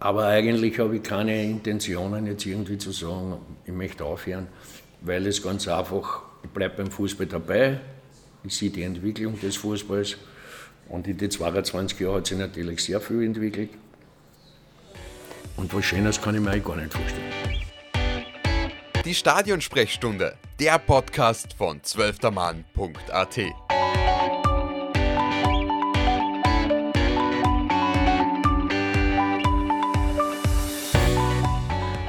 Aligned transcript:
Aber 0.00 0.26
eigentlich 0.26 0.78
habe 0.78 0.96
ich 0.96 1.02
keine 1.02 1.42
Intentionen, 1.42 2.26
jetzt 2.26 2.46
irgendwie 2.46 2.78
zu 2.78 2.92
sagen, 2.92 3.38
ich 3.64 3.72
möchte 3.72 4.04
aufhören, 4.04 4.46
weil 5.00 5.26
es 5.26 5.42
ganz 5.42 5.66
einfach, 5.66 6.22
ich 6.44 6.50
bleibe 6.50 6.76
beim 6.76 6.90
Fußball 6.90 7.26
dabei, 7.26 7.80
ich 8.44 8.56
sehe 8.56 8.70
die 8.70 8.82
Entwicklung 8.82 9.38
des 9.40 9.56
Fußballs 9.56 10.16
und 10.88 11.08
in 11.08 11.18
den 11.18 11.30
22 11.30 11.98
Jahren 11.98 12.16
hat 12.16 12.26
sich 12.28 12.38
natürlich 12.38 12.84
sehr 12.84 13.00
viel 13.00 13.24
entwickelt. 13.24 13.70
Und 15.56 15.74
was 15.74 15.84
Schönes 15.84 16.20
kann 16.20 16.36
ich 16.36 16.40
mir 16.40 16.50
eigentlich 16.50 16.64
gar 16.64 16.76
nicht 16.76 16.92
vorstellen. 16.94 17.32
Die 19.04 19.14
Stadionsprechstunde, 19.14 20.36
der 20.60 20.78
Podcast 20.78 21.54
von 21.54 21.82
zwölftermann.at. 21.82 23.38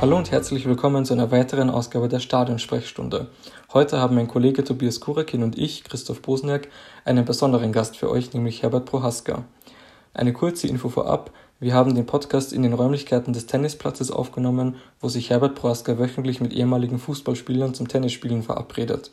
Hallo 0.02 0.16
und 0.16 0.32
herzlich 0.32 0.66
willkommen 0.66 1.04
zu 1.04 1.12
einer 1.12 1.30
weiteren 1.30 1.70
Ausgabe 1.70 2.08
der 2.08 2.22
Stadionsprechstunde. 2.22 3.28
Heute 3.74 4.00
haben 4.00 4.16
mein 4.16 4.30
Kollege 4.30 4.64
Tobias 4.64 5.02
Kurakin 5.02 5.44
und 5.44 5.58
ich, 5.58 5.84
Christoph 5.84 6.22
Bosniak, 6.22 6.70
einen 7.04 7.26
besonderen 7.26 7.74
Gast 7.74 7.98
für 7.98 8.10
euch, 8.10 8.34
nämlich 8.34 8.64
Herbert 8.64 8.86
Prohaska. 8.86 9.44
Eine 10.14 10.32
kurze 10.32 10.68
Info 10.68 10.88
vorab. 10.88 11.32
Wir 11.60 11.74
haben 11.74 11.96
den 11.96 12.06
Podcast 12.06 12.54
in 12.54 12.64
den 12.64 12.72
Räumlichkeiten 12.72 13.34
des 13.34 13.46
Tennisplatzes 13.46 14.10
aufgenommen, 14.10 14.78
wo 15.02 15.10
sich 15.10 15.32
Herbert 15.32 15.56
Prohaska 15.56 16.00
wöchentlich 16.00 16.40
mit 16.40 16.54
ehemaligen 16.54 16.98
Fußballspielern 16.98 17.74
zum 17.74 17.90
Tennisspielen 17.90 18.42
verabredet. 18.42 19.12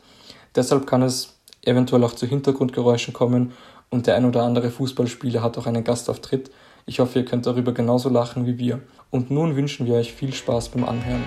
Deshalb 0.55 0.87
kann 0.87 1.01
es 1.01 1.37
eventuell 1.63 2.05
auch 2.05 2.13
zu 2.13 2.25
Hintergrundgeräuschen 2.25 3.13
kommen 3.13 3.51
und 3.89 4.07
der 4.07 4.15
ein 4.15 4.23
oder 4.23 4.43
andere 4.43 4.71
Fußballspieler 4.71 5.43
hat 5.43 5.57
auch 5.57 5.65
einen 5.65 5.83
Gastauftritt. 5.83 6.49
Ich 6.89 7.01
hoffe, 7.01 7.19
ihr 7.19 7.25
könnt 7.25 7.45
darüber 7.45 7.73
genauso 7.73 8.07
lachen 8.07 8.45
wie 8.45 8.57
wir. 8.57 8.79
Und 9.11 9.29
nun 9.29 9.57
wünschen 9.57 9.87
wir 9.87 9.95
euch 9.95 10.13
viel 10.13 10.33
Spaß 10.33 10.69
beim 10.69 10.85
Anhören. 10.85 11.21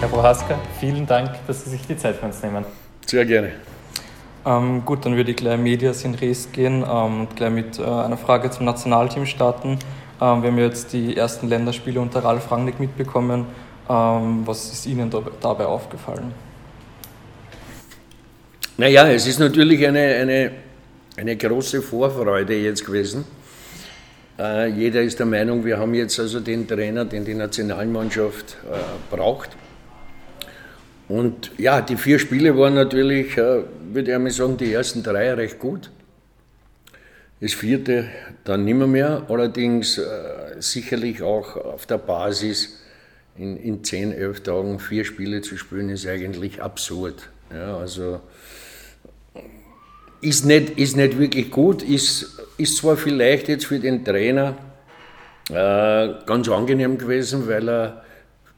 Herr 0.00 0.08
Prohaska, 0.08 0.58
vielen 0.80 1.06
Dank, 1.06 1.30
dass 1.46 1.62
Sie 1.62 1.70
sich 1.70 1.86
die 1.86 1.96
Zeit 1.96 2.16
für 2.16 2.26
uns 2.26 2.42
nehmen. 2.42 2.64
Sehr 3.06 3.24
gerne. 3.24 3.52
Ähm, 4.44 4.84
gut, 4.84 5.06
dann 5.06 5.14
würde 5.14 5.30
ich 5.30 5.36
gleich 5.36 5.60
Medias 5.60 6.02
in 6.02 6.16
Res 6.16 6.50
gehen 6.50 6.82
ähm, 6.82 7.20
und 7.20 7.36
gleich 7.36 7.52
mit 7.52 7.78
äh, 7.78 7.84
einer 7.84 8.16
Frage 8.16 8.50
zum 8.50 8.66
Nationalteam 8.66 9.26
starten. 9.26 9.78
Ähm, 10.20 10.42
wir 10.42 10.50
haben 10.50 10.58
jetzt 10.58 10.92
die 10.92 11.16
ersten 11.16 11.46
Länderspiele 11.46 12.00
unter 12.00 12.24
Ralf 12.24 12.50
Rangnick 12.50 12.80
mitbekommen. 12.80 13.46
Ähm, 13.90 14.46
was 14.46 14.72
ist 14.72 14.86
Ihnen 14.86 15.10
dabei 15.40 15.66
aufgefallen? 15.66 16.32
Naja, 18.76 19.10
es 19.10 19.26
ist 19.26 19.40
natürlich 19.40 19.84
eine, 19.84 20.00
eine, 20.00 20.52
eine 21.16 21.36
große 21.36 21.82
Vorfreude 21.82 22.54
jetzt 22.54 22.86
gewesen. 22.86 23.24
Äh, 24.38 24.68
jeder 24.68 25.02
ist 25.02 25.18
der 25.18 25.26
Meinung, 25.26 25.64
wir 25.64 25.76
haben 25.76 25.92
jetzt 25.94 26.20
also 26.20 26.38
den 26.38 26.68
Trainer, 26.68 27.04
den 27.04 27.24
die 27.24 27.34
Nationalmannschaft 27.34 28.58
äh, 28.70 29.14
braucht. 29.14 29.50
Und 31.08 31.50
ja, 31.58 31.80
die 31.80 31.96
vier 31.96 32.20
Spiele 32.20 32.56
waren 32.56 32.74
natürlich, 32.74 33.36
äh, 33.36 33.64
würde 33.92 34.10
ich 34.10 34.14
einmal 34.14 34.30
sagen, 34.30 34.56
die 34.56 34.72
ersten 34.72 35.02
drei 35.02 35.34
recht 35.34 35.58
gut. 35.58 35.90
Das 37.40 37.54
vierte 37.54 38.04
dann 38.44 38.64
nimmer 38.64 38.86
mehr, 38.86 39.24
allerdings 39.28 39.98
äh, 39.98 40.04
sicherlich 40.60 41.22
auch 41.22 41.56
auf 41.56 41.86
der 41.86 41.98
Basis 41.98 42.79
in, 43.36 43.56
in 43.56 43.84
10, 43.84 44.12
11 44.12 44.42
Tagen 44.42 44.78
vier 44.78 45.04
Spiele 45.04 45.40
zu 45.42 45.56
spielen, 45.56 45.88
ist 45.88 46.06
eigentlich 46.06 46.62
absurd. 46.62 47.30
Ja, 47.52 47.76
also 47.76 48.20
ist 50.20 50.44
nicht, 50.44 50.78
ist 50.78 50.96
nicht 50.96 51.18
wirklich 51.18 51.50
gut, 51.50 51.82
ist, 51.82 52.40
ist 52.58 52.76
zwar 52.76 52.96
vielleicht 52.96 53.48
jetzt 53.48 53.66
für 53.66 53.78
den 53.78 54.04
Trainer 54.04 54.56
äh, 55.48 56.24
ganz 56.26 56.48
angenehm 56.48 56.98
gewesen, 56.98 57.48
weil 57.48 57.68
er 57.68 58.04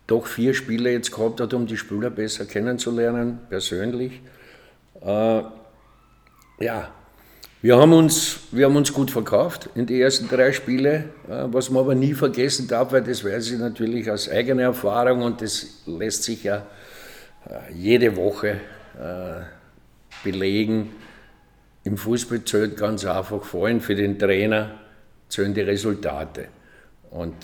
doch 0.06 0.26
vier 0.26 0.54
Spiele 0.54 0.90
jetzt 0.90 1.12
gehabt 1.12 1.40
hat, 1.40 1.54
um 1.54 1.66
die 1.66 1.76
Spieler 1.76 2.10
besser 2.10 2.44
kennenzulernen, 2.44 3.38
persönlich. 3.48 4.20
Äh, 5.00 5.42
ja, 6.60 6.90
wir 7.62 7.78
haben, 7.78 7.92
uns, 7.92 8.40
wir 8.50 8.66
haben 8.66 8.76
uns 8.76 8.92
gut 8.92 9.10
verkauft 9.10 9.70
in 9.74 9.86
die 9.86 10.00
ersten 10.00 10.28
drei 10.28 10.52
Spiele, 10.52 11.10
äh, 11.28 11.44
was 11.46 11.70
man 11.70 11.84
aber 11.84 11.94
nie 11.94 12.12
vergessen 12.12 12.68
darf, 12.68 12.92
weil 12.92 13.02
das 13.02 13.24
weiß 13.24 13.52
ich 13.52 13.58
natürlich 13.58 14.10
aus 14.10 14.28
eigener 14.28 14.64
Erfahrung 14.64 15.22
und 15.22 15.40
das 15.40 15.82
lässt 15.86 16.24
sich 16.24 16.44
ja 16.44 16.66
äh, 17.48 17.72
jede 17.72 18.16
Woche 18.16 18.60
äh, 18.98 19.42
belegen 20.24 20.90
im 21.84 21.96
Fußball 21.96 22.44
zählt 22.44 22.76
ganz 22.76 23.04
einfach 23.04 23.42
vor 23.42 23.66
allem 23.66 23.80
für 23.80 23.94
den 23.94 24.18
Trainer 24.18 24.78
zählen 25.28 25.54
die 25.54 25.62
Resultate. 25.62 26.48
Und 27.10 27.34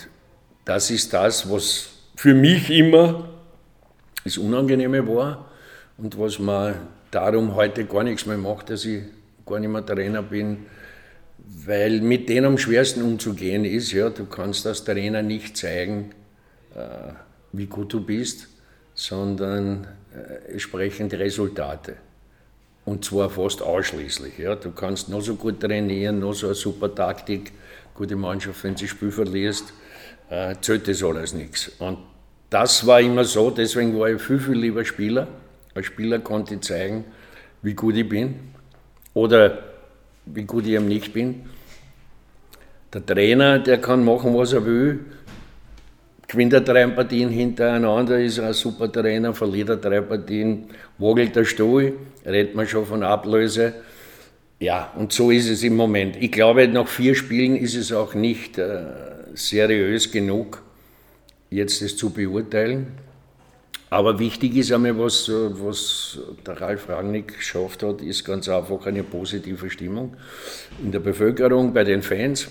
das 0.63 0.91
ist 0.91 1.13
das, 1.13 1.49
was 1.49 1.89
für 2.15 2.33
mich 2.33 2.69
immer 2.69 3.29
das 4.23 4.37
Unangenehme 4.37 5.07
war 5.07 5.49
und 5.97 6.17
was 6.19 6.39
man 6.39 6.75
darum 7.11 7.55
heute 7.55 7.85
gar 7.85 8.03
nichts 8.03 8.25
mehr 8.25 8.37
macht, 8.37 8.69
dass 8.69 8.85
ich 8.85 9.03
gar 9.49 9.59
nicht 9.59 9.69
mehr 9.69 9.85
Trainer 9.85 10.21
bin, 10.21 10.65
weil 11.65 12.01
mit 12.01 12.29
denen 12.29 12.45
am 12.45 12.57
schwersten 12.57 13.01
umzugehen 13.01 13.65
ist. 13.65 13.91
Ja, 13.91 14.09
du 14.09 14.25
kannst 14.25 14.65
als 14.67 14.83
Trainer 14.83 15.21
nicht 15.21 15.57
zeigen, 15.57 16.11
äh, 16.75 17.13
wie 17.51 17.65
gut 17.65 17.93
du 17.93 18.05
bist, 18.05 18.47
sondern 18.93 19.87
äh, 20.13 20.55
es 20.55 20.61
sprechen 20.61 21.09
die 21.09 21.15
Resultate. 21.15 21.95
Und 22.85 23.05
zwar 23.05 23.29
fast 23.29 23.61
ausschließlich. 23.61 24.37
Ja. 24.37 24.55
Du 24.55 24.71
kannst 24.71 25.09
noch 25.09 25.21
so 25.21 25.35
gut 25.35 25.59
trainieren, 25.59 26.19
noch 26.19 26.33
so 26.33 26.47
eine 26.47 26.55
super 26.55 26.93
Taktik, 26.93 27.51
gute 27.93 28.15
Mannschaft, 28.15 28.63
wenn 28.63 28.75
sie 28.75 28.85
das 28.85 28.91
Spiel 28.91 29.11
verlierst, 29.11 29.73
äh, 30.29 30.55
zählt 30.61 30.87
das 30.87 31.03
alles 31.03 31.33
nichts. 31.33 31.69
Und 31.79 31.99
das 32.49 32.85
war 32.87 33.01
immer 33.01 33.25
so, 33.25 33.51
deswegen 33.51 33.99
war 33.99 34.09
ich 34.09 34.21
viel, 34.21 34.39
viel 34.39 34.55
lieber 34.55 34.83
Spieler. 34.85 35.27
Als 35.75 35.85
Spieler 35.85 36.19
konnte 36.19 36.55
ich 36.55 36.61
zeigen, 36.61 37.05
wie 37.61 37.73
gut 37.73 37.95
ich 37.95 38.07
bin 38.07 38.35
oder 39.13 39.59
wie 40.25 40.43
gut 40.43 40.65
ich 40.65 40.73
eben 40.73 40.87
nicht 40.87 41.13
bin. 41.13 41.41
Der 42.93 43.05
Trainer, 43.05 43.59
der 43.59 43.79
kann 43.79 44.03
machen, 44.03 44.35
was 44.35 44.53
er 44.53 44.65
will, 44.65 44.99
gewinnt 46.27 46.53
er 46.53 46.61
drei 46.61 46.87
Partien 46.87 47.29
hintereinander, 47.29 48.19
ist 48.19 48.39
ein 48.39 48.53
super 48.53 48.91
Trainer, 48.91 49.33
verliert 49.33 49.69
er 49.69 49.77
drei 49.77 50.01
Partien, 50.01 50.65
wogelt 50.97 51.35
der 51.35 51.45
Stuhl, 51.45 51.93
redet 52.25 52.55
man 52.55 52.67
schon 52.67 52.85
von 52.85 53.03
Ablöse. 53.03 53.73
Ja, 54.59 54.91
und 54.95 55.13
so 55.13 55.31
ist 55.31 55.49
es 55.49 55.63
im 55.63 55.75
Moment. 55.75 56.17
Ich 56.17 56.31
glaube, 56.31 56.67
nach 56.67 56.87
vier 56.87 57.15
Spielen 57.15 57.55
ist 57.55 57.75
es 57.75 57.91
auch 57.91 58.13
nicht 58.13 58.57
äh, 58.57 58.85
seriös 59.33 60.11
genug, 60.11 60.61
jetzt 61.49 61.81
das 61.81 61.95
zu 61.95 62.11
beurteilen. 62.11 62.87
Aber 63.89 64.19
wichtig 64.19 64.55
ist 64.55 64.71
einmal, 64.71 64.97
was, 64.99 65.29
was 65.29 66.19
der 66.45 66.61
Ralf 66.61 66.89
Rangnick 66.89 67.37
geschafft 67.37 67.81
hat, 67.81 68.01
ist 68.01 68.23
ganz 68.23 68.47
einfach 68.47 68.85
eine 68.85 69.03
positive 69.03 69.69
Stimmung 69.69 70.15
in 70.83 70.91
der 70.91 70.99
Bevölkerung, 70.99 71.73
bei 71.73 71.83
den 71.83 72.03
Fans, 72.03 72.49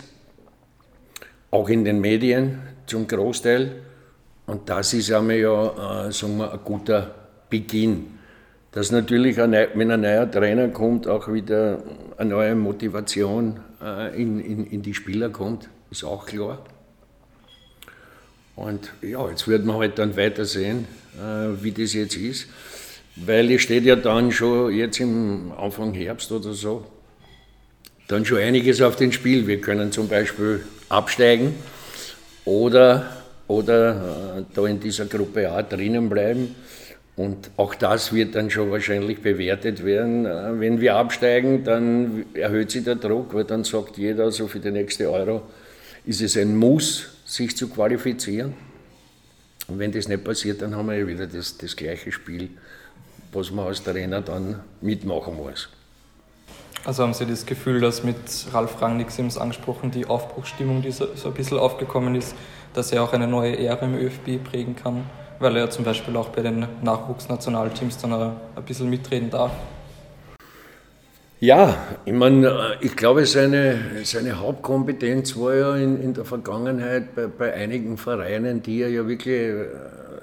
auch 1.50 1.68
in 1.68 1.84
den 1.84 2.00
Medien 2.00 2.60
zum 2.86 3.06
Großteil. 3.06 3.82
Und 4.46 4.68
das 4.68 4.94
ist 4.94 5.12
einmal 5.12 5.36
ja, 5.36 6.06
äh, 6.06 6.12
sagen 6.12 6.38
wir, 6.38 6.52
ein 6.52 6.60
guter 6.64 7.14
Beginn. 7.48 8.18
Dass 8.72 8.90
natürlich, 8.90 9.40
ein, 9.40 9.52
wenn 9.74 9.90
ein 9.90 10.00
neuer 10.00 10.30
Trainer 10.30 10.68
kommt, 10.68 11.06
auch 11.06 11.32
wieder 11.32 11.82
eine 12.16 12.30
neue 12.30 12.54
Motivation 12.56 13.60
äh, 13.80 14.20
in, 14.20 14.40
in, 14.40 14.66
in 14.66 14.82
die 14.82 14.94
Spieler 14.94 15.30
kommt, 15.30 15.68
ist 15.90 16.04
auch 16.04 16.26
klar. 16.26 16.64
Und 18.58 18.90
ja, 19.02 19.28
jetzt 19.30 19.46
wird 19.46 19.64
man 19.64 19.76
halt 19.76 20.00
dann 20.00 20.16
weiter 20.16 20.44
sehen, 20.44 20.88
äh, 21.16 21.62
wie 21.62 21.70
das 21.70 21.92
jetzt 21.94 22.16
ist. 22.16 22.48
Weil 23.14 23.52
es 23.52 23.62
steht 23.62 23.84
ja 23.84 23.94
dann 23.94 24.32
schon 24.32 24.72
jetzt 24.72 24.98
im 24.98 25.52
Anfang 25.56 25.94
Herbst 25.94 26.32
oder 26.32 26.52
so, 26.52 26.84
dann 28.08 28.24
schon 28.24 28.38
einiges 28.38 28.80
auf 28.82 28.96
dem 28.96 29.12
Spiel. 29.12 29.46
Wir 29.46 29.60
können 29.60 29.92
zum 29.92 30.08
Beispiel 30.08 30.64
absteigen 30.88 31.54
oder, 32.44 33.08
oder 33.46 34.38
äh, 34.38 34.42
da 34.52 34.66
in 34.66 34.80
dieser 34.80 35.06
Gruppe 35.06 35.50
A 35.50 35.62
drinnen 35.62 36.08
bleiben. 36.08 36.56
Und 37.14 37.50
auch 37.56 37.76
das 37.76 38.12
wird 38.12 38.34
dann 38.34 38.50
schon 38.50 38.72
wahrscheinlich 38.72 39.20
bewertet 39.20 39.84
werden. 39.84 40.26
Äh, 40.26 40.58
wenn 40.58 40.80
wir 40.80 40.96
absteigen, 40.96 41.62
dann 41.62 42.24
erhöht 42.34 42.72
sich 42.72 42.82
der 42.82 42.96
Druck, 42.96 43.34
weil 43.34 43.44
dann 43.44 43.62
sagt 43.62 43.98
jeder, 43.98 44.32
so 44.32 44.48
für 44.48 44.58
die 44.58 44.72
nächste 44.72 45.08
Euro 45.12 45.42
ist 46.04 46.22
es 46.22 46.36
ein 46.36 46.56
Muss, 46.56 47.17
sich 47.28 47.56
zu 47.56 47.68
qualifizieren. 47.68 48.54
Und 49.68 49.78
wenn 49.78 49.92
das 49.92 50.08
nicht 50.08 50.24
passiert, 50.24 50.62
dann 50.62 50.74
haben 50.74 50.88
wir 50.88 50.98
ja 50.98 51.06
wieder 51.06 51.26
das, 51.26 51.58
das 51.58 51.76
gleiche 51.76 52.10
Spiel, 52.10 52.50
was 53.32 53.50
man 53.50 53.66
als 53.66 53.82
Trainer 53.82 54.22
dann 54.22 54.60
mitmachen 54.80 55.36
muss. 55.36 55.68
Also 56.84 57.02
haben 57.02 57.12
Sie 57.12 57.26
das 57.26 57.44
Gefühl, 57.44 57.80
dass 57.80 58.02
mit 58.02 58.16
Ralf 58.52 58.80
Rangnick, 58.80 59.10
Sie 59.10 59.20
haben 59.20 59.28
es 59.28 59.36
angesprochen, 59.36 59.90
die 59.90 60.06
Aufbruchsstimmung, 60.06 60.80
die 60.80 60.90
so, 60.90 61.14
so 61.14 61.28
ein 61.28 61.34
bisschen 61.34 61.58
aufgekommen 61.58 62.14
ist, 62.14 62.34
dass 62.72 62.92
er 62.92 63.02
auch 63.02 63.12
eine 63.12 63.26
neue 63.26 63.58
Ära 63.58 63.84
im 63.84 63.94
ÖFB 63.94 64.42
prägen 64.42 64.74
kann? 64.74 65.04
weil 65.38 65.56
er 65.56 65.70
zum 65.70 65.84
Beispiel 65.84 66.16
auch 66.16 66.28
bei 66.28 66.42
den 66.42 66.66
Nachwuchsnationalteams 66.82 67.98
dann 67.98 68.12
ein 68.12 68.64
bisschen 68.66 68.90
mitreden 68.90 69.30
darf. 69.30 69.52
Ja, 71.40 71.76
ich 72.04 72.12
meine, 72.12 72.78
ich 72.80 72.96
glaube, 72.96 73.24
seine, 73.24 73.78
seine 74.02 74.40
Hauptkompetenz 74.40 75.36
war 75.36 75.54
ja 75.54 75.76
in, 75.76 76.02
in 76.02 76.12
der 76.12 76.24
Vergangenheit 76.24 77.14
bei, 77.14 77.28
bei 77.28 77.54
einigen 77.54 77.96
Vereinen, 77.96 78.60
die 78.60 78.82
er 78.82 78.88
ja 78.88 79.06
wirklich, 79.06 79.38
äh, 79.38 79.66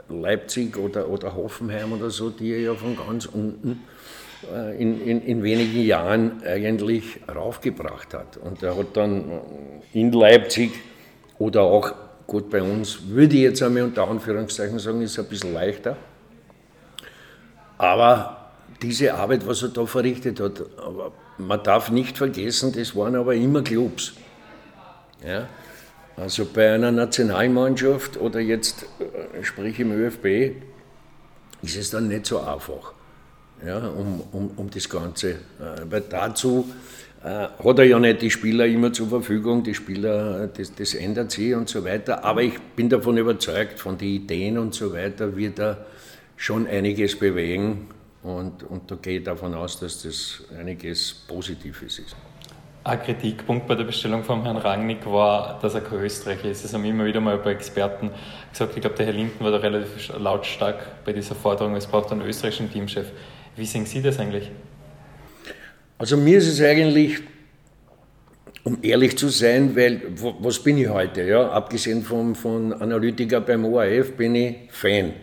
Leipzig 0.10 0.78
oder, 0.78 1.10
oder 1.10 1.34
Hoffenheim 1.36 1.94
oder 1.94 2.10
so, 2.10 2.30
die 2.30 2.52
er 2.52 2.60
ja 2.60 2.74
von 2.76 2.98
ganz 2.98 3.26
unten 3.26 3.84
äh, 4.54 4.80
in, 4.82 5.02
in, 5.02 5.22
in 5.22 5.44
wenigen 5.44 5.82
Jahren 5.82 6.44
eigentlich 6.46 7.22
raufgebracht 7.34 8.14
hat. 8.14 8.38
Und 8.38 8.62
er 8.62 8.78
hat 8.78 8.96
dann 8.98 9.24
in 9.94 10.12
Leipzig 10.12 10.72
oder 11.40 11.62
auch 11.62 11.94
gut 12.28 12.50
bei 12.50 12.62
uns, 12.62 13.08
würde 13.08 13.36
ich 13.36 13.42
jetzt 13.42 13.64
einmal 13.64 13.84
unter 13.84 14.08
Anführungszeichen 14.08 14.80
sagen, 14.80 15.02
ist 15.02 15.18
ein 15.18 15.26
bisschen 15.26 15.54
leichter. 15.54 15.96
Aber 17.78 18.35
diese 18.86 19.16
Arbeit, 19.16 19.48
was 19.48 19.64
er 19.64 19.70
da 19.70 19.86
verrichtet 19.86 20.40
hat, 20.40 20.62
aber 20.78 21.12
man 21.40 21.64
darf 21.64 21.90
nicht 21.90 22.18
vergessen, 22.18 22.72
das 22.72 22.96
waren 22.96 23.16
aber 23.16 23.34
immer 23.34 23.64
Clubs. 23.64 24.14
Ja? 25.26 25.48
Also 26.16 26.46
bei 26.46 26.74
einer 26.74 26.92
Nationalmannschaft 26.92 28.18
oder 28.18 28.40
jetzt, 28.40 28.86
äh, 29.00 29.44
sprich 29.44 29.80
im 29.80 29.92
ÖFB, 29.92 30.56
ist 31.64 31.78
es 31.78 31.90
dann 31.90 32.08
nicht 32.08 32.28
so 32.28 32.40
einfach, 32.40 32.94
ja, 33.66 33.80
um, 33.80 34.22
um, 34.32 34.52
um 34.56 34.70
das 34.70 34.88
Ganze. 34.88 35.32
Äh, 35.32 35.36
weil 35.90 36.02
dazu 36.02 36.70
äh, 37.24 37.48
hat 37.64 37.80
er 37.80 37.86
ja 37.86 38.00
nicht 38.00 38.22
die 38.22 38.30
Spieler 38.30 38.68
immer 38.68 38.94
zur 38.94 39.10
Verfügung, 39.10 39.64
die 39.64 39.74
Spieler, 39.74 40.48
das, 40.48 40.76
das 40.76 40.94
ändert 40.94 41.32
sich 41.32 41.56
und 41.56 41.68
so 41.68 41.84
weiter. 41.84 42.24
Aber 42.24 42.44
ich 42.44 42.60
bin 42.76 42.88
davon 42.88 43.18
überzeugt, 43.18 43.80
von 43.80 43.98
den 43.98 44.10
Ideen 44.10 44.60
und 44.60 44.76
so 44.76 44.94
weiter 44.94 45.36
wird 45.36 45.60
er 45.60 45.86
schon 46.38 46.68
einiges 46.68 47.18
bewegen 47.18 47.88
und, 48.25 48.63
und 48.63 48.89
da 48.89 48.95
gehe 48.95 49.19
ich 49.19 49.24
davon 49.24 49.54
aus, 49.54 49.80
dass 49.80 50.01
das 50.01 50.42
einiges 50.57 51.13
Positives 51.13 52.00
ist. 52.00 52.16
Ein 52.83 53.01
Kritikpunkt 53.01 53.68
bei 53.68 53.75
der 53.75 53.83
Bestellung 53.83 54.24
von 54.24 54.44
Herrn 54.44 54.57
Rangnick 54.57 55.06
war, 55.06 55.60
dass 55.62 55.75
er 55.75 55.81
kein 55.81 56.00
Österreicher 56.00 56.50
ist. 56.50 56.63
Das 56.63 56.74
haben 56.74 56.86
immer 56.86 57.06
wieder 57.06 57.22
mal 57.22 57.38
bei 57.38 57.51
Experten 57.51 58.10
gesagt. 58.51 58.74
Ich 58.75 58.81
glaube, 58.81 58.95
der 58.95 59.06
Herr 59.06 59.13
Linden 59.13 59.44
war 59.44 59.51
da 59.51 59.57
relativ 59.57 60.12
lautstark 60.18 61.04
bei 61.06 61.13
dieser 61.13 61.36
Forderung, 61.36 61.75
es 61.75 61.86
braucht 61.86 62.12
einen 62.12 62.22
österreichischen 62.22 62.72
Teamchef. 62.72 63.12
Wie 63.56 63.66
sehen 63.66 63.86
Sie 63.86 64.01
das 64.01 64.19
eigentlich? 64.19 64.50
Also 65.98 66.18
mir 66.18 66.39
ist 66.39 66.48
es 66.48 66.62
eigentlich, 66.62 67.19
um 68.63 68.80
ehrlich 68.81 69.18
zu 69.18 69.30
sein, 69.30 69.75
weil, 69.75 70.01
was 70.39 70.60
bin 70.60 70.80
ich 70.80 70.89
heute? 70.89 71.24
Ja? 71.24 71.50
Abgesehen 71.51 72.04
von, 72.04 72.33
von 72.33 72.74
Analytiker 72.74 73.42
beim 73.42 73.66
ORF 73.66 74.13
bin 74.18 74.33
ich 74.36 74.56
Fan 74.72 75.13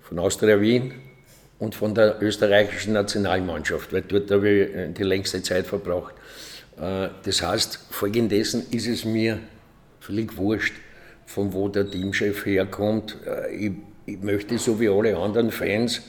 von 0.00 0.18
Austria 0.18 0.60
Wien, 0.60 0.92
und 1.64 1.74
von 1.74 1.94
der 1.94 2.20
österreichischen 2.20 2.92
Nationalmannschaft, 2.92 3.92
weil 3.92 4.02
dort 4.02 4.30
habe 4.30 4.48
ich 4.48 4.74
äh, 4.74 4.88
die 4.90 5.02
längste 5.02 5.42
Zeit 5.42 5.66
verbracht. 5.66 6.14
Äh, 6.76 7.08
das 7.24 7.42
heißt, 7.42 7.78
folgendessen 7.90 8.66
ist 8.70 8.86
es 8.86 9.04
mir 9.04 9.38
völlig 10.00 10.36
wurscht, 10.36 10.74
von 11.26 11.52
wo 11.54 11.68
der 11.68 11.90
Teamchef 11.90 12.44
herkommt. 12.44 13.16
Äh, 13.26 13.54
ich, 13.54 13.72
ich 14.06 14.20
möchte 14.20 14.58
so 14.58 14.78
wie 14.78 14.88
alle 14.88 15.16
anderen 15.16 15.50
Fans 15.50 16.02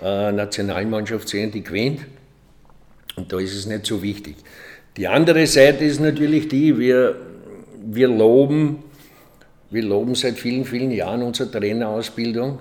eine 0.00 0.32
Nationalmannschaft 0.32 1.28
sehen, 1.28 1.52
die 1.52 1.62
gewinnt. 1.62 2.00
Und 3.16 3.30
da 3.30 3.38
ist 3.38 3.54
es 3.54 3.66
nicht 3.66 3.86
so 3.86 4.02
wichtig. 4.02 4.36
Die 4.96 5.06
andere 5.06 5.46
Seite 5.46 5.84
ist 5.84 6.00
natürlich 6.00 6.48
die, 6.48 6.78
wir, 6.78 7.16
wir 7.84 8.08
loben, 8.08 8.82
wir 9.70 9.82
loben 9.82 10.14
seit 10.14 10.38
vielen, 10.38 10.64
vielen 10.64 10.90
Jahren 10.90 11.22
unsere 11.22 11.50
Trainerausbildung 11.50 12.60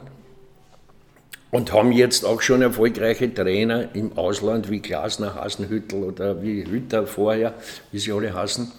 und 1.51 1.73
haben 1.73 1.91
jetzt 1.91 2.25
auch 2.25 2.41
schon 2.41 2.61
erfolgreiche 2.61 3.33
Trainer 3.33 3.93
im 3.93 4.17
Ausland 4.17 4.69
wie 4.69 4.79
Glasner, 4.79 5.35
Hasenhüttel 5.35 6.03
oder 6.03 6.41
wie 6.41 6.65
Hütter 6.65 7.05
vorher, 7.05 7.53
wie 7.91 7.99
sie 7.99 8.13
alle 8.13 8.33
hassen. 8.33 8.71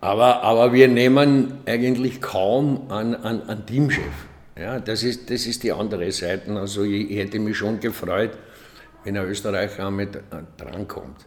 Aber, 0.00 0.42
aber 0.42 0.72
wir 0.72 0.88
nehmen 0.88 1.58
eigentlich 1.66 2.20
kaum 2.20 2.90
an, 2.90 3.14
an, 3.14 3.42
an 3.42 3.66
Teamchef. 3.66 4.02
Ja, 4.58 4.80
das, 4.80 5.02
ist, 5.02 5.30
das 5.30 5.46
ist 5.46 5.62
die 5.62 5.72
andere 5.72 6.10
Seite. 6.12 6.52
Also 6.52 6.84
ich, 6.84 7.10
ich 7.10 7.18
hätte 7.18 7.38
mich 7.38 7.58
schon 7.58 7.80
gefreut, 7.80 8.30
wenn 9.04 9.16
ein 9.16 9.26
Österreicher 9.26 9.90
mit 9.90 10.18
drankommt. 10.56 11.26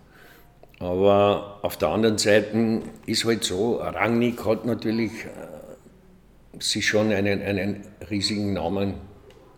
Aber 0.79 1.59
auf 1.61 1.77
der 1.77 1.89
anderen 1.89 2.17
Seite 2.17 2.81
ist 3.05 3.25
halt 3.25 3.43
so, 3.43 3.75
Rangnick 3.75 4.45
hat 4.45 4.65
natürlich 4.65 5.11
äh, 5.25 6.59
sich 6.59 6.87
schon 6.87 7.11
einen, 7.11 7.41
einen 7.41 7.83
riesigen 8.09 8.53
Namen 8.53 9.08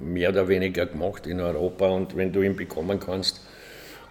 mehr 0.02 0.30
oder 0.30 0.48
weniger 0.48 0.86
gemacht 0.86 1.28
in 1.28 1.40
Europa 1.40 1.88
und 1.88 2.16
wenn 2.16 2.32
du 2.32 2.42
ihn 2.42 2.56
bekommen 2.56 3.00
kannst. 3.00 3.42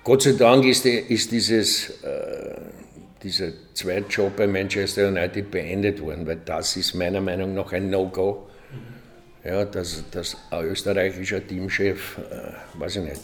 Gott 0.04 0.22
sei 0.22 0.32
Dank 0.32 0.64
ist, 0.64 0.84
die, 0.84 0.98
ist 0.98 1.30
dieses, 1.30 2.02
äh, 2.02 2.60
dieser 3.22 3.52
Zweitjob 3.74 4.36
bei 4.36 4.46
Manchester 4.46 5.08
United 5.08 5.50
beendet 5.50 6.00
worden, 6.00 6.26
weil 6.26 6.40
das 6.44 6.76
ist 6.76 6.94
meiner 6.94 7.20
Meinung 7.20 7.54
nach 7.54 7.72
ein 7.72 7.90
No-Go. 7.90 8.46
Ja, 9.42 9.64
dass, 9.64 10.04
dass 10.10 10.36
ein 10.50 10.66
österreichischer 10.66 11.46
Teamchef, 11.46 12.18
äh, 12.18 12.78
weiß 12.78 12.96
ich 12.96 13.04
nicht, 13.04 13.22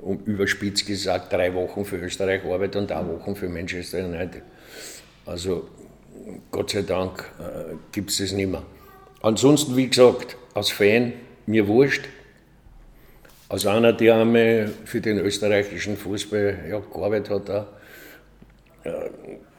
um 0.00 0.18
überspitzt 0.24 0.86
gesagt, 0.86 1.32
drei 1.32 1.52
Wochen 1.52 1.84
für 1.84 1.96
Österreich 1.96 2.44
arbeitet 2.44 2.76
und 2.76 2.90
drei 2.90 3.06
Wochen 3.06 3.36
für 3.36 3.48
Manchester 3.48 4.04
United. 4.04 4.42
Also 5.26 5.68
Gott 6.50 6.70
sei 6.70 6.82
Dank 6.82 7.24
äh, 7.38 7.74
gibt 7.92 8.10
es 8.10 8.18
das 8.18 8.32
nicht 8.32 8.50
mehr. 8.50 8.62
Ansonsten, 9.22 9.76
wie 9.76 9.88
gesagt, 9.88 10.36
als 10.54 10.70
Fan 10.70 11.12
mir 11.50 11.66
wurscht. 11.66 12.04
Als 13.48 13.66
einer, 13.66 13.92
der 13.92 14.14
einmal 14.16 14.70
für 14.84 15.00
den 15.00 15.18
österreichischen 15.18 15.96
Fußball 15.96 16.66
ja, 16.70 16.78
gearbeitet 16.78 17.30
hat, 17.30 17.50
auch, 17.50 17.66
äh, 18.84 19.10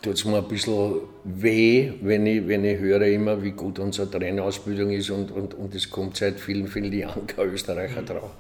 tut 0.02 0.14
es 0.14 0.26
mir 0.26 0.38
ein 0.38 0.48
bisschen 0.48 1.02
weh, 1.26 1.92
wenn 2.02 2.26
ich, 2.26 2.48
wenn 2.48 2.64
ich 2.64 2.80
höre 2.80 3.02
immer, 3.04 3.44
wie 3.44 3.52
gut 3.52 3.80
unsere 3.80 4.10
Trainerausbildung 4.10 4.92
ist 4.92 5.10
und, 5.10 5.32
und, 5.32 5.54
und 5.54 5.76
es 5.76 5.90
kommt 5.90 6.18
seit 6.18 6.40
vielen, 6.40 6.68
vielen 6.68 6.92
Jahren 6.94 7.28
kein 7.28 7.50
Österreicher 7.50 8.02
drauf. 8.02 8.32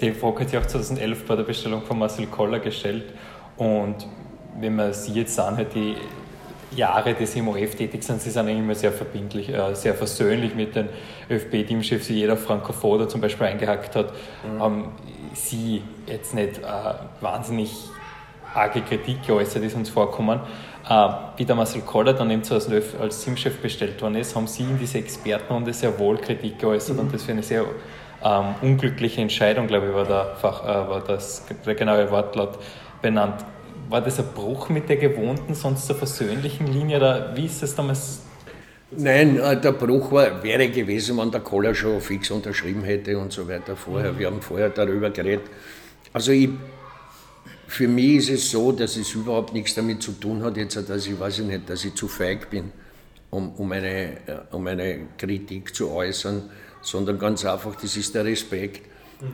Die 0.00 0.10
Frage 0.10 0.40
hat 0.40 0.50
sich 0.50 0.58
auch 0.58 0.66
2011 0.66 1.24
bei 1.24 1.36
der 1.36 1.44
Bestellung 1.44 1.82
von 1.82 1.98
Marcel 1.98 2.26
Koller 2.26 2.58
gestellt 2.58 3.04
und 3.56 4.06
wenn 4.60 4.74
man 4.74 4.92
sie 4.92 5.12
jetzt 5.12 5.38
anhört, 5.38 5.74
die 5.74 5.94
Jahre, 6.76 7.14
die 7.14 7.26
Sie 7.26 7.38
im 7.40 7.48
OF 7.48 7.74
tätig 7.74 8.02
sind, 8.02 8.20
Sie 8.20 8.30
sind 8.30 8.48
immer 8.48 8.74
sehr 8.74 8.92
verbindlich, 8.92 9.48
äh, 9.48 9.74
sehr 9.74 9.94
versöhnlich 9.94 10.54
mit 10.54 10.74
den 10.74 10.88
ÖFB-Teamchefs, 11.30 12.08
wie 12.08 12.14
jeder 12.14 12.36
Frankofoder 12.36 13.08
zum 13.08 13.20
Beispiel 13.20 13.46
eingehackt 13.46 13.96
hat. 13.96 14.12
Mhm. 14.44 14.60
Haben 14.60 14.92
Sie 15.34 15.82
jetzt 16.06 16.34
nicht 16.34 16.58
äh, 16.58 16.62
wahnsinnig 17.20 17.72
arge 18.54 18.82
Kritik 18.82 19.26
geäußert, 19.26 19.62
ist 19.64 19.74
uns 19.74 19.90
vorkommen. 19.90 20.40
Äh, 20.88 21.08
wie 21.36 21.44
der 21.44 21.56
Marcel 21.56 21.82
Koller 21.82 22.12
dann 22.12 22.30
eben 22.30 22.44
2011 22.44 23.00
als 23.00 23.24
Teamchef 23.24 23.58
bestellt 23.60 24.00
worden 24.02 24.16
ist, 24.16 24.36
haben 24.36 24.46
Sie 24.46 24.62
in 24.62 24.78
diese 24.78 24.98
Expertenrunde 24.98 25.72
sehr 25.72 25.98
wohl 25.98 26.18
Kritik 26.18 26.58
geäußert 26.58 26.96
mhm. 26.96 27.02
und 27.02 27.14
das 27.14 27.24
für 27.24 27.32
eine 27.32 27.42
sehr 27.42 27.64
ähm, 28.22 28.54
unglückliche 28.62 29.20
Entscheidung, 29.20 29.66
glaube 29.66 29.88
ich, 29.88 29.94
war, 29.94 30.04
der 30.04 30.36
Fach, 30.36 30.64
äh, 30.64 30.66
war 30.66 31.00
das, 31.00 31.44
der 31.64 31.74
genaue 31.74 32.10
Wortlaut 32.10 32.58
benannt 33.02 33.44
war 33.88 34.00
das 34.00 34.18
ein 34.18 34.26
Bruch 34.34 34.68
mit 34.68 34.88
der 34.88 34.96
gewohnten, 34.96 35.54
sonst 35.54 35.86
so 35.86 35.94
versöhnlichen 35.94 36.66
Linie 36.66 36.98
oder 36.98 37.36
wie 37.36 37.46
ist 37.46 37.62
das 37.62 37.74
damals? 37.74 38.20
Nein, 38.90 39.38
äh, 39.38 39.60
der 39.60 39.72
Bruch 39.72 40.12
war, 40.12 40.42
wäre 40.42 40.68
gewesen, 40.68 41.18
wenn 41.18 41.30
der 41.30 41.40
Koller 41.40 41.74
schon 41.74 42.00
fix 42.00 42.30
unterschrieben 42.30 42.82
hätte 42.82 43.18
und 43.18 43.32
so 43.32 43.48
weiter 43.48 43.76
vorher. 43.76 44.12
Mhm. 44.12 44.18
Wir 44.18 44.26
haben 44.28 44.42
vorher 44.42 44.70
darüber 44.70 45.10
geredet. 45.10 45.46
Also 46.12 46.32
ich, 46.32 46.50
für 47.66 47.88
mich 47.88 48.16
ist 48.16 48.30
es 48.30 48.50
so, 48.50 48.72
dass 48.72 48.96
es 48.96 49.14
überhaupt 49.14 49.52
nichts 49.52 49.74
damit 49.74 50.02
zu 50.02 50.12
tun 50.12 50.42
hat, 50.42 50.56
jetzt, 50.56 50.76
dass 50.88 51.06
ich 51.06 51.18
weiß 51.18 51.38
nicht, 51.40 51.68
dass 51.68 51.84
ich 51.84 51.94
zu 51.94 52.06
feig 52.06 52.50
bin, 52.50 52.72
um, 53.30 53.52
um, 53.54 53.72
eine, 53.72 54.12
äh, 54.26 54.40
um 54.52 54.66
eine 54.66 55.08
Kritik 55.18 55.74
zu 55.74 55.90
äußern, 55.90 56.50
sondern 56.80 57.18
ganz 57.18 57.44
einfach, 57.44 57.74
das 57.74 57.96
ist 57.96 58.14
der 58.14 58.24
Respekt. 58.24 58.82
Mhm. 59.20 59.26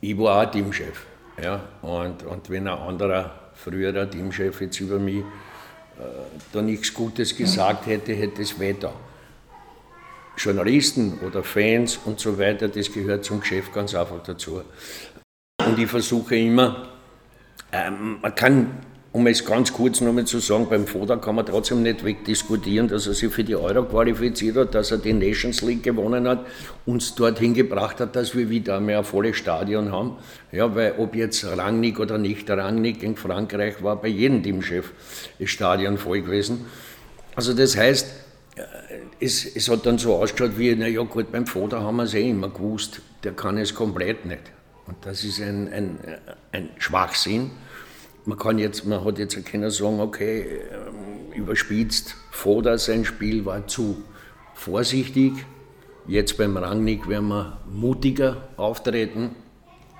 Ich 0.00 0.18
war 0.18 0.42
auch 0.42 0.50
Teamchef. 0.50 1.06
Ja, 1.42 1.62
und, 1.82 2.22
und 2.24 2.50
wenn 2.50 2.68
ein 2.68 2.78
anderer 2.78 3.39
früherer 3.64 4.08
Teamchef 4.10 4.60
jetzt 4.60 4.80
über 4.80 4.98
mich 4.98 5.18
äh, 5.18 6.02
da 6.52 6.62
nichts 6.62 6.92
Gutes 6.94 7.36
gesagt 7.36 7.86
hätte, 7.86 8.12
hätte 8.12 8.42
es 8.42 8.58
weiter. 8.58 8.92
Journalisten 10.36 11.18
oder 11.20 11.42
Fans 11.42 11.98
und 12.04 12.18
so 12.18 12.38
weiter, 12.38 12.68
das 12.68 12.90
gehört 12.92 13.24
zum 13.24 13.40
Geschäft 13.40 13.74
ganz 13.74 13.94
einfach 13.94 14.22
dazu. 14.22 14.62
Und 15.66 15.78
ich 15.78 15.88
versuche 15.88 16.36
immer, 16.36 16.88
ähm, 17.72 18.18
man 18.22 18.34
kann 18.34 18.78
um 19.12 19.26
es 19.26 19.44
ganz 19.44 19.72
kurz 19.72 20.00
nochmal 20.00 20.24
zu 20.24 20.38
sagen, 20.38 20.68
beim 20.70 20.86
Foda 20.86 21.16
kann 21.16 21.34
man 21.34 21.44
trotzdem 21.44 21.82
nicht 21.82 22.04
wegdiskutieren, 22.04 22.86
dass 22.86 23.08
er 23.08 23.14
sich 23.14 23.32
für 23.32 23.42
die 23.42 23.56
Euro 23.56 23.84
qualifiziert 23.84 24.56
hat, 24.56 24.74
dass 24.74 24.92
er 24.92 24.98
die 24.98 25.12
Nations 25.12 25.62
League 25.62 25.82
gewonnen 25.82 26.28
hat, 26.28 26.46
uns 26.86 27.16
dorthin 27.16 27.52
gebracht 27.52 27.98
hat, 27.98 28.14
dass 28.14 28.36
wir 28.36 28.48
wieder 28.50 28.76
einmal 28.76 28.98
ein 28.98 29.04
volles 29.04 29.36
Stadion 29.36 29.90
haben. 29.90 30.16
Ja, 30.52 30.72
weil 30.76 30.94
ob 30.98 31.16
jetzt 31.16 31.44
Rangnick 31.44 31.98
oder 31.98 32.18
nicht 32.18 32.48
Rangnick 32.48 33.02
in 33.02 33.16
Frankreich 33.16 33.82
war 33.82 34.00
bei 34.00 34.08
jedem 34.08 34.44
Teamchef 34.44 34.92
das 35.40 35.50
Stadion 35.50 35.98
voll 35.98 36.22
gewesen. 36.22 36.66
Also 37.34 37.52
das 37.52 37.76
heißt, 37.76 38.06
es, 39.18 39.44
es 39.56 39.68
hat 39.68 39.86
dann 39.86 39.98
so 39.98 40.14
ausgeschaut 40.14 40.56
wie, 40.56 40.74
naja 40.76 41.02
gut, 41.02 41.32
beim 41.32 41.46
Vater 41.46 41.82
haben 41.82 41.96
wir 41.96 42.04
es 42.04 42.14
eh 42.14 42.30
immer 42.30 42.48
gewusst, 42.48 43.00
der 43.24 43.32
kann 43.32 43.58
es 43.58 43.74
komplett 43.74 44.24
nicht. 44.24 44.42
Und 44.86 44.96
das 45.02 45.24
ist 45.24 45.40
ein, 45.40 45.72
ein, 45.72 45.98
ein 46.52 46.68
Schwachsinn. 46.78 47.50
Man, 48.24 48.38
kann 48.38 48.58
jetzt, 48.58 48.84
man 48.86 49.04
hat 49.04 49.18
jetzt 49.18 49.44
können 49.46 49.70
sagen, 49.70 50.00
okay, 50.00 50.60
ähm, 50.72 51.32
überspitzt, 51.34 52.16
Vater 52.30 52.78
sein 52.78 53.04
Spiel 53.04 53.44
war 53.44 53.66
zu 53.66 54.02
vorsichtig. 54.54 55.32
Jetzt 56.06 56.36
beim 56.36 56.56
Rangnick 56.56 57.08
werden 57.08 57.28
wir 57.28 57.58
mutiger 57.70 58.48
auftreten. 58.56 59.36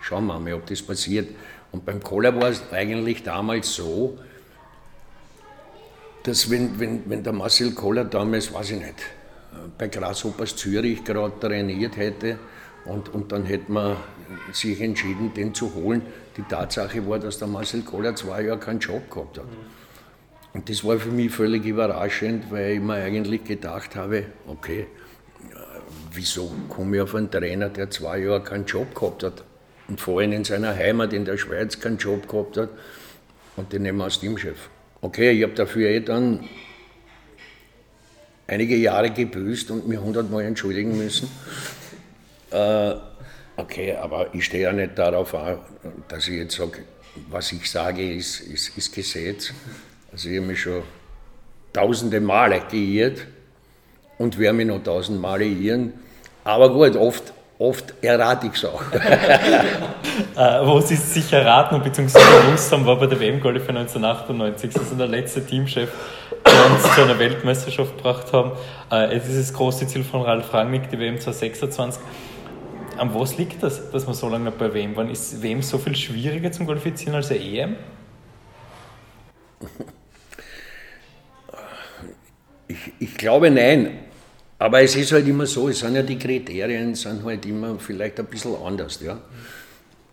Schauen 0.00 0.26
wir 0.26 0.38
mal, 0.38 0.54
ob 0.54 0.66
das 0.66 0.82
passiert. 0.82 1.28
Und 1.72 1.84
beim 1.84 2.02
Kohler 2.02 2.34
war 2.34 2.48
es 2.48 2.62
eigentlich 2.72 3.22
damals 3.22 3.74
so, 3.74 4.18
dass 6.22 6.50
wenn, 6.50 6.78
wenn, 6.78 7.08
wenn 7.08 7.22
der 7.22 7.32
Marcel 7.32 7.72
Koller 7.72 8.04
damals, 8.04 8.52
weiß 8.52 8.72
ich 8.72 8.80
nicht, 8.80 8.96
bei 9.78 9.88
Grasshoppers 9.88 10.56
Zürich 10.56 11.04
gerade 11.04 11.38
trainiert 11.38 11.96
hätte 11.96 12.38
und, 12.84 13.08
und 13.14 13.32
dann 13.32 13.44
hätte 13.44 13.72
man 13.72 13.96
sich 14.52 14.80
entschieden, 14.80 15.32
den 15.34 15.54
zu 15.54 15.74
holen. 15.74 16.02
Die 16.36 16.42
Tatsache 16.42 17.06
war, 17.08 17.18
dass 17.18 17.38
der 17.38 17.48
Marcel 17.48 17.82
Koller 17.82 18.14
zwei 18.14 18.42
Jahre 18.42 18.58
keinen 18.58 18.80
Job 18.80 19.10
gehabt 19.10 19.38
hat. 19.38 19.46
Und 20.52 20.68
das 20.68 20.84
war 20.84 20.98
für 20.98 21.10
mich 21.10 21.30
völlig 21.30 21.64
überraschend, 21.64 22.50
weil 22.50 22.72
ich 22.72 22.80
mir 22.80 22.94
eigentlich 22.94 23.44
gedacht 23.44 23.94
habe, 23.94 24.24
okay, 24.46 24.86
wieso 26.12 26.50
komme 26.68 26.96
ich 26.96 27.02
auf 27.02 27.14
einen 27.14 27.30
Trainer, 27.30 27.68
der 27.68 27.90
zwei 27.90 28.18
Jahre 28.18 28.42
keinen 28.42 28.66
Job 28.66 28.94
gehabt 28.94 29.22
hat 29.22 29.44
und 29.88 30.00
vor 30.00 30.20
allem 30.20 30.32
in 30.32 30.44
seiner 30.44 30.74
Heimat 30.74 31.12
in 31.12 31.24
der 31.24 31.36
Schweiz 31.36 31.78
keinen 31.78 31.98
Job 31.98 32.28
gehabt 32.28 32.56
hat 32.56 32.70
und 33.56 33.72
den 33.72 33.82
nehmen 33.82 33.98
wir 33.98 34.04
als 34.04 34.20
Teamchef. 34.20 34.68
Okay, 35.00 35.30
ich 35.30 35.42
habe 35.42 35.54
dafür 35.54 35.88
eh 35.88 36.00
dann 36.00 36.48
einige 38.46 38.76
Jahre 38.76 39.10
gebüßt 39.10 39.70
und 39.70 39.88
mir 39.88 40.02
hundertmal 40.02 40.44
entschuldigen 40.44 40.98
müssen. 40.98 41.28
Äh, 42.50 42.94
okay, 43.60 43.94
aber 43.94 44.34
ich 44.34 44.44
stehe 44.44 44.64
ja 44.64 44.72
nicht 44.72 44.98
darauf, 44.98 45.34
dass 46.08 46.28
ich 46.28 46.34
jetzt 46.34 46.56
sage, 46.56 46.84
was 47.28 47.52
ich 47.52 47.70
sage, 47.70 48.14
ist, 48.14 48.40
ist, 48.40 48.76
ist 48.76 48.94
Gesetz. 48.94 49.52
Also 50.12 50.28
ich 50.28 50.36
habe 50.36 50.46
mich 50.46 50.60
schon 50.60 50.82
tausende 51.72 52.20
Male 52.20 52.62
geirrt 52.70 53.26
und 54.18 54.38
werde 54.38 54.56
mich 54.56 54.66
noch 54.66 54.82
tausend 54.82 55.20
Male 55.20 55.44
irren. 55.44 55.92
Aber 56.44 56.72
gut, 56.72 56.96
oft, 56.96 57.32
oft 57.58 57.94
errate 58.02 58.48
ich 58.48 58.54
es 58.54 58.64
auch. 58.64 58.82
äh, 58.92 60.66
wo 60.66 60.80
Sie 60.80 60.96
sich 60.96 61.32
erraten 61.32 61.80
bzw. 61.82 62.18
gewusst 62.46 62.72
haben, 62.72 62.86
war 62.86 62.98
bei 62.98 63.06
der 63.06 63.20
WM-Qualifikation 63.20 64.04
1998. 64.04 64.72
Das 64.72 64.82
ist 64.82 64.98
der 64.98 65.06
letzte 65.06 65.44
Teamchef, 65.44 65.90
der 66.46 66.66
uns 66.66 66.94
zu 66.94 67.02
einer 67.02 67.18
Weltmeisterschaft 67.18 67.96
gebracht 67.96 68.32
haben. 68.32 68.52
Äh, 68.90 69.16
es 69.16 69.28
ist 69.28 69.38
das 69.38 69.52
große 69.52 69.86
Ziel 69.86 70.02
von 70.02 70.22
Ralf 70.22 70.52
Rangnick, 70.52 70.88
die 70.90 70.98
WM 70.98 71.20
2026. 71.20 72.02
An 73.00 73.14
was 73.14 73.38
liegt 73.38 73.62
das, 73.62 73.90
dass 73.90 74.04
man 74.04 74.14
so 74.14 74.28
lange 74.28 74.50
bei 74.50 74.74
WM 74.74 74.94
war? 74.94 75.08
Ist 75.10 75.42
WM 75.42 75.62
so 75.62 75.78
viel 75.78 75.96
schwieriger 75.96 76.52
zum 76.52 76.66
Qualifizieren 76.66 77.14
als 77.14 77.28
der 77.28 77.40
EM? 77.40 77.76
Ich, 82.68 82.92
ich 82.98 83.14
glaube 83.14 83.50
nein. 83.50 84.00
Aber 84.58 84.82
es 84.82 84.94
ist 84.96 85.12
halt 85.12 85.26
immer 85.26 85.46
so, 85.46 85.70
es 85.70 85.78
sind 85.78 85.96
ja 85.96 86.02
die 86.02 86.18
Kriterien 86.18 86.94
sind 86.94 87.24
halt 87.24 87.46
immer 87.46 87.78
vielleicht 87.78 88.20
ein 88.20 88.26
bisschen 88.26 88.54
anders. 88.62 89.00
Ja? 89.00 89.18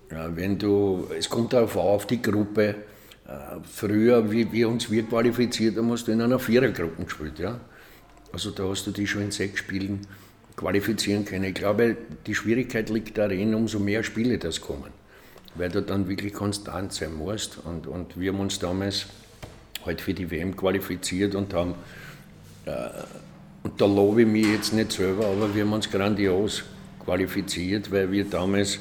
ja 0.10 0.34
wenn 0.34 0.58
du, 0.58 1.10
es 1.16 1.30
kommt 1.30 1.52
darauf 1.52 1.76
auf 1.76 2.08
die 2.08 2.22
Gruppe. 2.22 2.76
Äh, 3.28 3.60
früher, 3.70 4.32
wie 4.32 4.50
wir 4.50 4.70
uns 4.70 4.90
wir 4.90 5.04
qualifiziert 5.04 5.76
haben, 5.76 5.92
hast 5.92 6.08
du 6.08 6.14
in 6.14 6.22
einer 6.22 6.40
Vierergruppe 6.40 7.04
gespielt. 7.04 7.38
Ja? 7.38 7.60
Also 8.32 8.52
da 8.52 8.64
hast 8.64 8.88
du 8.88 8.92
die 8.92 9.06
schon 9.06 9.24
in 9.24 9.32
sechs 9.32 9.60
Spielen 9.60 10.08
qualifizieren 10.58 11.24
können. 11.24 11.46
Ich 11.46 11.54
glaube, 11.54 11.96
die 12.26 12.36
Schwierigkeit 12.36 12.90
liegt 12.90 13.18
darin, 13.18 13.56
umso 13.56 13.80
mehr 13.80 14.04
Spiele 14.04 14.38
das 14.38 14.60
kommen, 14.60 14.92
weil 15.56 15.70
du 15.70 15.82
dann 15.82 16.10
wirklich 16.10 16.34
konstant 16.34 16.92
sein 16.92 17.16
musst. 17.16 17.60
Und, 17.64 17.88
und 17.88 18.20
wir 18.20 18.34
haben 18.34 18.42
uns 18.42 18.60
damals 18.60 19.06
halt 19.86 20.02
für 20.02 20.14
die 20.14 20.30
WM 20.30 20.58
qualifiziert 20.58 21.36
und 21.36 21.54
haben 21.54 21.76
äh, 22.66 22.90
und 23.68 23.82
da 23.82 23.86
lobe 23.86 24.22
ich 24.22 24.28
mich 24.28 24.48
jetzt 24.48 24.74
nicht 24.74 24.94
selber, 24.94 25.26
aber 25.26 25.54
wir 25.54 25.64
haben 25.64 25.74
uns 25.74 25.92
grandios 25.92 26.64
qualifiziert, 27.04 27.92
weil 27.92 28.10
wir 28.12 28.24
damals 28.24 28.80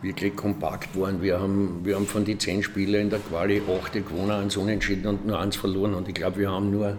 wirklich 0.00 0.34
kompakt 0.34 0.98
waren. 0.98 1.20
Wir 1.20 1.38
haben, 1.38 1.80
wir 1.84 1.96
haben 1.96 2.06
von 2.06 2.24
den 2.24 2.40
zehn 2.40 2.62
Spielen 2.62 3.02
in 3.02 3.10
der 3.10 3.18
Quali 3.18 3.60
acht 3.60 3.92
gewonnen, 3.92 4.30
eins 4.30 4.56
unentschieden 4.56 5.06
und 5.06 5.26
nur 5.26 5.38
eins 5.38 5.56
verloren. 5.56 5.92
Und 5.92 6.08
ich 6.08 6.14
glaube, 6.14 6.38
wir 6.38 6.50
haben 6.50 6.70
nur, 6.70 6.98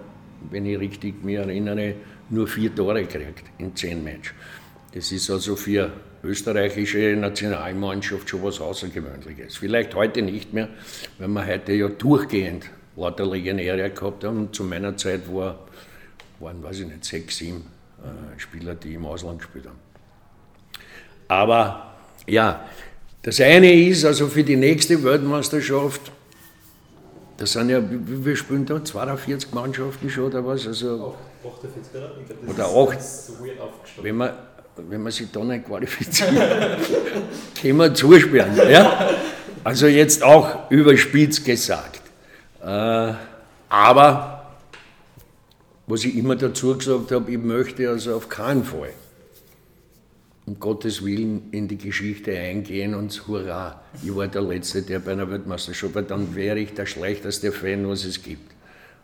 wenn 0.51 0.67
ich 0.67 0.79
richtig 0.79 1.23
mich 1.23 1.37
erinnere, 1.37 1.95
nur 2.29 2.47
vier 2.47 2.73
Tore 2.73 3.03
gekriegt 3.03 3.43
in 3.57 3.75
zehn 3.75 4.03
Matches. 4.03 4.33
Das 4.93 5.11
ist 5.11 5.29
also 5.29 5.55
für 5.55 5.91
österreichische 6.23 7.15
Nationalmannschaft 7.15 8.29
schon 8.29 8.43
was 8.43 8.61
Außergewöhnliches. 8.61 9.57
Vielleicht 9.57 9.95
heute 9.95 10.21
nicht 10.21 10.53
mehr, 10.53 10.69
weil 11.17 11.27
wir 11.27 11.45
heute 11.45 11.73
ja 11.73 11.87
durchgehend 11.87 12.69
lauter 12.95 13.25
Legionäre 13.25 13.89
gehabt 13.89 14.23
haben. 14.23 14.53
Zu 14.53 14.63
meiner 14.63 14.95
Zeit 14.95 15.21
war 15.33 15.59
waren, 16.43 16.61
weiß 16.61 16.79
ich 16.79 16.87
nicht, 16.87 17.05
sechs, 17.05 17.37
sieben 17.37 17.65
äh, 18.03 18.39
Spieler, 18.39 18.75
die 18.75 18.93
im 18.93 19.05
Ausland 19.05 19.39
gespielt 19.39 19.65
haben. 19.65 19.79
Aber 21.27 21.95
ja, 22.27 22.65
das 23.21 23.39
eine 23.39 23.73
ist 23.73 24.05
also 24.05 24.27
für 24.27 24.43
die 24.43 24.57
nächste 24.57 25.03
Weltmeisterschaft, 25.03 26.11
das 27.37 27.53
sind 27.53 27.69
ja, 27.69 27.81
wir 27.81 28.35
spielen 28.35 28.65
da 28.65 28.83
42 28.83 29.53
Mannschaften 29.53 30.09
schon 30.09 30.25
oder 30.25 30.45
was? 30.45 30.67
Also, 30.67 31.15
48 31.45 32.47
oder 32.47 32.65
8. 32.65 32.97
Wenn 34.01 34.15
man, 34.15 34.31
wenn 34.77 35.03
man 35.03 35.11
sich 35.11 35.31
da 35.31 35.43
nicht 35.43 35.65
qualifiziert, 35.65 36.31
können 37.61 37.77
wir 37.77 37.93
zusperren. 37.93 38.55
Ja? 38.69 39.09
Also 39.63 39.87
jetzt 39.87 40.23
auch 40.23 40.69
überspitzt 40.69 41.45
gesagt. 41.45 42.01
Äh, 42.61 43.13
aber 43.69 44.33
was 45.87 46.05
ich 46.05 46.15
immer 46.15 46.35
dazu 46.35 46.77
gesagt 46.77 47.11
habe, 47.11 47.31
ich 47.31 47.37
möchte 47.37 47.89
also 47.89 48.15
auf 48.15 48.29
keinen 48.29 48.63
Fall, 48.63 48.93
um 50.45 50.59
Gottes 50.59 51.03
Willen, 51.03 51.49
in 51.51 51.67
die 51.67 51.77
Geschichte 51.77 52.37
eingehen 52.37 52.95
und 52.95 53.27
hurra, 53.27 53.81
ich 54.01 54.15
war 54.15 54.27
der 54.27 54.41
Letzte, 54.41 54.81
der 54.81 54.99
bei 54.99 55.13
einer 55.13 55.29
Weltmeisterschaft 55.29 55.95
war, 55.95 56.01
dann 56.01 56.35
wäre 56.35 56.59
ich 56.59 56.73
der 56.73 56.85
schlechteste 56.85 57.51
Fan, 57.51 57.87
was 57.87 58.05
es 58.05 58.21
gibt. 58.21 58.52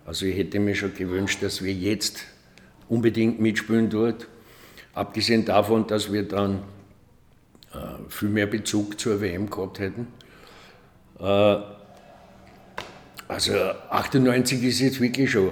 Also 0.09 0.25
ich 0.25 0.35
hätte 0.35 0.59
mir 0.59 0.73
schon 0.73 0.91
gewünscht, 0.95 1.43
dass 1.43 1.63
wir 1.63 1.71
jetzt 1.71 2.23
unbedingt 2.87 3.39
mitspielen 3.39 3.91
dort. 3.91 4.27
Abgesehen 4.95 5.45
davon, 5.45 5.85
dass 5.85 6.11
wir 6.11 6.27
dann 6.27 6.63
äh, 7.71 7.77
viel 8.09 8.29
mehr 8.29 8.47
Bezug 8.47 8.99
zur 8.99 9.21
WM 9.21 9.51
gehabt 9.51 9.77
hätten. 9.77 10.07
Äh, 11.19 11.57
also 13.27 13.53
98 13.91 14.63
ist 14.63 14.79
jetzt 14.79 14.99
wirklich 14.99 15.29
schon 15.29 15.51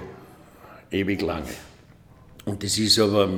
ewig 0.90 1.22
lange. 1.22 1.54
Und 2.44 2.64
das 2.64 2.78
ist 2.78 2.98
aber 2.98 3.28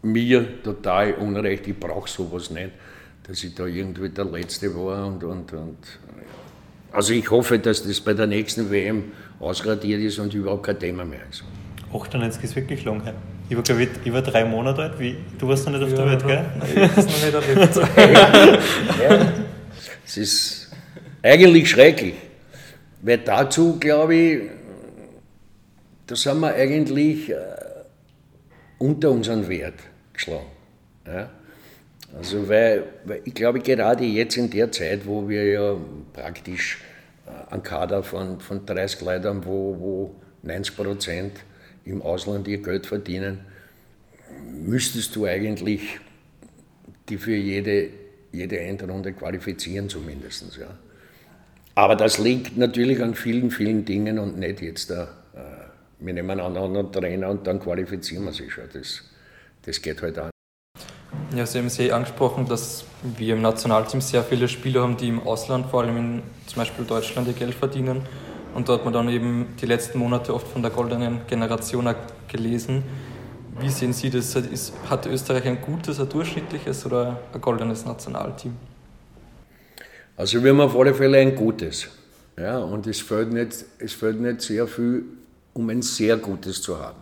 mir 0.00 0.62
total 0.62 1.12
unrecht, 1.12 1.66
ich 1.68 1.78
brauche 1.78 2.08
sowas 2.08 2.50
nicht, 2.50 2.70
dass 3.24 3.44
ich 3.44 3.54
da 3.54 3.66
irgendwie 3.66 4.08
der 4.08 4.24
Letzte 4.24 4.74
war. 4.74 5.06
Und, 5.06 5.22
und, 5.24 5.52
und, 5.52 5.76
also 6.90 7.12
ich 7.12 7.30
hoffe, 7.30 7.58
dass 7.58 7.82
das 7.82 8.00
bei 8.00 8.14
der 8.14 8.26
nächsten 8.26 8.70
WM 8.70 9.12
ausradiert 9.40 10.00
ist 10.02 10.18
und 10.18 10.32
überhaupt 10.34 10.64
kein 10.64 10.78
Thema 10.78 11.04
mehr 11.04 11.20
ist. 11.28 11.42
98 11.92 12.44
ist 12.44 12.56
wirklich 12.56 12.84
lang 12.84 13.02
her. 13.02 13.14
Ich 13.48 13.56
war, 13.56 13.64
glaube 13.64 13.82
ich, 13.82 13.88
über 14.04 14.22
drei 14.22 14.44
Monate 14.44 14.82
alt. 14.82 14.98
Wie, 15.00 15.16
du 15.36 15.48
warst 15.48 15.66
noch 15.66 15.72
nicht 15.72 15.82
auf 15.82 15.90
ja, 15.90 15.96
der 15.96 16.06
Welt, 16.06 16.26
gell? 16.26 16.44
Nein, 16.58 16.90
ich 16.96 17.32
noch 17.32 17.46
nicht 17.46 17.76
erlebt. 17.76 17.76
ja, 19.02 19.32
es 20.06 20.16
ist 20.16 20.70
eigentlich 21.22 21.68
schrecklich. 21.68 22.14
Weil 23.02 23.18
dazu, 23.18 23.78
glaube 23.80 24.14
ich, 24.14 24.40
da 26.06 26.14
sind 26.14 26.40
wir 26.40 26.54
eigentlich 26.54 27.30
äh, 27.30 27.36
unter 28.78 29.10
unseren 29.10 29.48
Wert 29.48 29.80
geschlagen. 30.12 30.46
Ja? 31.06 31.30
Also 32.16 32.48
weil, 32.48 32.84
weil, 33.04 33.22
ich 33.24 33.34
glaube 33.34 33.60
gerade 33.60 34.04
jetzt 34.04 34.36
in 34.36 34.50
der 34.50 34.70
Zeit, 34.72 35.06
wo 35.06 35.28
wir 35.28 35.44
ja 35.44 35.76
praktisch 36.12 36.78
einen 37.50 37.62
Kader 37.62 38.02
von, 38.02 38.40
von 38.40 38.66
30 38.66 39.00
Leuten 39.02 39.44
wo, 39.44 39.76
wo 39.78 40.14
90 40.42 40.76
Prozent 40.76 41.32
im 41.84 42.02
Ausland 42.02 42.48
ihr 42.48 42.62
Geld 42.62 42.86
verdienen, 42.86 43.40
müsstest 44.52 45.16
du 45.16 45.26
eigentlich 45.26 45.98
die 47.08 47.18
für 47.18 47.34
jede, 47.34 47.88
jede 48.32 48.60
Endrunde 48.60 49.12
qualifizieren 49.12 49.88
zumindest. 49.88 50.56
Ja. 50.56 50.68
Aber 51.74 51.96
das 51.96 52.18
liegt 52.18 52.56
natürlich 52.56 53.02
an 53.02 53.14
vielen, 53.14 53.50
vielen 53.50 53.84
Dingen 53.84 54.18
und 54.18 54.38
nicht 54.38 54.60
jetzt 54.60 54.90
da 54.90 55.08
wir 56.00 56.14
nehmen 56.14 56.40
einen 56.40 56.56
anderen 56.56 56.90
Trainer 56.92 57.28
und 57.28 57.46
dann 57.46 57.60
qualifizieren 57.60 58.24
wir 58.24 58.32
sich 58.32 58.52
schon. 58.52 58.64
Das, 58.72 59.02
das 59.62 59.80
geht 59.80 60.00
halt 60.02 60.18
auch. 60.18 60.30
Ja, 61.34 61.46
Sie 61.46 61.58
haben 61.58 61.68
sehr 61.68 61.94
angesprochen, 61.94 62.46
dass 62.46 62.84
wir 63.16 63.34
im 63.34 63.42
Nationalteam 63.42 64.00
sehr 64.00 64.24
viele 64.24 64.48
Spieler 64.48 64.82
haben, 64.82 64.96
die 64.96 65.06
im 65.06 65.24
Ausland, 65.24 65.66
vor 65.66 65.82
allem 65.82 65.96
in 65.96 66.22
zum 66.46 66.56
Beispiel 66.56 66.84
Deutschland, 66.84 67.28
ihr 67.28 67.34
Geld 67.34 67.54
verdienen. 67.54 68.02
Und 68.52 68.68
dort 68.68 68.80
hat 68.80 68.84
man 68.84 68.92
dann 68.92 69.08
eben 69.08 69.46
die 69.60 69.66
letzten 69.66 70.00
Monate 70.00 70.34
oft 70.34 70.48
von 70.48 70.60
der 70.60 70.72
goldenen 70.72 71.20
Generation 71.28 71.94
gelesen. 72.26 72.82
Wie 73.60 73.68
sehen 73.68 73.92
Sie 73.92 74.10
das? 74.10 74.34
Hat 74.88 75.06
Österreich 75.06 75.46
ein 75.46 75.60
gutes, 75.62 76.00
ein 76.00 76.08
durchschnittliches 76.08 76.84
oder 76.84 77.20
ein 77.32 77.40
goldenes 77.40 77.84
Nationalteam? 77.84 78.56
Also 80.16 80.42
wir 80.42 80.50
haben 80.50 80.60
auf 80.60 80.76
alle 80.76 80.92
Fälle 80.92 81.18
ein 81.18 81.36
gutes. 81.36 81.88
Ja, 82.36 82.58
und 82.58 82.88
es 82.88 83.00
fällt, 83.00 83.32
nicht, 83.32 83.64
es 83.78 83.92
fällt 83.92 84.20
nicht 84.20 84.40
sehr 84.40 84.66
viel, 84.66 85.04
um 85.54 85.68
ein 85.70 85.82
sehr 85.82 86.16
gutes 86.16 86.60
zu 86.60 86.76
haben. 86.76 86.98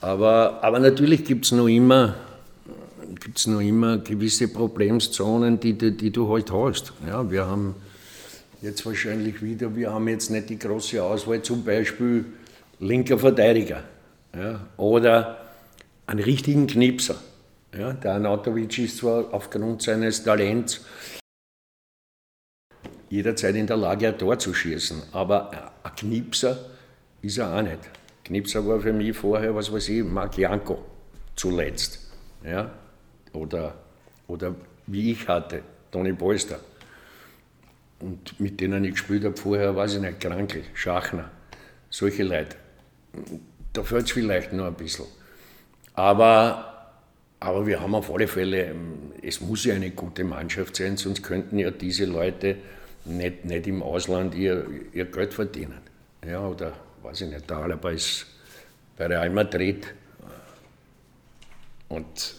Aber, 0.00 0.58
aber 0.62 0.80
natürlich 0.80 1.24
gibt 1.24 1.44
es 1.44 1.52
noch 1.52 1.68
immer 1.68 2.14
gibt 3.16 3.38
es 3.38 3.46
noch 3.46 3.60
immer 3.60 3.98
gewisse 3.98 4.48
Problemzonen, 4.48 5.58
die, 5.60 5.74
die, 5.74 5.96
die, 5.96 6.10
du 6.10 6.28
halt 6.32 6.52
hast. 6.52 6.92
Ja, 7.06 7.30
wir 7.30 7.46
haben 7.46 7.74
jetzt 8.62 8.84
wahrscheinlich 8.84 9.42
wieder, 9.42 9.74
wir 9.74 9.92
haben 9.92 10.08
jetzt 10.08 10.30
nicht 10.30 10.50
die 10.50 10.58
große 10.58 11.02
Auswahl, 11.02 11.42
zum 11.42 11.64
Beispiel 11.64 12.24
linker 12.80 13.18
Verteidiger 13.18 13.84
ja, 14.36 14.60
oder 14.76 15.38
einen 16.06 16.20
richtigen 16.20 16.66
Knipser. 16.66 17.16
Ja, 17.76 17.92
der 17.92 18.14
Anatovic 18.14 18.78
ist 18.78 18.98
zwar 18.98 19.32
aufgrund 19.32 19.82
seines 19.82 20.22
Talents 20.24 20.80
jederzeit 23.10 23.54
in 23.54 23.66
der 23.66 23.76
Lage, 23.76 24.08
ein 24.08 24.18
Tor 24.18 24.38
zu 24.38 24.54
schießen, 24.54 25.02
aber 25.12 25.50
ein 25.82 25.94
Knipser 25.96 26.58
ist 27.22 27.38
er 27.38 27.54
auch 27.54 27.62
nicht. 27.62 27.78
Knipser 28.24 28.66
war 28.66 28.80
für 28.80 28.92
mich 28.92 29.16
vorher, 29.16 29.54
was 29.54 29.72
weiß 29.72 29.88
ich, 29.88 30.04
Marc 30.04 30.36
Janko 30.36 30.84
zuletzt. 31.34 32.10
Ja, 32.44 32.70
oder, 33.32 33.74
oder 34.26 34.54
wie 34.86 35.12
ich 35.12 35.28
hatte, 35.28 35.62
Toni 35.90 36.12
Polster. 36.12 36.60
Und 38.00 38.38
mit 38.38 38.60
denen 38.60 38.84
ich 38.84 38.92
gespielt 38.92 39.24
habe 39.24 39.36
vorher, 39.36 39.74
weiß 39.74 39.94
ich 39.94 40.00
nicht, 40.00 40.20
Krankel, 40.20 40.62
Schachner, 40.74 41.30
solche 41.90 42.22
Leute. 42.22 42.56
Da 43.72 43.82
fällt 43.82 44.06
es 44.06 44.12
vielleicht 44.12 44.52
noch 44.52 44.66
ein 44.66 44.74
bisschen. 44.74 45.06
Aber, 45.94 46.92
aber 47.40 47.66
wir 47.66 47.80
haben 47.80 47.94
auf 47.94 48.12
alle 48.12 48.28
Fälle, 48.28 48.74
es 49.22 49.40
muss 49.40 49.64
ja 49.64 49.74
eine 49.74 49.90
gute 49.90 50.22
Mannschaft 50.22 50.76
sein, 50.76 50.96
sonst 50.96 51.22
könnten 51.22 51.58
ja 51.58 51.70
diese 51.70 52.04
Leute 52.04 52.56
nicht, 53.04 53.44
nicht 53.44 53.66
im 53.66 53.82
Ausland 53.82 54.34
ihr, 54.34 54.66
ihr 54.92 55.06
Geld 55.06 55.34
verdienen. 55.34 55.80
Ja, 56.26 56.46
oder 56.46 56.72
weiß 57.02 57.22
ich 57.22 57.30
nicht, 57.30 57.48
der 57.48 57.56
Alaba 57.58 57.90
ist 57.90 58.26
bei 58.96 59.06
Real 59.06 59.30
Madrid. 59.30 59.92
Und 61.88 62.34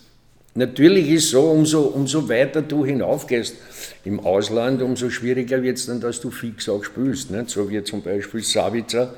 Natürlich 0.55 1.09
ist 1.09 1.25
es 1.25 1.31
so, 1.31 1.43
umso, 1.51 1.81
umso 1.81 2.27
weiter 2.27 2.61
du 2.61 2.85
hinaufgehst 2.85 3.55
im 4.03 4.19
Ausland, 4.19 4.81
umso 4.81 5.09
schwieriger 5.09 5.61
wird 5.61 5.77
es 5.77 5.85
dann, 5.85 6.01
dass 6.01 6.21
du 6.21 6.31
fix 6.31 6.67
auch 6.67 6.83
spielst. 6.83 7.31
Nicht? 7.31 7.49
So 7.49 7.69
wie 7.69 7.83
zum 7.83 8.01
Beispiel 8.01 8.43
Savitzer 8.43 9.13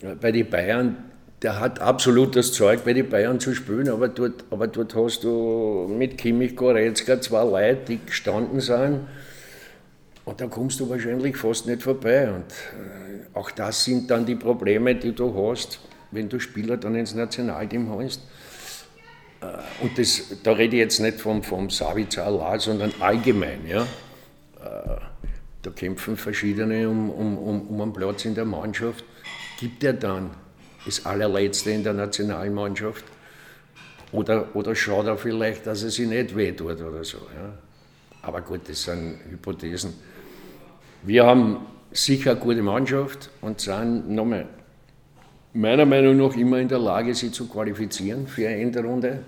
äh, 0.00 0.14
bei 0.14 0.32
den 0.32 0.48
Bayern, 0.48 0.96
der 1.42 1.60
hat 1.60 1.80
absolut 1.80 2.34
das 2.34 2.52
Zeug, 2.52 2.84
bei 2.84 2.94
den 2.94 3.10
Bayern 3.10 3.38
zu 3.38 3.54
spielen, 3.54 3.90
aber 3.90 4.08
dort, 4.08 4.44
aber 4.50 4.66
dort 4.68 4.94
hast 4.94 5.22
du 5.24 5.86
mit 5.88 6.16
Kimmich, 6.16 6.56
Goretzka 6.56 7.20
zwei 7.20 7.44
Leute, 7.44 7.82
die 7.88 8.00
gestanden 8.04 8.60
sind. 8.60 9.00
Und 10.24 10.40
da 10.40 10.46
kommst 10.46 10.80
du 10.80 10.88
wahrscheinlich 10.88 11.36
fast 11.36 11.66
nicht 11.66 11.82
vorbei. 11.82 12.30
Und 12.30 12.50
äh, 12.72 13.38
auch 13.38 13.50
das 13.50 13.84
sind 13.84 14.10
dann 14.10 14.24
die 14.24 14.34
Probleme, 14.34 14.94
die 14.94 15.12
du 15.12 15.34
hast, 15.34 15.78
wenn 16.10 16.30
du 16.30 16.40
Spieler 16.40 16.78
dann 16.78 16.94
ins 16.94 17.14
Nationalteam 17.14 18.00
äh, 18.00 18.08
und 19.82 19.98
das, 19.98 20.36
da 20.42 20.52
rede 20.52 20.76
ich 20.76 20.80
jetzt 20.80 21.00
nicht 21.00 21.20
vom, 21.20 21.42
vom 21.42 21.70
Savitzer 21.70 22.24
Allah, 22.26 22.58
sondern 22.58 22.92
allgemein. 23.00 23.66
Ja? 23.66 23.82
Äh, 23.82 25.00
da 25.62 25.70
kämpfen 25.70 26.16
verschiedene 26.16 26.88
um, 26.88 27.10
um, 27.10 27.38
um, 27.38 27.68
um 27.68 27.80
einen 27.80 27.92
Platz 27.92 28.24
in 28.24 28.34
der 28.34 28.44
Mannschaft. 28.44 29.04
Gibt 29.58 29.84
er 29.84 29.92
dann 29.92 30.30
das 30.84 31.04
allerletzte 31.04 31.70
in 31.70 31.82
der 31.82 31.92
Nationalmannschaft? 31.92 33.04
Oder, 34.12 34.54
oder 34.54 34.74
schaut 34.74 35.06
er 35.06 35.18
vielleicht, 35.18 35.66
dass 35.66 35.82
er 35.82 35.90
sich 35.90 36.08
nicht 36.08 36.36
wehtut 36.36 36.80
oder 36.80 37.04
so. 37.04 37.18
Ja? 37.18 37.52
Aber 38.22 38.40
gut, 38.40 38.68
das 38.68 38.84
sind 38.84 39.18
Hypothesen. 39.28 39.94
Wir 41.02 41.26
haben 41.26 41.66
sicher 41.92 42.32
eine 42.32 42.40
gute 42.40 42.62
Mannschaft 42.62 43.30
und 43.40 43.60
sind 43.60 44.08
nochmal 44.08 44.46
meiner 45.56 45.86
Meinung 45.86 46.16
nach 46.16 46.36
immer 46.36 46.58
in 46.58 46.68
der 46.68 46.78
Lage, 46.78 47.14
sie 47.14 47.30
zu 47.30 47.48
qualifizieren 47.48 48.26
für 48.26 48.46
eine 48.46 48.60
Endrunde. 48.60 49.20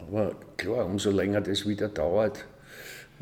Aber 0.00 0.32
klar, 0.56 0.86
umso 0.86 1.10
länger 1.10 1.40
das 1.40 1.66
wieder 1.66 1.88
dauert, 1.88 2.44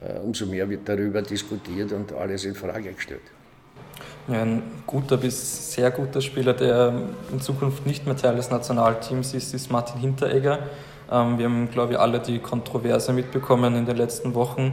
äh, 0.01 0.19
umso 0.21 0.47
mehr 0.47 0.69
wird 0.71 0.89
darüber 0.89 1.23
diskutiert 1.23 1.93
und 1.93 2.13
alles 2.13 2.45
in 2.45 2.55
Frage 2.55 2.93
gestellt. 2.93 3.23
Ein 4.29 4.63
guter 4.87 5.17
bis 5.17 5.73
sehr 5.73 5.91
guter 5.91 6.21
Spieler, 6.21 6.53
der 6.53 6.93
in 7.33 7.41
Zukunft 7.41 7.87
nicht 7.87 8.07
mehr 8.07 8.17
Teil 8.17 8.37
des 8.37 8.51
Nationalteams 8.51 9.35
ist, 9.35 9.55
ist 9.55 9.71
Martin 9.71 10.01
Hinteregger. 10.01 10.59
Ähm, 11.11 11.39
wir 11.39 11.47
haben, 11.47 11.71
glaube 11.71 11.95
ich, 11.95 11.99
alle 11.99 12.21
die 12.21 12.39
Kontroverse 12.39 13.13
mitbekommen 13.13 13.75
in 13.75 13.87
den 13.87 13.97
letzten 13.97 14.35
Wochen 14.35 14.73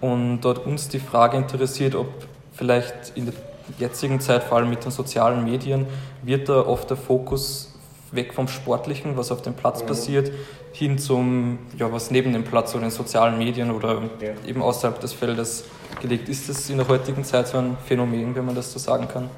und 0.00 0.42
dort 0.42 0.66
uns 0.66 0.88
die 0.88 0.98
Frage 0.98 1.38
interessiert, 1.38 1.94
ob 1.94 2.08
vielleicht 2.52 3.12
in 3.14 3.26
der 3.26 3.34
jetzigen 3.78 4.20
Zeit, 4.20 4.44
vor 4.44 4.58
allem 4.58 4.70
mit 4.70 4.84
den 4.84 4.90
sozialen 4.90 5.44
Medien, 5.44 5.86
wird 6.22 6.48
da 6.48 6.60
oft 6.60 6.90
der 6.90 6.96
Fokus 6.96 7.74
weg 8.12 8.32
vom 8.32 8.48
Sportlichen, 8.48 9.16
was 9.16 9.32
auf 9.32 9.42
dem 9.42 9.54
Platz 9.54 9.82
mhm. 9.82 9.86
passiert, 9.86 10.32
hin 10.72 10.98
zum, 10.98 11.58
ja, 11.78 11.90
was 11.92 12.10
neben 12.10 12.32
dem 12.32 12.44
Platz 12.44 12.74
oder 12.74 12.82
den 12.82 12.90
sozialen 12.90 13.38
Medien 13.38 13.70
oder 13.70 14.02
ja. 14.20 14.32
eben 14.46 14.62
außerhalb 14.62 15.00
des 15.00 15.12
Feldes 15.12 15.64
gelegt. 16.00 16.28
Ist 16.28 16.48
das 16.48 16.68
in 16.70 16.78
der 16.78 16.88
heutigen 16.88 17.24
Zeit 17.24 17.48
so 17.48 17.58
ein 17.58 17.76
Phänomen, 17.86 18.34
wenn 18.34 18.44
man 18.44 18.54
das 18.54 18.72
so 18.72 18.78
sagen 18.78 19.08
kann? 19.08 19.30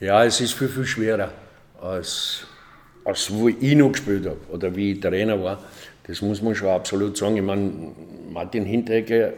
Ja, 0.00 0.24
es 0.24 0.40
ist 0.40 0.54
viel, 0.54 0.68
viel 0.68 0.84
schwerer, 0.84 1.30
als, 1.80 2.44
als 3.04 3.30
wo 3.32 3.48
ich 3.48 3.74
noch 3.74 3.92
gespielt 3.92 4.26
habe 4.26 4.38
oder 4.50 4.74
wie 4.74 4.92
ich 4.92 5.00
Trainer 5.00 5.42
war. 5.42 5.58
Das 6.06 6.22
muss 6.22 6.42
man 6.42 6.54
schon 6.54 6.68
absolut 6.68 7.16
sagen. 7.16 7.36
Ich 7.36 7.42
meine, 7.42 7.70
Martin 8.30 8.64
Hinteregger 8.64 9.32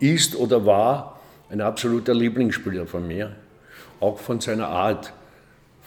ist 0.00 0.36
oder 0.36 0.64
war 0.64 1.15
ein 1.50 1.60
absoluter 1.60 2.14
Lieblingsspieler 2.14 2.86
von 2.86 3.06
mir, 3.06 3.32
auch 4.00 4.18
von 4.18 4.40
seiner 4.40 4.68
Art 4.68 5.12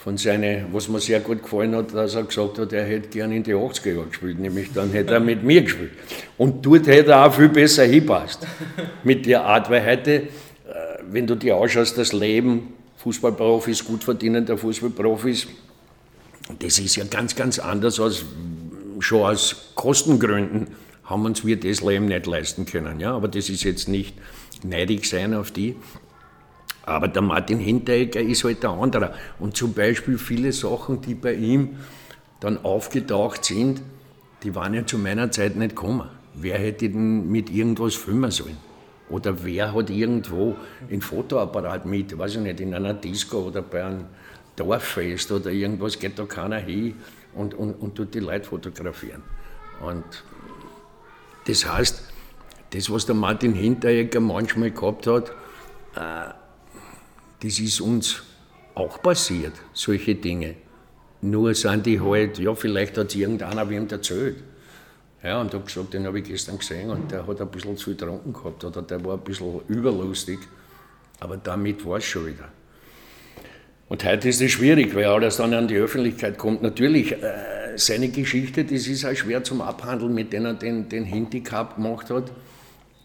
von 0.02 0.16
seinen, 0.16 0.72
was 0.72 0.88
mir 0.88 0.98
sehr 0.98 1.20
gut 1.20 1.42
gefallen 1.42 1.76
hat, 1.76 1.94
dass 1.94 2.14
er 2.14 2.22
gesagt 2.22 2.58
hat, 2.58 2.72
er 2.72 2.86
hätte 2.86 3.08
gern 3.08 3.32
in 3.32 3.42
die 3.42 3.52
80er 3.52 3.92
Jahre 3.92 4.06
gespielt, 4.06 4.38
nämlich 4.38 4.72
dann 4.72 4.90
hätte 4.92 5.12
er 5.12 5.20
mit 5.20 5.42
mir 5.42 5.60
gespielt. 5.60 5.90
Und 6.38 6.64
dort 6.64 6.86
hätte 6.86 7.10
er 7.10 7.26
auch 7.26 7.34
viel 7.34 7.50
besser 7.50 7.84
hinpasst. 7.84 8.46
Mit 9.04 9.26
der 9.26 9.44
Art, 9.44 9.68
weil 9.68 9.84
heute, 9.84 10.12
äh, 10.12 10.28
wenn 11.10 11.26
du 11.26 11.34
dir 11.34 11.56
anschaust, 11.56 11.98
das 11.98 12.14
Leben, 12.14 12.72
Fußballprofis, 12.96 13.84
gut 13.84 14.02
verdienender 14.02 14.56
Fußballprofis, 14.56 15.48
das 16.58 16.78
ist 16.78 16.96
ja 16.96 17.04
ganz, 17.04 17.36
ganz 17.36 17.58
anders 17.58 18.00
als 18.00 18.24
schon 19.00 19.22
aus 19.22 19.72
Kostengründen 19.74 20.68
haben 21.04 21.26
uns 21.26 21.44
wir 21.44 21.58
das 21.60 21.82
Leben 21.82 22.06
nicht 22.06 22.26
leisten 22.26 22.64
können. 22.64 23.00
Ja? 23.00 23.14
Aber 23.14 23.28
das 23.28 23.50
ist 23.50 23.64
jetzt 23.64 23.88
nicht 23.88 24.14
neidig 24.64 25.08
sein 25.08 25.34
auf 25.34 25.50
die. 25.50 25.76
Aber 26.82 27.08
der 27.08 27.22
Martin 27.22 27.58
Hinteregger 27.58 28.20
ist 28.20 28.44
halt 28.44 28.62
der 28.62 28.70
andere. 28.70 29.14
Und 29.38 29.56
zum 29.56 29.74
Beispiel 29.74 30.18
viele 30.18 30.52
Sachen, 30.52 31.00
die 31.00 31.14
bei 31.14 31.34
ihm 31.34 31.76
dann 32.40 32.64
aufgetaucht 32.64 33.44
sind, 33.44 33.82
die 34.42 34.54
waren 34.54 34.74
ja 34.74 34.86
zu 34.86 34.98
meiner 34.98 35.30
Zeit 35.30 35.56
nicht 35.56 35.76
gekommen. 35.76 36.08
Wer 36.34 36.58
hätte 36.58 36.88
denn 36.88 37.30
mit 37.30 37.50
irgendwas 37.50 37.94
filmen 37.94 38.30
sollen? 38.30 38.56
Oder 39.10 39.44
wer 39.44 39.74
hat 39.74 39.90
irgendwo 39.90 40.56
ein 40.90 41.02
Fotoapparat 41.02 41.84
mit, 41.84 42.16
weiß 42.16 42.36
ich 42.36 42.40
nicht, 42.40 42.60
in 42.60 42.72
einer 42.74 42.94
Disco 42.94 43.38
oder 43.38 43.60
bei 43.60 43.84
einem 43.84 44.04
Dorffest 44.56 45.32
oder 45.32 45.50
irgendwas, 45.50 45.98
geht 45.98 46.18
da 46.18 46.24
keiner 46.24 46.58
hin 46.58 46.94
und, 47.34 47.54
und, 47.54 47.74
und 47.74 47.96
tut 47.96 48.14
die 48.14 48.20
Leute 48.20 48.44
fotografieren. 48.44 49.22
Und 49.80 50.04
das 51.46 51.70
heißt, 51.70 52.09
das, 52.70 52.90
was 52.90 53.06
der 53.06 53.14
Martin 53.14 53.54
Hinteregger 53.54 54.20
manchmal 54.20 54.70
gehabt 54.70 55.06
hat, 55.06 55.30
äh, 55.96 56.32
das 57.42 57.58
ist 57.58 57.80
uns 57.80 58.22
auch 58.74 59.02
passiert, 59.02 59.52
solche 59.72 60.14
Dinge. 60.14 60.54
Nur 61.22 61.54
sind 61.54 61.86
die 61.86 62.00
halt, 62.00 62.38
ja, 62.38 62.54
vielleicht 62.54 62.96
hat 62.96 63.08
es 63.08 63.14
irgendeiner 63.16 63.68
wem 63.68 63.88
erzählt. 63.88 64.42
Ja, 65.22 65.40
und 65.40 65.52
habe 65.52 65.64
gesagt, 65.64 65.92
den 65.92 66.06
habe 66.06 66.20
ich 66.20 66.24
gestern 66.24 66.58
gesehen 66.58 66.88
und 66.88 67.10
der 67.10 67.26
hat 67.26 67.40
ein 67.40 67.50
bisschen 67.50 67.76
zu 67.76 67.86
viel 67.86 67.94
getrunken 67.94 68.32
gehabt 68.32 68.64
oder 68.64 68.80
der 68.80 69.04
war 69.04 69.14
ein 69.14 69.20
bisschen 69.20 69.60
überlustig. 69.68 70.38
Aber 71.18 71.36
damit 71.36 71.84
war 71.84 71.98
es 71.98 72.04
schon 72.04 72.26
wieder. 72.26 72.48
Und 73.90 74.04
heute 74.04 74.28
ist 74.30 74.40
es 74.40 74.52
schwierig, 74.52 74.94
weil 74.94 75.04
alles 75.04 75.36
dann 75.36 75.52
an 75.52 75.68
die 75.68 75.76
Öffentlichkeit 75.76 76.38
kommt. 76.38 76.62
Natürlich, 76.62 77.12
äh, 77.12 77.76
seine 77.76 78.08
Geschichte, 78.08 78.64
das 78.64 78.86
ist 78.86 79.04
auch 79.04 79.14
schwer 79.14 79.44
zum 79.44 79.60
Abhandeln, 79.60 80.14
mit 80.14 80.32
denen 80.32 80.46
er 80.46 80.54
den, 80.54 80.88
den 80.88 81.04
Handicap 81.04 81.74
gemacht 81.74 82.08
hat. 82.08 82.30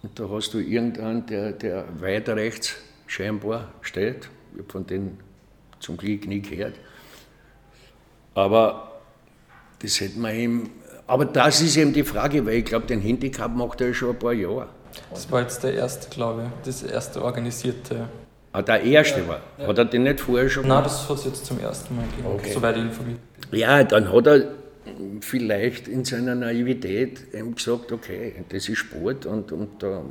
Und 0.05 0.19
da 0.19 0.29
hast 0.29 0.53
du 0.53 0.59
irgendeinen, 0.59 1.25
der, 1.25 1.51
der 1.51 1.85
weit 1.99 2.29
rechts 2.29 2.75
scheinbar 3.07 3.69
steht. 3.81 4.29
Ich 4.53 4.59
habe 4.59 4.71
von 4.71 4.85
denen 4.85 5.17
zum 5.79 5.97
Glück 5.97 6.27
nie 6.27 6.43
gehört. 6.43 6.75
Aber 8.35 9.01
das 9.81 9.99
hätte 9.99 10.19
man 10.19 10.35
ihm. 10.35 10.69
Aber 11.07 11.25
das 11.25 11.59
ist 11.59 11.75
eben 11.75 11.91
die 11.91 12.03
Frage, 12.03 12.45
weil 12.45 12.57
ich 12.57 12.65
glaube, 12.65 12.85
den 12.85 13.01
Handicap 13.01 13.55
macht 13.55 13.81
er 13.81 13.95
schon 13.95 14.11
ein 14.11 14.19
paar 14.19 14.33
Jahre. 14.33 14.67
Das 15.09 15.31
war 15.31 15.41
jetzt 15.41 15.63
der 15.63 15.73
erste, 15.73 16.07
glaube 16.11 16.43
ich, 16.43 16.65
das 16.65 16.83
erste 16.83 17.23
organisierte. 17.23 18.07
Ah, 18.53 18.61
der 18.61 18.83
erste 18.83 19.27
war. 19.27 19.41
Ja. 19.57 19.65
Hat 19.65 19.77
er 19.79 19.85
den 19.85 20.03
nicht 20.03 20.19
vorher 20.19 20.47
schon 20.51 20.67
Nein, 20.67 20.83
das 20.83 21.09
hat 21.09 21.17
es 21.17 21.25
jetzt 21.25 21.47
zum 21.47 21.59
ersten 21.59 21.95
Mal 21.95 22.05
gegeben, 22.05 22.27
okay. 22.31 22.51
soweit 22.53 22.77
ich 22.77 22.83
informiert 22.83 23.19
bin. 23.49 23.59
Ja, 23.59 23.83
dann 23.83 24.13
hat 24.13 24.27
er 24.27 24.51
vielleicht 25.21 25.87
in 25.87 26.05
seiner 26.05 26.35
Naivität 26.35 27.33
eben 27.33 27.55
gesagt, 27.55 27.91
okay, 27.91 28.33
das 28.49 28.69
ist 28.69 28.77
Sport 28.77 29.25
und, 29.25 29.51
und 29.51 29.81
da 29.81 30.03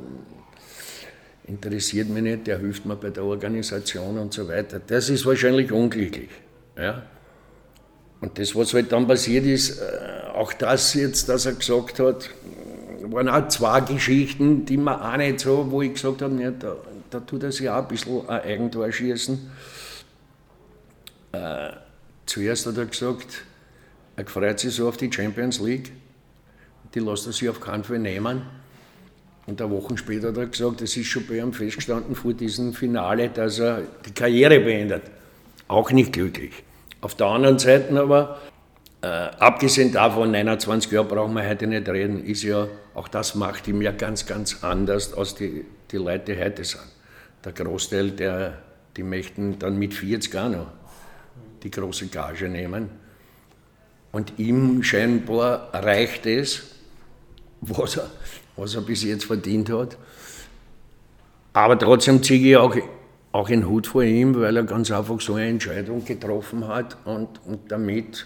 interessiert 1.47 2.09
mich 2.09 2.23
nicht, 2.23 2.47
der 2.47 2.59
hilft 2.59 2.85
mir 2.85 2.95
bei 2.95 3.09
der 3.09 3.23
Organisation 3.23 4.17
und 4.17 4.33
so 4.33 4.47
weiter. 4.47 4.79
Das 4.85 5.09
ist 5.09 5.25
wahrscheinlich 5.25 5.71
unglücklich. 5.71 6.29
Ja? 6.77 7.03
Und 8.21 8.37
das, 8.39 8.55
was 8.55 8.73
halt 8.73 8.91
dann 8.91 9.07
passiert 9.07 9.45
ist, 9.45 9.79
äh, 9.79 10.27
auch 10.33 10.53
das 10.53 10.93
jetzt, 10.95 11.29
dass 11.29 11.45
er 11.45 11.53
gesagt 11.53 11.99
hat, 11.99 12.29
waren 13.03 13.29
auch 13.29 13.47
zwei 13.49 13.81
Geschichten, 13.81 14.65
die 14.65 14.77
mir 14.77 14.99
auch 14.99 15.17
nicht 15.17 15.39
so, 15.39 15.69
wo 15.69 15.81
ich 15.81 15.93
gesagt 15.93 16.21
habe, 16.21 16.41
ja, 16.41 16.51
da, 16.51 16.75
da 17.09 17.19
tut 17.19 17.43
er 17.43 17.51
sich 17.51 17.69
auch 17.69 17.83
ein 17.83 17.87
bisschen 17.87 18.27
ein 18.27 18.41
Eigentor 18.41 18.91
schießen. 18.91 19.51
Äh, 21.33 21.69
zuerst 22.25 22.65
hat 22.65 22.77
er 22.77 22.85
gesagt, 22.85 23.43
er 24.15 24.25
freut 24.27 24.59
sich 24.59 24.73
so 24.73 24.87
auf 24.87 24.97
die 24.97 25.11
Champions 25.11 25.59
League, 25.59 25.91
die 26.93 26.99
lässt 26.99 27.27
er 27.27 27.33
sich 27.33 27.49
auf 27.49 27.59
keinen 27.59 27.83
Fall 27.83 27.99
nehmen. 27.99 28.41
Und 29.45 29.61
eine 29.61 29.69
Woche 29.69 29.97
später 29.97 30.29
hat 30.29 30.37
er 30.37 30.47
gesagt, 30.47 30.81
es 30.81 30.97
ist 30.97 31.07
schon 31.07 31.27
bei 31.27 31.37
ihm 31.37 31.53
festgestanden 31.53 32.15
vor 32.15 32.33
diesem 32.33 32.73
Finale, 32.73 33.29
dass 33.29 33.59
er 33.59 33.81
die 34.05 34.11
Karriere 34.11 34.59
beendet. 34.59 35.03
Auch 35.67 35.91
nicht 35.91 36.13
glücklich. 36.13 36.63
Auf 37.01 37.15
der 37.15 37.27
anderen 37.27 37.59
Seite 37.59 37.99
aber, 37.99 38.39
äh, 39.01 39.07
abgesehen 39.07 39.91
davon, 39.91 40.31
29 40.31 40.91
Jahre 40.91 41.07
brauchen 41.07 41.33
wir 41.33 41.47
heute 41.47 41.67
nicht 41.67 41.87
reden, 41.87 42.23
ist 42.25 42.41
ja, 42.43 42.67
auch 42.95 43.07
das 43.07 43.35
macht 43.35 43.67
ihm 43.67 43.81
ja 43.81 43.91
ganz, 43.91 44.25
ganz 44.25 44.63
anders 44.63 45.13
als 45.13 45.35
die, 45.35 45.65
die 45.91 45.97
Leute, 45.97 46.39
heute 46.39 46.63
sind. 46.63 46.81
Der 47.43 47.51
Großteil, 47.51 48.11
der, 48.11 48.57
die 48.97 49.03
möchten 49.03 49.59
dann 49.59 49.77
mit 49.77 49.93
40 49.93 50.35
auch 50.35 50.49
noch 50.49 50.67
die 51.61 51.69
große 51.69 52.07
Gage 52.07 52.49
nehmen. 52.49 53.04
Und 54.15 54.39
ihm 54.39 54.81
scheinbar 54.81 55.71
reicht 55.73 56.25
es, 56.25 56.61
was 57.59 57.97
er, 57.97 58.09
was 58.55 58.73
er 58.73 58.79
bis 58.79 59.03
jetzt 59.03 59.25
verdient 59.25 59.69
hat. 59.69 59.97
Aber 61.51 61.77
trotzdem 61.77 62.23
ziehe 62.23 62.51
ich 62.51 62.55
auch, 62.55 62.73
auch 63.33 63.49
einen 63.49 63.67
Hut 63.67 63.87
vor 63.87 64.03
ihm, 64.03 64.39
weil 64.39 64.55
er 64.55 64.63
ganz 64.63 64.89
einfach 64.89 65.19
so 65.19 65.33
eine 65.33 65.49
Entscheidung 65.49 66.05
getroffen 66.05 66.65
hat 66.65 66.95
und, 67.03 67.27
und 67.45 67.69
damit, 67.69 68.25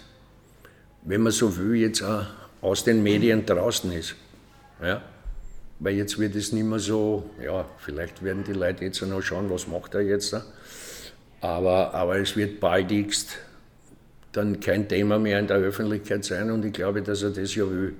wenn 1.02 1.22
man 1.22 1.32
so 1.32 1.56
will, 1.56 1.74
jetzt 1.74 2.04
auch 2.04 2.24
aus 2.62 2.84
den 2.84 3.02
Medien 3.02 3.44
draußen 3.44 3.90
ist. 3.90 4.14
Ja? 4.80 5.02
Weil 5.80 5.96
jetzt 5.96 6.20
wird 6.20 6.36
es 6.36 6.52
nicht 6.52 6.66
mehr 6.66 6.78
so, 6.78 7.28
ja, 7.44 7.64
vielleicht 7.78 8.22
werden 8.22 8.44
die 8.44 8.52
Leute 8.52 8.84
jetzt 8.84 9.02
noch 9.02 9.22
schauen, 9.22 9.50
was 9.50 9.66
macht 9.66 9.94
er 9.94 10.02
jetzt. 10.02 10.36
Aber, 11.40 11.92
aber 11.92 12.16
es 12.20 12.36
wird 12.36 12.60
baldigst 12.60 13.40
dann 14.32 14.60
kein 14.60 14.88
Thema 14.88 15.18
mehr 15.18 15.38
in 15.38 15.46
der 15.46 15.56
Öffentlichkeit 15.56 16.24
sein 16.24 16.50
und 16.50 16.64
ich 16.64 16.72
glaube, 16.72 17.02
dass 17.02 17.22
er 17.22 17.30
das 17.30 17.54
ja 17.54 17.68
will. 17.68 17.94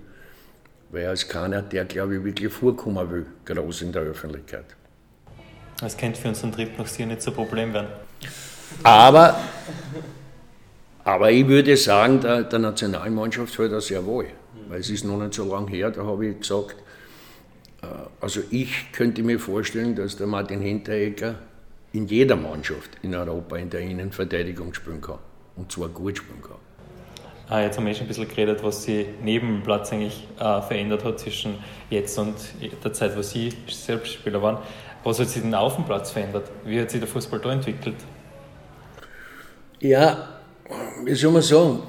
Weil 0.90 1.02
er 1.02 1.12
ist 1.12 1.28
keiner, 1.28 1.62
der, 1.62 1.84
glaube 1.84 2.16
ich, 2.16 2.24
wirklich 2.24 2.52
vorkommen 2.52 3.10
will, 3.10 3.26
groß 3.44 3.82
in 3.82 3.92
der 3.92 4.02
Öffentlichkeit. 4.02 4.64
Das 5.80 5.96
könnte 5.96 6.20
für 6.20 6.28
unseren 6.28 6.52
Trip 6.52 6.76
nach 6.78 6.88
hier 6.88 7.06
nicht 7.06 7.22
so 7.22 7.30
ein 7.30 7.36
Problem 7.36 7.72
werden. 7.72 7.88
Aber, 8.82 9.40
aber 11.04 11.30
ich 11.30 11.46
würde 11.46 11.76
sagen, 11.76 12.20
der, 12.20 12.42
der 12.42 12.58
Nationalmannschaft 12.58 13.54
fällt 13.54 13.72
das 13.72 13.86
sehr 13.86 14.04
wohl. 14.04 14.26
Weil 14.68 14.80
es 14.80 14.90
ist 14.90 15.04
noch 15.04 15.18
nicht 15.18 15.34
so 15.34 15.44
lange 15.50 15.70
her, 15.70 15.90
da 15.90 16.04
habe 16.04 16.26
ich 16.26 16.40
gesagt, 16.40 16.76
äh, 17.82 17.86
also 18.20 18.40
ich 18.50 18.92
könnte 18.92 19.22
mir 19.22 19.40
vorstellen, 19.40 19.96
dass 19.96 20.16
der 20.16 20.26
Martin 20.26 20.60
Hinteregger 20.60 21.36
in 21.92 22.06
jeder 22.06 22.36
Mannschaft 22.36 22.90
in 23.02 23.14
Europa 23.14 23.56
in 23.56 23.70
der 23.70 23.80
Innenverteidigung 23.80 24.74
spielen 24.74 25.00
kann 25.00 25.18
und 25.60 25.70
zwar 25.70 25.88
gut 25.88 26.18
spielen 26.18 26.42
kann. 26.42 26.56
Ah, 27.48 27.60
jetzt 27.62 27.76
haben 27.76 27.86
wir 27.86 27.94
schon 27.94 28.04
ein 28.04 28.08
bisschen 28.08 28.28
geredet, 28.28 28.62
was 28.62 28.84
sich 28.84 29.06
neben 29.22 29.48
dem 29.48 29.62
Platz 29.62 29.92
eigentlich 29.92 30.26
äh, 30.38 30.62
verändert 30.62 31.04
hat 31.04 31.18
zwischen 31.18 31.58
jetzt 31.90 32.16
und 32.18 32.36
der 32.84 32.92
Zeit, 32.92 33.16
wo 33.16 33.22
Sie 33.22 33.52
selbst 33.68 34.12
Spieler 34.12 34.40
waren. 34.40 34.58
Was 35.02 35.18
hat 35.18 35.28
sich 35.28 35.42
denn 35.42 35.54
auf 35.54 35.74
dem 35.74 35.84
Platz 35.84 36.12
verändert? 36.12 36.48
Wie 36.64 36.80
hat 36.80 36.90
sich 36.90 37.00
der 37.00 37.08
Fußball 37.08 37.40
da 37.40 37.52
entwickelt? 37.52 37.96
Ja, 39.80 40.28
wie 41.04 41.14
soll 41.14 41.32
man 41.32 41.42
sagen? 41.42 41.82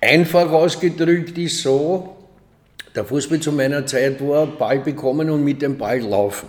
Einfach 0.00 0.50
ausgedrückt 0.50 1.36
ist 1.36 1.62
so, 1.62 2.16
der 2.94 3.04
Fußball 3.04 3.40
zu 3.40 3.52
meiner 3.52 3.84
Zeit 3.84 4.26
war 4.26 4.46
Ball 4.46 4.78
bekommen 4.78 5.28
und 5.30 5.44
mit 5.44 5.60
dem 5.60 5.76
Ball 5.76 6.00
laufen. 6.00 6.48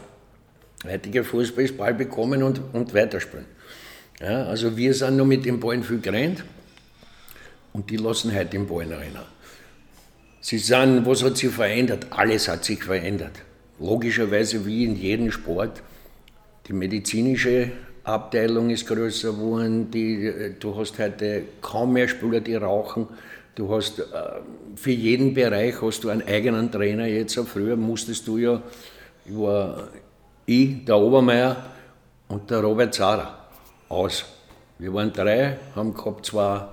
Heutiger 0.86 1.24
Fußball 1.24 1.66
ist 1.66 1.78
Ball 1.78 1.94
bekommen 1.94 2.42
und, 2.44 2.62
und 2.74 2.94
weiterspielen. 2.94 3.48
Ja, 4.20 4.46
also 4.46 4.78
wir 4.78 4.94
sind 4.94 5.18
noch 5.18 5.26
mit 5.26 5.46
den 5.46 5.60
Ballen 5.60 5.84
viel 5.84 6.00
gerannt 6.00 6.44
und 7.74 7.90
die 7.90 7.98
lassen 7.98 8.34
heute 8.34 8.46
den 8.46 8.66
Ballen 8.66 8.94
rennen. 8.94 9.26
Sie 10.40 10.58
sagen, 10.58 11.06
was 11.06 11.24
hat 11.24 11.38
sich 11.38 11.50
verändert? 11.50 12.08
Alles 12.12 12.48
hat 12.48 12.64
sich 12.64 12.84
verändert. 12.84 13.34
Logischerweise 13.80 14.66
wie 14.66 14.86
in 14.86 14.96
jedem 14.96 15.32
Sport. 15.32 15.82
Die 16.68 16.74
medizinische 16.74 17.72
Abteilung 18.04 18.70
ist 18.70 18.88
größer 18.88 19.34
geworden, 19.34 19.92
die, 19.92 20.54
du 20.60 20.78
hast 20.78 20.98
heute 20.98 21.44
kaum 21.62 21.94
mehr 21.94 22.08
Spieler, 22.08 22.40
die 22.40 22.56
rauchen. 22.56 23.08
Du 23.56 23.74
hast 23.74 24.00
äh, 24.00 24.04
für 24.76 24.92
jeden 24.92 25.34
Bereich 25.34 25.82
hast 25.82 26.04
du 26.04 26.10
einen 26.10 26.26
eigenen 26.26 26.72
Trainer 26.72 27.08
jetzt. 27.08 27.38
Früher 27.40 27.76
musstest 27.76 28.28
du 28.28 28.38
ja, 28.38 28.62
ich 29.26 29.36
war 29.36 29.90
ich, 30.46 30.86
der 30.86 30.98
Obermeier 30.98 31.66
und 32.28 32.50
der 32.50 32.60
Robert 32.60 32.94
Zara 32.94 33.45
aus. 33.90 34.26
Wir 34.78 34.94
waren 34.94 35.12
drei, 35.14 35.58
haben 35.76 35.94
gehabt 35.94 36.26
zwei 36.26 36.68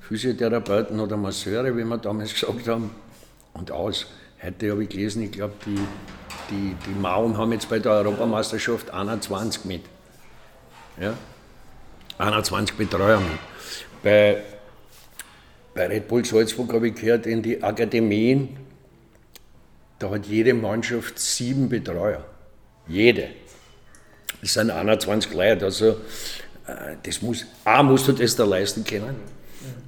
Physiotherapeuten 0.00 1.00
oder 1.00 1.16
Masseure, 1.16 1.76
wie 1.76 1.84
wir 1.84 1.98
damals 1.98 2.34
gesagt 2.34 2.68
haben, 2.68 2.90
und 3.54 3.70
aus. 3.70 4.06
Heute 4.42 4.70
habe 4.70 4.84
ich 4.84 4.88
gelesen, 4.88 5.22
ich 5.22 5.32
glaube, 5.32 5.54
die, 5.66 5.78
die, 6.50 6.74
die 6.86 6.98
Mauen 6.98 7.36
haben 7.36 7.52
jetzt 7.52 7.68
bei 7.68 7.78
der 7.78 7.92
Europameisterschaft 7.92 8.90
21 8.90 9.64
mit. 9.64 9.82
Ja? 11.00 11.14
21 12.18 12.76
Betreuer 12.76 13.20
mit. 13.20 13.38
Bei, 14.02 14.42
bei 15.74 15.86
Red 15.86 16.08
Bull 16.08 16.24
Salzburg 16.24 16.72
habe 16.72 16.88
ich 16.88 16.94
gehört, 16.94 17.26
in 17.26 17.42
die 17.42 17.62
Akademien, 17.62 18.56
da 19.98 20.10
hat 20.10 20.26
jede 20.26 20.54
Mannschaft 20.54 21.18
sieben 21.18 21.68
Betreuer. 21.68 22.24
Jede. 22.88 23.28
Das 24.40 24.54
sind 24.54 24.70
21 24.70 25.34
Leute. 25.34 25.66
Also, 25.66 25.88
äh, 26.66 26.96
das 27.02 27.22
muss, 27.22 27.46
A, 27.64 27.82
musst 27.82 28.08
du 28.08 28.12
das 28.12 28.36
da 28.36 28.44
leisten 28.44 28.84
können. 28.84 29.16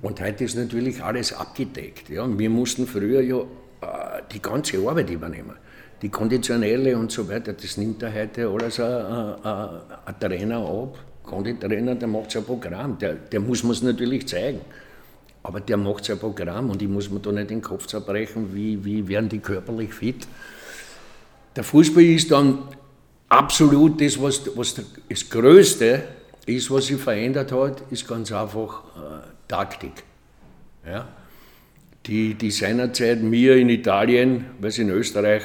Und 0.02 0.20
heute 0.20 0.44
ist 0.44 0.56
natürlich 0.56 1.02
alles 1.02 1.32
abgedeckt. 1.32 2.10
Ja. 2.10 2.26
wir 2.38 2.50
mussten 2.50 2.86
früher 2.86 3.20
ja 3.22 3.38
äh, 3.38 4.22
die 4.32 4.42
ganze 4.42 4.78
Arbeit 4.78 5.10
übernehmen. 5.10 5.56
Die 6.02 6.08
konditionelle 6.08 6.96
und 6.98 7.12
so 7.12 7.28
weiter, 7.28 7.52
das 7.52 7.76
nimmt 7.76 8.02
da 8.02 8.12
heute 8.12 8.48
alles 8.48 8.80
ein, 8.80 8.90
ein, 8.90 9.68
ein 10.04 10.20
Trainer 10.20 10.58
ab. 10.58 10.98
Konditrainer, 11.22 11.94
der 11.94 12.08
macht 12.08 12.32
sein 12.32 12.44
Programm. 12.44 12.98
Der, 12.98 13.14
der 13.14 13.40
muss 13.40 13.62
man 13.62 13.72
es 13.72 13.82
natürlich 13.82 14.26
zeigen. 14.26 14.60
Aber 15.44 15.60
der 15.60 15.76
macht 15.76 16.04
sein 16.04 16.18
Programm 16.18 16.70
und 16.70 16.82
ich 16.82 16.88
muss 16.88 17.10
mir 17.10 17.20
da 17.20 17.32
nicht 17.32 17.50
den 17.50 17.62
Kopf 17.62 17.86
zerbrechen, 17.86 18.54
wie, 18.54 18.84
wie 18.84 19.06
werden 19.08 19.28
die 19.28 19.38
körperlich 19.38 19.94
fit. 19.94 20.26
Der 21.56 21.64
Fußball 21.64 22.02
ist 22.02 22.30
dann 22.30 22.58
absolut 23.32 24.00
das, 24.00 24.20
was, 24.20 24.56
was 24.56 24.74
das 25.08 25.30
Größte 25.30 26.02
ist, 26.44 26.70
was 26.70 26.86
sich 26.86 27.00
verändert 27.00 27.50
hat, 27.50 27.82
ist 27.90 28.06
ganz 28.06 28.30
einfach 28.30 28.82
äh, 28.96 29.26
Taktik. 29.48 30.04
Ja? 30.86 31.08
Die, 32.06 32.34
die 32.34 32.50
seinerzeit 32.50 33.22
mir 33.22 33.56
in 33.56 33.68
Italien, 33.70 34.46
weil 34.60 34.68
es 34.68 34.78
in 34.78 34.90
Österreich 34.90 35.42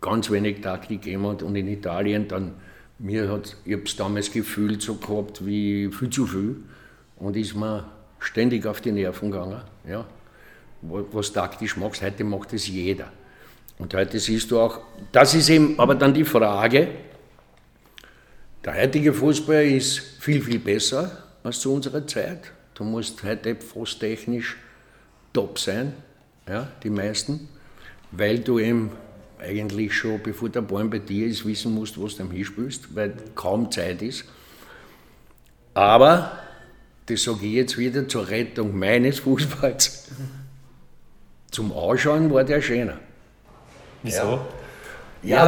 ganz 0.00 0.30
wenig 0.30 0.60
Taktik 0.60 1.02
gegeben 1.02 1.26
hat 1.26 1.42
und 1.42 1.56
in 1.56 1.66
Italien 1.66 2.28
dann, 2.28 2.52
mir 2.98 3.28
hat, 3.28 3.56
ich 3.64 3.72
habe 3.72 3.84
es 3.84 3.96
damals 3.96 4.30
gefühlt 4.30 4.80
so 4.82 4.94
gehabt 4.94 5.44
wie 5.44 5.90
viel 5.90 6.10
zu 6.10 6.26
viel 6.26 6.56
und 7.16 7.36
ist 7.36 7.56
mir 7.56 7.86
ständig 8.20 8.66
auf 8.66 8.80
die 8.80 8.92
Nerven 8.92 9.30
gegangen. 9.32 9.62
Ja? 9.88 10.06
Was 10.82 11.32
taktisch 11.32 11.76
machst, 11.76 12.02
heute 12.02 12.24
macht 12.24 12.52
es 12.52 12.68
jeder. 12.68 13.10
Und 13.78 13.94
heute 13.94 14.20
siehst 14.20 14.50
du 14.50 14.60
auch, 14.60 14.80
das 15.14 15.32
ist 15.32 15.48
eben 15.48 15.78
aber 15.78 15.94
dann 15.94 16.12
die 16.12 16.24
Frage, 16.24 16.88
der 18.64 18.82
heutige 18.82 19.12
Fußball 19.12 19.64
ist 19.64 20.00
viel, 20.18 20.42
viel 20.42 20.58
besser 20.58 21.24
als 21.44 21.60
zu 21.60 21.72
unserer 21.72 22.04
Zeit. 22.04 22.50
Du 22.74 22.82
musst 22.82 23.22
heute 23.22 23.54
fast 23.54 24.00
technisch 24.00 24.56
top 25.32 25.60
sein, 25.60 25.92
ja, 26.48 26.66
die 26.82 26.90
meisten, 26.90 27.48
weil 28.10 28.40
du 28.40 28.58
eben 28.58 28.90
eigentlich 29.38 29.94
schon, 29.94 30.20
bevor 30.20 30.48
der 30.48 30.62
Ball 30.62 30.86
bei 30.86 30.98
dir 30.98 31.28
ist, 31.28 31.46
wissen 31.46 31.72
musst, 31.72 32.00
was 32.02 32.16
du 32.16 32.24
am 32.24 32.32
hinspielst, 32.32 32.92
weil 32.96 33.14
kaum 33.36 33.70
Zeit 33.70 34.02
ist. 34.02 34.24
Aber, 35.74 36.40
das 37.06 37.22
sage 37.22 37.46
ich 37.46 37.52
jetzt 37.52 37.78
wieder 37.78 38.08
zur 38.08 38.28
Rettung 38.28 38.76
meines 38.76 39.20
Fußballs, 39.20 40.08
zum 41.52 41.70
Ausschauen 41.70 42.32
war 42.32 42.42
der 42.42 42.60
schöner. 42.60 42.98
Wieso? 44.02 44.22
Ja, 44.22 44.46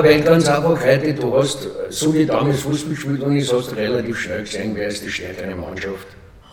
weil 0.03 0.23
ganz 0.23 0.49
einfach 0.49 0.83
heute, 0.85 1.15
du 1.15 1.37
hast 1.37 1.69
so 1.91 2.15
wie 2.15 2.25
damals 2.25 2.61
Fußball 2.61 2.91
gespielt 2.91 3.21
und 3.23 3.37
ich 3.37 3.53
hast 3.53 3.77
relativ 3.77 4.19
schnell 4.19 4.41
gesehen, 4.41 4.73
wer 4.75 4.89
ist 4.89 5.05
die 5.05 5.11
stärkere 5.11 5.55
Mannschaft. 5.55 6.07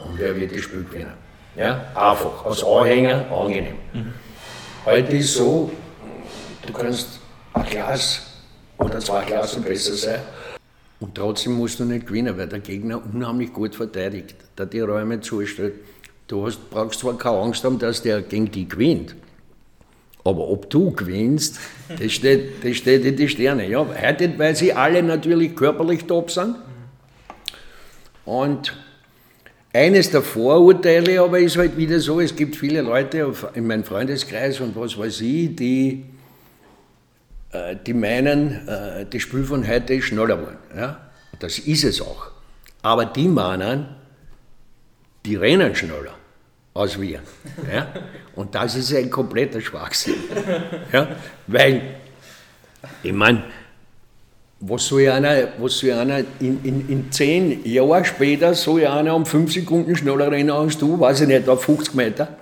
und 0.06 0.20
wer 0.20 0.36
wird 0.36 0.56
das 0.56 0.62
Spiel 0.62 0.84
gewinnen. 0.84 1.14
Ja, 1.56 1.86
einfach, 1.96 2.46
als 2.46 2.64
Anhänger 2.64 3.32
angenehm. 3.32 3.76
Mhm. 3.94 4.14
Heute 4.86 5.16
ist 5.16 5.36
so, 5.36 5.72
du 6.66 6.74
kannst 6.74 7.20
ein 7.54 7.66
Glas 7.66 8.22
oder 8.78 9.00
zwei 9.00 9.24
Klassen 9.24 9.64
besser 9.64 9.94
sein 9.94 10.20
und 11.00 11.16
trotzdem 11.16 11.54
musst 11.54 11.80
du 11.80 11.86
nicht 11.86 12.08
gewinnen, 12.08 12.38
weil 12.38 12.48
der 12.48 12.60
Gegner 12.60 13.02
unheimlich 13.14 13.54
gut 13.54 13.76
verteidigt, 13.76 14.36
der 14.58 14.66
die 14.66 14.80
Räume 14.80 15.22
zustellt. 15.22 15.76
Du 16.28 16.46
hast, 16.46 16.70
brauchst 16.70 17.02
zwar 17.02 17.18
keine 17.18 17.38
Angst 17.38 17.64
haben, 17.64 17.78
dass 17.78 18.02
der 18.02 18.22
gegen 18.22 18.50
dich 18.50 18.70
gewinnt, 18.70 19.16
aber 20.26 20.48
ob 20.48 20.70
du 20.70 20.92
gewinnst, 20.92 21.60
das 22.00 22.14
steht, 22.14 22.64
das 22.64 22.78
steht 22.78 23.04
in 23.04 23.16
die 23.16 23.28
Sterne. 23.28 23.68
Ja, 23.68 23.86
heute, 23.86 24.38
weil 24.40 24.56
sie 24.56 24.72
alle 24.74 25.04
natürlich 25.04 25.56
körperlich 25.56 26.06
top 26.06 26.32
sind. 26.32 26.56
Und 28.26 28.74
eines 29.74 30.12
der 30.12 30.22
Vorurteile 30.22 31.22
aber 31.22 31.40
ist 31.40 31.58
halt 31.58 31.76
wieder 31.76 32.00
so, 32.00 32.22
es 32.22 32.36
gibt 32.36 32.56
viele 32.56 32.82
Leute 32.82 33.34
in 33.54 33.68
meinem 33.68 33.84
Freundeskreis 33.84 34.62
und 34.62 34.76
was 34.78 34.98
weiß 34.98 35.20
ich, 35.22 35.56
die, 35.58 36.06
äh, 37.52 37.76
die 37.86 37.94
meinen, 37.94 38.66
äh, 38.68 39.06
das 39.10 39.22
Spiel 39.22 39.44
von 39.44 39.68
heute 39.68 39.96
ist 39.96 40.06
schneller 40.06 40.38
geworden. 40.38 40.58
Ja? 40.74 41.12
Das 41.40 41.60
ist 41.60 41.84
es 41.84 42.02
auch. 42.02 42.32
Aber 42.82 43.06
die 43.06 43.28
meinen, 43.28 43.88
die 45.26 45.36
rennen 45.36 45.76
schneller 45.76 46.14
als 46.74 47.00
wir. 47.00 47.20
Ja? 47.72 47.88
Und 48.36 48.56
das 48.56 48.76
ist 48.76 48.94
ein 48.94 49.10
kompletter 49.10 49.62
Schwachsinn. 49.62 50.16
Ja? 50.92 51.16
Weil, 51.48 51.82
ich 53.04 53.14
meine, 53.14 53.44
was 54.60 54.88
soll 54.88 55.10
einer, 55.10 55.50
was 55.60 55.80
soll 55.80 55.92
einer 55.92 56.20
in, 56.40 56.64
in, 56.64 56.90
in 56.90 57.12
zehn 57.12 57.66
Jahren 57.66 58.06
später, 58.06 58.54
soll 58.54 58.86
einer 58.88 59.16
um 59.16 59.26
fünf 59.26 59.54
Sekunden 59.54 59.96
schneller 59.96 60.32
rennen 60.32 60.52
als 60.52 60.78
du, 60.78 61.00
weiß 61.00 61.22
ich 61.22 61.28
nicht, 61.28 61.48
auf 61.50 61.64
50 61.64 61.94
Meter? 61.96 62.38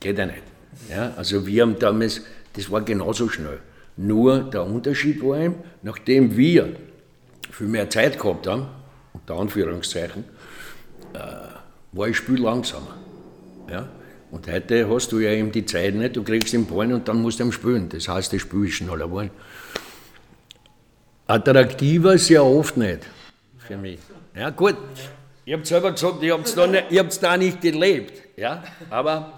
Geht 0.00 0.18
ja 0.18 0.26
nicht. 0.26 0.42
Ja? 0.90 1.12
Also 1.16 1.46
wir 1.46 1.62
haben 1.62 1.78
damals, 1.78 2.22
das 2.54 2.70
war 2.70 2.80
genauso 2.80 3.28
schnell. 3.28 3.60
Nur 3.96 4.40
der 4.44 4.64
Unterschied 4.64 5.22
war 5.22 5.38
eben, 5.38 5.56
nachdem 5.82 6.36
wir 6.36 6.74
viel 7.50 7.66
mehr 7.66 7.90
Zeit 7.90 8.18
gehabt 8.18 8.46
haben, 8.46 8.68
unter 9.12 9.34
Anführungszeichen, 9.34 10.24
äh, 11.14 11.18
war 11.92 12.06
das 12.06 12.16
Spiel 12.16 12.40
langsamer. 12.40 12.94
Ja? 13.70 13.88
Und 14.30 14.50
heute 14.50 14.88
hast 14.88 15.10
du 15.12 15.20
ja 15.20 15.30
eben 15.30 15.52
die 15.52 15.64
Zeit 15.64 15.94
nicht, 15.94 16.16
du 16.16 16.22
kriegst 16.22 16.52
den 16.52 16.66
Ball 16.66 16.92
und 16.92 17.08
dann 17.08 17.22
musst 17.22 17.40
du 17.40 17.44
ihn 17.44 17.52
spielen. 17.52 17.88
Das 17.88 18.08
heißt, 18.08 18.32
das 18.32 18.42
Spiel 18.42 18.66
ist 18.66 18.74
schneller 18.74 19.06
geworden. 19.06 19.30
Attraktiver 21.26 22.18
sehr 22.18 22.44
oft 22.44 22.76
nicht 22.76 23.00
für 23.68 23.76
mich. 23.76 24.00
Ja, 24.34 24.50
gut. 24.50 24.76
Ich 25.44 25.52
habe 25.52 25.64
selber 25.64 25.92
gesagt, 25.92 26.22
ich 26.22 26.32
habe 26.32 26.42
es 26.42 26.54
da, 26.54 26.66
nicht, 26.66 27.22
da 27.22 27.36
nicht 27.36 27.60
gelebt. 27.60 28.22
Ja, 28.36 28.62
aber. 28.90 29.34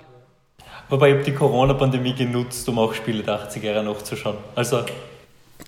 Wobei 0.88 1.10
ich 1.10 1.14
habe 1.16 1.24
die 1.24 1.34
Corona-Pandemie 1.34 2.14
genutzt, 2.14 2.68
um 2.68 2.78
auch 2.78 2.94
Spiele 2.94 3.22
der 3.22 3.48
80er 3.48 3.82
nachzuschauen. 3.82 4.38
Also. 4.54 4.84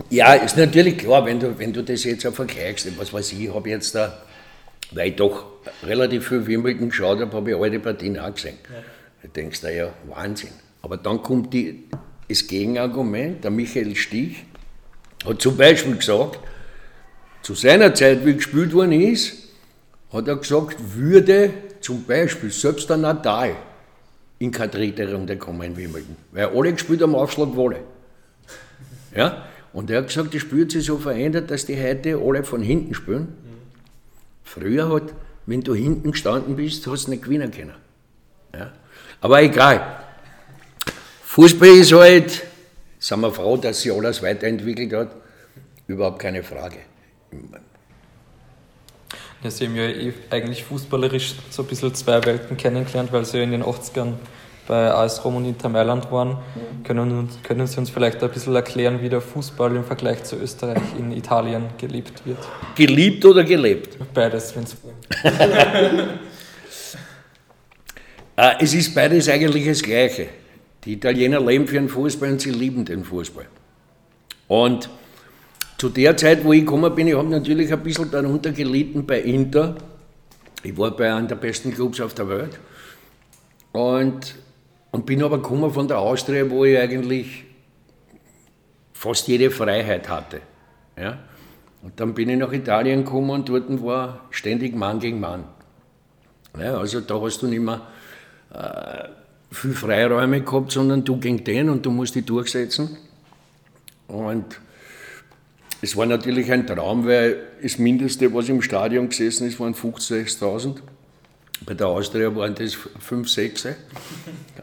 Ja, 0.09 0.33
ist 0.33 0.57
natürlich 0.57 0.97
klar, 0.97 1.25
wenn 1.25 1.39
du, 1.39 1.57
wenn 1.59 1.71
du 1.71 1.83
das 1.83 2.03
jetzt 2.03 2.25
auch 2.25 2.33
vergleichst. 2.33 2.87
Was 2.97 3.13
weiß 3.13 3.33
ich, 3.33 3.43
ich 3.45 3.53
habe 3.53 3.69
jetzt 3.69 3.93
da, 3.95 4.17
weil 4.91 5.09
ich 5.09 5.15
doch 5.15 5.45
relativ 5.83 6.27
viel 6.27 6.45
Wimbledon 6.45 6.89
geschaut 6.89 7.19
habe, 7.19 7.35
habe 7.35 7.51
ich 7.51 7.55
alle 7.55 7.79
Partien 7.79 8.19
auch 8.19 8.33
gesehen. 8.33 8.57
Ja. 8.71 8.81
Du 9.21 9.27
denkst 9.29 9.61
da 9.61 9.69
ja, 9.69 9.93
Wahnsinn. 10.07 10.49
Aber 10.81 10.97
dann 10.97 11.21
kommt 11.21 11.53
die, 11.53 11.85
das 12.27 12.45
Gegenargument, 12.47 13.43
der 13.43 13.51
Michael 13.51 13.95
Stich, 13.95 14.45
hat 15.25 15.41
zum 15.41 15.55
Beispiel 15.55 15.95
gesagt, 15.95 16.39
zu 17.41 17.55
seiner 17.55 17.93
Zeit, 17.93 18.25
wie 18.25 18.35
gespielt 18.35 18.73
worden 18.73 18.91
ist, 18.91 19.49
hat 20.11 20.27
er 20.27 20.35
gesagt, 20.35 20.77
würde 20.95 21.51
zum 21.81 22.03
Beispiel 22.03 22.51
selbst 22.51 22.89
der 22.89 22.97
Nadal 22.97 23.55
in 24.39 24.51
keine 24.51 24.71
dritte 24.71 25.11
Runde 25.11 25.37
kommen 25.37 25.61
in 25.61 25.77
Wimbledon. 25.77 26.15
Weil 26.31 26.47
alle 26.47 26.73
gespielt 26.73 27.01
haben 27.01 27.15
Aufschlag 27.15 27.55
Wolle. 27.55 27.79
Ja? 29.15 29.45
Und 29.71 29.89
er 29.89 29.99
hat 29.99 30.07
gesagt, 30.07 30.33
das 30.33 30.41
Spiel 30.41 30.63
hat 30.63 30.71
sich 30.71 30.85
so 30.85 30.97
verändert, 30.97 31.49
dass 31.49 31.65
die 31.65 31.81
heute 31.81 32.17
alle 32.17 32.43
von 32.43 32.61
hinten 32.61 32.93
spielen. 32.93 33.29
Früher 34.53 34.89
hat, 34.93 35.13
wenn 35.45 35.61
du 35.61 35.73
hinten 35.73 36.11
gestanden 36.11 36.55
bist, 36.55 36.85
hast 36.87 37.05
du 37.05 37.11
nicht 37.11 37.23
gewinnen 37.23 37.51
können. 37.51 37.75
Ja? 38.53 38.71
Aber 39.21 39.41
egal. 39.41 40.03
Fußball 41.23 41.69
ist 41.69 41.93
halt 41.93 42.43
sind 43.03 43.19
wir 43.19 43.31
froh, 43.31 43.57
dass 43.57 43.81
sich 43.81 43.91
alles 43.91 44.23
weiterentwickelt 44.23 44.93
hat. 44.93 45.11
Überhaupt 45.87 46.19
keine 46.19 46.41
Frage. 46.41 46.77
Ja, 49.43 49.51
Sie 49.51 49.65
haben 49.65 49.75
ja 49.75 49.89
eh 49.89 50.13
eigentlich 50.29 50.63
fußballerisch 50.63 51.35
so 51.49 51.63
ein 51.63 51.67
bisschen 51.67 51.93
zwei 51.95 52.23
Welten 52.23 52.55
kennengelernt, 52.55 53.11
weil 53.11 53.25
Sie 53.25 53.39
ja 53.39 53.43
in 53.43 53.51
den 53.51 53.63
80ern 53.63 54.13
bei 54.67 54.91
AS 54.91 55.23
Rom 55.23 55.35
und 55.37 55.45
Inter 55.45 55.69
Mailand 55.69 56.11
waren. 56.11 56.29
Mhm. 56.29 56.83
Können, 56.83 57.29
können 57.43 57.67
Sie 57.67 57.79
uns 57.79 57.89
vielleicht 57.89 58.23
ein 58.23 58.29
bisschen 58.29 58.55
erklären, 58.55 59.01
wie 59.01 59.09
der 59.09 59.21
Fußball 59.21 59.75
im 59.75 59.83
Vergleich 59.83 60.23
zu 60.23 60.37
Österreich 60.37 60.81
in 60.97 61.11
Italien 61.11 61.65
geliebt 61.77 62.25
wird? 62.25 62.39
Geliebt 62.75 63.25
oder 63.25 63.43
gelebt? 63.43 63.97
Beides, 64.13 64.55
wenn 64.55 64.65
Sie 64.65 64.77
äh, 68.35 68.53
Es 68.59 68.73
ist 68.73 68.95
beides 68.95 69.29
eigentlich 69.29 69.65
das 69.65 69.81
Gleiche. 69.81 70.27
Die 70.85 70.93
Italiener 70.93 71.39
leben 71.39 71.67
für 71.67 71.75
den 71.75 71.89
Fußball 71.89 72.31
und 72.31 72.41
sie 72.41 72.51
lieben 72.51 72.83
den 72.83 73.03
Fußball. 73.03 73.45
Und 74.47 74.89
zu 75.77 75.89
der 75.89 76.15
Zeit, 76.17 76.43
wo 76.43 76.53
ich 76.53 76.61
gekommen 76.61 76.93
bin, 76.93 77.07
ich 77.07 77.15
habe 77.15 77.29
natürlich 77.29 77.71
ein 77.71 77.81
bisschen 77.83 78.11
darunter 78.11 78.51
gelitten 78.51 79.05
bei 79.05 79.21
Inter. 79.21 79.75
Ich 80.61 80.77
war 80.77 80.91
bei 80.91 81.13
einem 81.13 81.27
der 81.27 81.35
besten 81.35 81.73
Clubs 81.73 81.99
auf 81.99 82.13
der 82.13 82.29
Welt. 82.29 82.59
Und, 83.71 84.35
und 84.93 85.07
bin 85.07 85.23
aber 85.23 85.39
gekommen 85.39 85.71
von 85.73 85.87
der 85.87 85.97
Austria, 85.97 86.49
wo 86.49 86.63
ich 86.65 86.77
eigentlich 86.77 87.45
fast 88.93 89.27
jede 89.27 89.49
Freiheit 89.49 90.07
hatte. 90.07 90.41
Ja? 90.95 91.17
Und 91.81 91.99
dann 91.99 92.13
bin 92.13 92.29
ich 92.29 92.37
nach 92.37 92.53
Italien 92.53 93.03
gekommen 93.03 93.31
und 93.31 93.49
dort 93.49 93.83
war 93.83 94.27
ständig 94.29 94.75
Mann 94.75 94.99
gegen 94.99 95.19
Mann. 95.19 95.45
Ja, 96.59 96.77
also 96.77 97.01
da 97.01 97.19
hast 97.19 97.41
du 97.41 97.47
nicht 97.47 97.63
mehr 97.63 97.81
äh, 98.53 99.09
viel 99.51 99.73
Freiräume 99.73 100.41
gehabt, 100.41 100.71
sondern 100.71 101.03
du 101.03 101.17
gegen 101.17 101.43
den 101.43 101.69
und 101.69 101.83
du 101.83 101.89
musst 101.89 102.13
dich 102.13 102.25
durchsetzen. 102.25 102.95
Und 104.07 104.61
es 105.81 105.97
war 105.97 106.05
natürlich 106.05 106.51
ein 106.51 106.67
Traum, 106.67 107.07
weil 107.07 107.41
das 107.63 107.79
Mindeste, 107.79 108.31
was 108.31 108.47
im 108.47 108.61
Stadion 108.61 109.09
gesessen 109.09 109.47
ist, 109.47 109.59
waren 109.59 109.73
50.000. 109.73 110.77
Bei 111.65 111.73
der 111.73 111.87
Austria 111.87 112.35
waren 112.35 112.55
das 112.55 112.73
5, 112.73 113.29
6. 113.29 113.67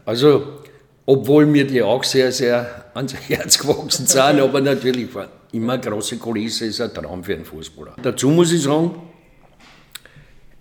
Also, 0.05 0.59
obwohl 1.05 1.45
mir 1.45 1.65
die 1.65 1.81
auch 1.81 2.03
sehr, 2.03 2.31
sehr 2.31 2.85
ans 2.93 3.13
Herz 3.27 3.57
gewachsen 3.57 4.07
sind, 4.07 4.39
aber 4.39 4.61
natürlich 4.61 5.13
war 5.13 5.27
immer 5.51 5.73
eine 5.73 5.81
große 5.81 6.17
Kulisse, 6.17 6.65
ist 6.65 6.81
ein 6.81 6.93
Traum 6.93 7.23
für 7.23 7.33
einen 7.33 7.45
Fußballer. 7.45 7.95
Dazu 8.01 8.29
muss 8.29 8.51
ich 8.51 8.63
sagen, 8.63 8.95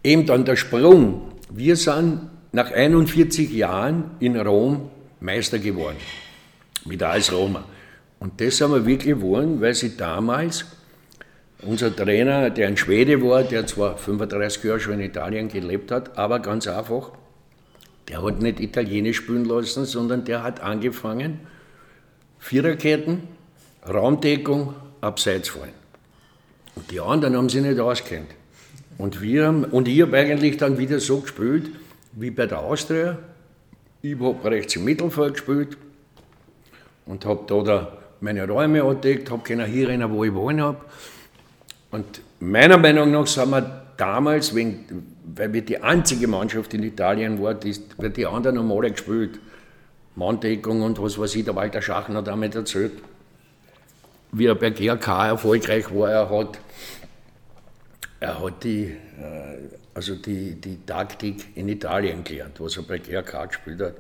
eben 0.02 0.26
dann 0.26 0.44
der 0.44 0.56
Sprung. 0.56 1.32
Wir 1.50 1.76
sind 1.76 2.30
nach 2.52 2.70
41 2.70 3.50
Jahren 3.50 4.12
in 4.20 4.36
Rom 4.36 4.90
Meister 5.20 5.58
geworden. 5.58 5.96
Mit 6.84 7.02
AS 7.02 7.32
Roma. 7.32 7.64
Und 8.18 8.40
das 8.40 8.60
haben 8.60 8.72
wir 8.72 8.86
wirklich 8.86 9.14
geworden, 9.14 9.60
weil 9.60 9.74
sie 9.74 9.96
damals, 9.96 10.64
unser 11.62 11.94
Trainer, 11.94 12.50
der 12.50 12.68
ein 12.68 12.76
Schwede 12.76 13.22
war, 13.22 13.42
der 13.42 13.66
zwar 13.66 13.96
35 13.96 14.64
Jahre 14.64 14.80
schon 14.80 14.94
in 14.94 15.00
Italien 15.00 15.48
gelebt 15.48 15.90
hat, 15.90 16.16
aber 16.16 16.40
ganz 16.40 16.66
einfach, 16.66 17.12
der 18.08 18.22
hat 18.22 18.40
nicht 18.40 18.60
Italienisch 18.60 19.18
spielen 19.18 19.44
lassen, 19.44 19.84
sondern 19.84 20.24
der 20.24 20.42
hat 20.42 20.60
angefangen, 20.60 21.40
Viererketten, 22.38 23.22
Raumdeckung, 23.86 24.74
Abseits 25.00 25.50
fallen. 25.50 25.72
Und 26.74 26.90
die 26.90 27.00
anderen 27.00 27.36
haben 27.36 27.48
sich 27.48 27.62
nicht 27.62 27.78
auskennt. 27.78 28.30
Und, 28.98 29.18
und 29.72 29.88
ich 29.88 30.02
habe 30.02 30.16
eigentlich 30.16 30.56
dann 30.56 30.78
wieder 30.78 31.00
so 31.00 31.20
gespielt, 31.20 31.70
wie 32.12 32.30
bei 32.30 32.46
der 32.46 32.60
Austria. 32.60 33.18
Ich 34.02 34.18
habe 34.18 34.50
rechts 34.50 34.76
im 34.76 34.84
Mittelfeld 34.84 35.34
gespielt 35.34 35.76
und 37.06 37.24
habe 37.24 37.44
da, 37.46 37.62
da 37.62 37.98
meine 38.20 38.46
Räume 38.46 38.80
entdeckt, 38.80 39.30
habe 39.30 39.42
können 39.42 39.66
hier 39.66 39.88
rennen, 39.88 40.10
wo 40.10 40.24
ich 40.24 40.34
wollen 40.34 40.60
habe. 40.60 40.78
Und 41.90 42.22
meiner 42.38 42.78
Meinung 42.78 43.10
nach 43.10 43.26
sind 43.26 43.50
wir 43.50 43.82
damals, 43.96 44.54
wenn, 44.54 44.84
weil 45.24 45.52
wir 45.52 45.62
die 45.62 45.82
einzige 45.82 46.26
Mannschaft 46.28 46.72
in 46.74 46.82
Italien 46.82 47.42
waren, 47.42 47.58
die, 47.60 47.74
die 48.10 48.26
anderen 48.26 48.58
haben 48.58 48.72
alle 48.72 48.90
gespielt. 48.90 49.38
Manndeckung 50.16 50.82
und 50.82 51.00
was 51.00 51.18
weiß 51.18 51.34
ich, 51.36 51.44
der 51.44 51.54
Walter 51.54 51.80
Schachen 51.80 52.16
hat 52.16 52.26
damit 52.26 52.54
erzählt, 52.54 52.92
wie 54.32 54.46
er 54.46 54.54
bei 54.54 54.70
GRK 54.70 55.28
erfolgreich 55.28 55.94
war. 55.94 56.10
Er 56.10 56.30
hat, 56.30 56.58
er 58.18 58.42
hat 58.42 58.64
die, 58.64 58.84
äh, 58.84 58.96
also 59.94 60.16
die, 60.16 60.60
die 60.60 60.84
Taktik 60.84 61.56
in 61.56 61.68
Italien 61.68 62.24
gelernt, 62.24 62.60
was 62.60 62.76
er 62.76 62.82
bei 62.82 62.98
GRK 62.98 63.46
gespielt 63.46 63.80
hat. 63.80 63.94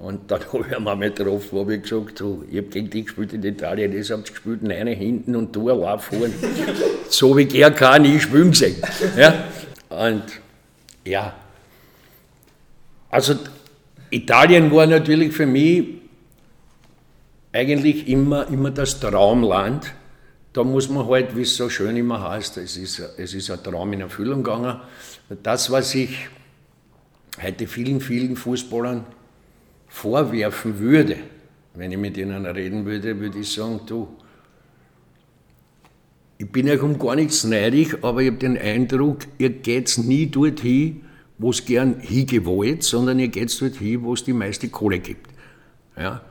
Und 0.00 0.30
dann 0.30 0.40
habe 0.52 0.64
ich 0.66 0.76
einmal 0.76 0.98
getroffen, 0.98 1.48
wo 1.52 1.68
ich 1.68 1.82
gesagt 1.82 2.18
so, 2.18 2.42
ich 2.50 2.56
habe 2.56 2.68
gegen 2.68 2.88
dich 2.88 3.04
gespielt 3.04 3.34
in 3.34 3.44
Italien, 3.44 3.96
das 3.96 4.10
habt 4.10 4.28
ihr 4.28 4.32
gespielt, 4.32 4.60
eine 4.64 4.90
hinten 4.92 5.36
und 5.36 5.54
du 5.54 5.70
allein 5.70 5.98
vorne. 5.98 6.32
so 7.08 7.36
wie 7.36 7.44
GRK 7.44 7.98
nie 7.98 8.18
spielen 8.18 8.50
gesehen. 8.50 8.76
Ja? 9.16 9.44
Und 9.90 10.24
ja, 11.04 11.34
Also 13.10 13.34
Italien 14.10 14.70
war 14.70 14.86
natürlich 14.86 15.32
für 15.32 15.46
mich 15.46 15.84
eigentlich 17.52 18.08
immer, 18.08 18.46
immer 18.48 18.70
das 18.70 19.00
Traumland. 19.00 19.92
Da 20.52 20.64
muss 20.64 20.88
man 20.88 21.06
halt, 21.08 21.36
wie 21.36 21.42
es 21.42 21.56
so 21.56 21.68
schön 21.68 21.96
immer 21.96 22.28
heißt, 22.30 22.56
es 22.56 22.76
ist, 22.76 23.00
es 23.18 23.34
ist 23.34 23.50
ein 23.50 23.62
Traum 23.62 23.92
in 23.92 24.00
Erfüllung 24.00 24.42
gegangen. 24.42 24.80
Das, 25.42 25.70
was 25.70 25.94
ich 25.94 26.28
heute 27.42 27.66
vielen, 27.66 28.00
vielen 28.00 28.36
Fußballern 28.36 29.04
vorwerfen 29.90 30.78
würde, 30.78 31.16
wenn 31.74 31.92
ich 31.92 31.98
mit 31.98 32.16
ihnen 32.16 32.46
reden 32.46 32.86
würde, 32.86 33.20
würde 33.20 33.38
ich 33.38 33.52
sagen, 33.52 33.80
du, 33.86 34.08
ich 36.38 36.50
bin 36.50 36.70
euch 36.70 36.80
um 36.80 36.98
gar 36.98 37.16
nichts 37.16 37.44
neidig, 37.44 38.02
aber 38.02 38.22
ich 38.22 38.28
habe 38.28 38.38
den 38.38 38.56
Eindruck, 38.56 39.18
ihr 39.36 39.50
geht 39.50 39.98
nie 39.98 40.26
dorthin, 40.26 41.02
wo 41.36 41.50
es 41.50 41.64
gern 41.64 42.00
hingewollt, 42.00 42.82
sondern 42.82 43.18
ihr 43.18 43.28
geht 43.28 43.60
dorthin, 43.60 44.02
wo 44.02 44.14
es 44.14 44.24
die 44.24 44.32
meiste 44.32 44.68
Kohle 44.68 45.00
gibt. 45.00 45.26
Ja? 45.98 46.22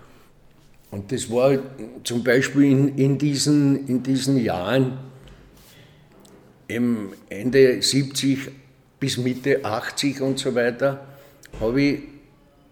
Und 0.89 1.11
das 1.11 1.29
war 1.29 1.59
zum 2.03 2.23
Beispiel 2.23 2.63
in, 2.63 2.97
in, 2.97 3.17
diesen, 3.17 3.87
in 3.87 4.01
diesen 4.01 4.37
Jahren, 4.43 4.97
im 6.67 7.09
Ende 7.29 7.81
70 7.81 8.49
bis 8.99 9.17
Mitte 9.17 9.63
80 9.63 10.21
und 10.21 10.39
so 10.39 10.55
weiter, 10.55 11.05
habe 11.59 11.81
ich 11.81 11.99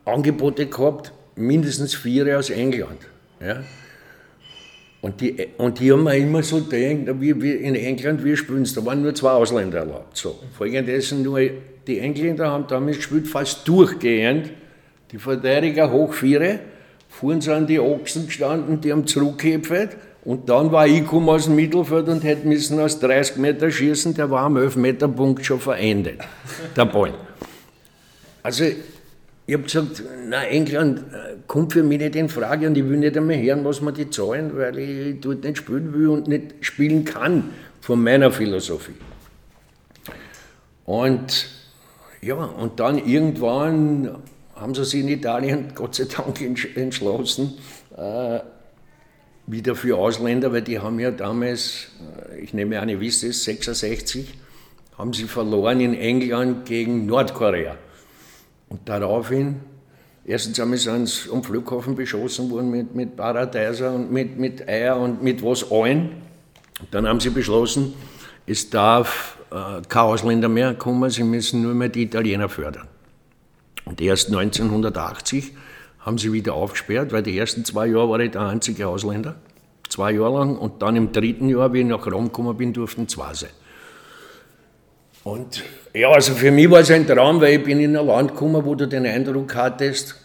Angebote 0.07 0.67
gehabt, 0.67 1.11
mindestens 1.35 1.95
vier 1.95 2.37
aus 2.37 2.49
England. 2.49 2.99
Ja? 3.39 3.63
Und 5.01 5.21
die, 5.21 5.47
und 5.57 5.79
die 5.79 5.91
haben 5.91 6.03
mir 6.03 6.17
immer 6.17 6.41
so 6.41 6.61
gedacht, 6.61 7.21
wie, 7.21 7.39
wie 7.41 7.51
in 7.51 7.75
England, 7.75 8.23
wir 8.23 8.35
spielen 8.35 8.63
da 8.63 8.85
waren 8.85 9.03
nur 9.03 9.13
zwei 9.13 9.31
Ausländer 9.31 9.79
erlaubt. 9.79 10.17
So. 10.17 10.39
Folgendessen 10.57 11.21
nur, 11.21 11.39
die 11.85 11.99
Engländer 11.99 12.49
haben 12.49 12.65
damals 12.67 12.97
gespielt, 12.97 13.27
fast 13.27 13.67
durchgehend, 13.67 14.51
die 15.11 15.19
Verteidiger 15.19 15.91
hoch 15.91 16.13
viere, 16.13 16.59
fuhren 17.07 17.41
sie 17.41 17.53
an 17.53 17.67
die 17.67 17.79
Ochsen 17.79 18.25
gestanden, 18.25 18.81
die 18.81 18.91
haben 18.91 19.05
zurückgehepft 19.05 19.95
und 20.25 20.49
dann 20.49 20.71
war 20.71 20.87
ich 20.87 20.99
gekommen 20.99 21.29
aus 21.29 21.45
dem 21.45 21.55
Mittelfeld 21.55 22.09
und 22.09 22.23
hätte 22.23 22.47
müssen 22.47 22.79
aus 22.79 22.99
30 22.99 23.37
Meter 23.37 23.71
schießen, 23.71 24.13
der 24.13 24.29
war 24.29 24.43
am 24.43 24.57
11 24.57 24.75
Meter 24.75 25.07
Punkt 25.07 25.45
schon 25.45 25.59
verendet, 25.59 26.19
der 26.75 26.85
Ball. 26.85 27.13
Also 28.43 28.65
ich 29.47 29.53
habe 29.53 29.63
gesagt, 29.63 30.03
na 30.27 30.43
England 30.43 30.99
äh, 30.99 31.37
kommt 31.47 31.71
für 31.71 31.81
mich 31.81 31.99
nicht 31.99 32.17
in 32.17 32.27
Frage 32.27 32.67
und 32.67 32.77
ich 32.77 32.83
will 32.83 32.97
nicht 32.97 33.15
einmal 33.15 33.41
hören, 33.41 33.63
was 33.63 33.79
man 33.79 33.93
die 33.93 34.09
zahlen, 34.09 34.57
weil 34.57 34.77
ich 34.77 35.21
dort 35.21 35.45
nicht 35.45 35.57
spielen 35.57 35.93
will 35.93 36.09
und 36.09 36.27
nicht 36.27 36.55
spielen 36.59 37.05
kann 37.05 37.51
von 37.79 38.03
meiner 38.03 38.29
Philosophie. 38.29 38.95
Und 40.83 41.47
ja, 42.21 42.35
und 42.35 42.81
dann 42.81 42.97
irgendwann 42.97 44.17
haben 44.53 44.75
sie 44.75 44.83
sich 44.83 44.99
in 44.99 45.07
Italien 45.07 45.71
Gott 45.75 45.95
sei 45.95 46.05
Dank 46.13 46.41
entschlossen, 46.75 47.53
äh, 47.95 48.39
wieder 49.45 49.75
für 49.75 49.97
Ausländer, 49.97 50.51
weil 50.51 50.61
die 50.61 50.79
haben 50.79 50.99
ja 50.99 51.11
damals, 51.11 51.87
äh, 52.33 52.41
ich 52.41 52.53
nehme 52.53 52.81
an, 52.81 52.89
ihr 52.89 52.99
wisst 52.99 53.23
es, 53.23 53.45
66, 53.45 54.27
haben 54.97 55.13
sie 55.13 55.23
verloren 55.23 55.79
in 55.79 55.93
England 55.93 56.65
gegen 56.65 57.05
Nordkorea. 57.05 57.77
Und 58.69 58.87
daraufhin, 58.87 59.61
erstens 60.25 60.59
einmal 60.59 60.77
sind 60.77 61.07
sie 61.07 61.31
am 61.31 61.43
Flughafen 61.43 61.95
beschossen 61.95 62.49
worden 62.49 62.69
mit, 62.69 62.95
mit 62.95 63.15
Paradeiser 63.15 63.93
und 63.93 64.11
mit, 64.11 64.37
mit 64.37 64.67
Eier 64.67 64.97
und 64.97 65.23
mit 65.23 65.43
was 65.43 65.71
allen. 65.71 66.21
Dann 66.91 67.07
haben 67.07 67.19
sie 67.19 67.29
beschlossen, 67.29 67.93
es 68.45 68.69
darf 68.69 69.37
äh, 69.51 69.81
kein 69.87 70.01
Ausländer 70.01 70.49
mehr 70.49 70.73
kommen, 70.73 71.09
sie 71.09 71.23
müssen 71.23 71.61
nur 71.61 71.73
mehr 71.73 71.89
die 71.89 72.03
Italiener 72.03 72.49
fördern. 72.49 72.87
Und 73.85 74.01
erst 74.01 74.27
1980 74.27 75.53
haben 75.99 76.17
sie 76.17 76.31
wieder 76.33 76.53
aufgesperrt, 76.53 77.11
weil 77.11 77.23
die 77.23 77.37
ersten 77.37 77.65
zwei 77.65 77.87
Jahre 77.87 78.09
war 78.09 78.19
ich 78.19 78.31
der 78.31 78.41
einzige 78.41 78.87
Ausländer. 78.87 79.35
Zwei 79.89 80.11
Jahre 80.11 80.39
lang. 80.39 80.57
Und 80.57 80.81
dann 80.81 80.95
im 80.95 81.11
dritten 81.11 81.49
Jahr, 81.49 81.71
wie 81.73 81.79
ich 81.79 81.85
nach 81.85 82.05
Rom 82.05 82.25
gekommen 82.25 82.55
bin, 82.57 82.73
durften 82.73 83.07
zwei 83.07 83.33
sein. 83.33 83.49
Und 85.23 85.63
ja, 85.97 86.11
also 86.11 86.33
für 86.33 86.51
mich 86.51 86.69
war 86.69 86.81
es 86.81 86.91
ein 86.91 87.07
Traum, 87.07 87.41
weil 87.41 87.57
ich 87.57 87.63
bin 87.63 87.79
in 87.79 87.95
ein 87.95 88.05
Land 88.05 88.31
gekommen, 88.31 88.63
wo 88.63 88.75
du 88.75 88.87
den 88.87 89.05
Eindruck 89.05 89.55
hattest, 89.55 90.15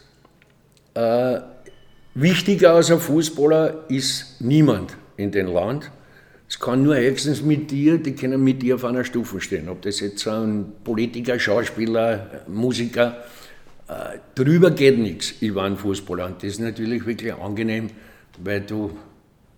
äh, 0.94 1.38
wichtiger 2.14 2.74
als 2.74 2.90
ein 2.90 3.00
Fußballer 3.00 3.84
ist 3.88 4.40
niemand 4.40 4.96
in 5.16 5.30
dem 5.30 5.46
Land. 5.46 5.90
Es 6.48 6.58
kann 6.58 6.82
nur 6.82 6.96
höchstens 6.96 7.42
mit 7.42 7.70
dir, 7.70 7.96
die 7.96 8.12
können 8.12 8.44
mit 8.44 8.60
dir 8.60 8.74
auf 8.74 8.84
einer 8.84 9.04
Stufe 9.04 9.40
stehen. 9.40 9.68
Ob 9.70 9.80
das 9.82 10.00
jetzt 10.00 10.26
ein 10.28 10.72
Politiker, 10.84 11.38
Schauspieler, 11.38 12.44
Musiker, 12.46 13.24
äh, 13.88 14.18
drüber 14.34 14.70
geht 14.70 14.98
nichts 14.98 15.32
über 15.40 15.62
einen 15.62 15.78
Fußballer. 15.78 16.26
Und 16.26 16.36
das 16.42 16.52
ist 16.52 16.60
natürlich 16.60 17.06
wirklich 17.06 17.32
angenehm, 17.32 17.88
weil 18.44 18.60
du, 18.60 18.90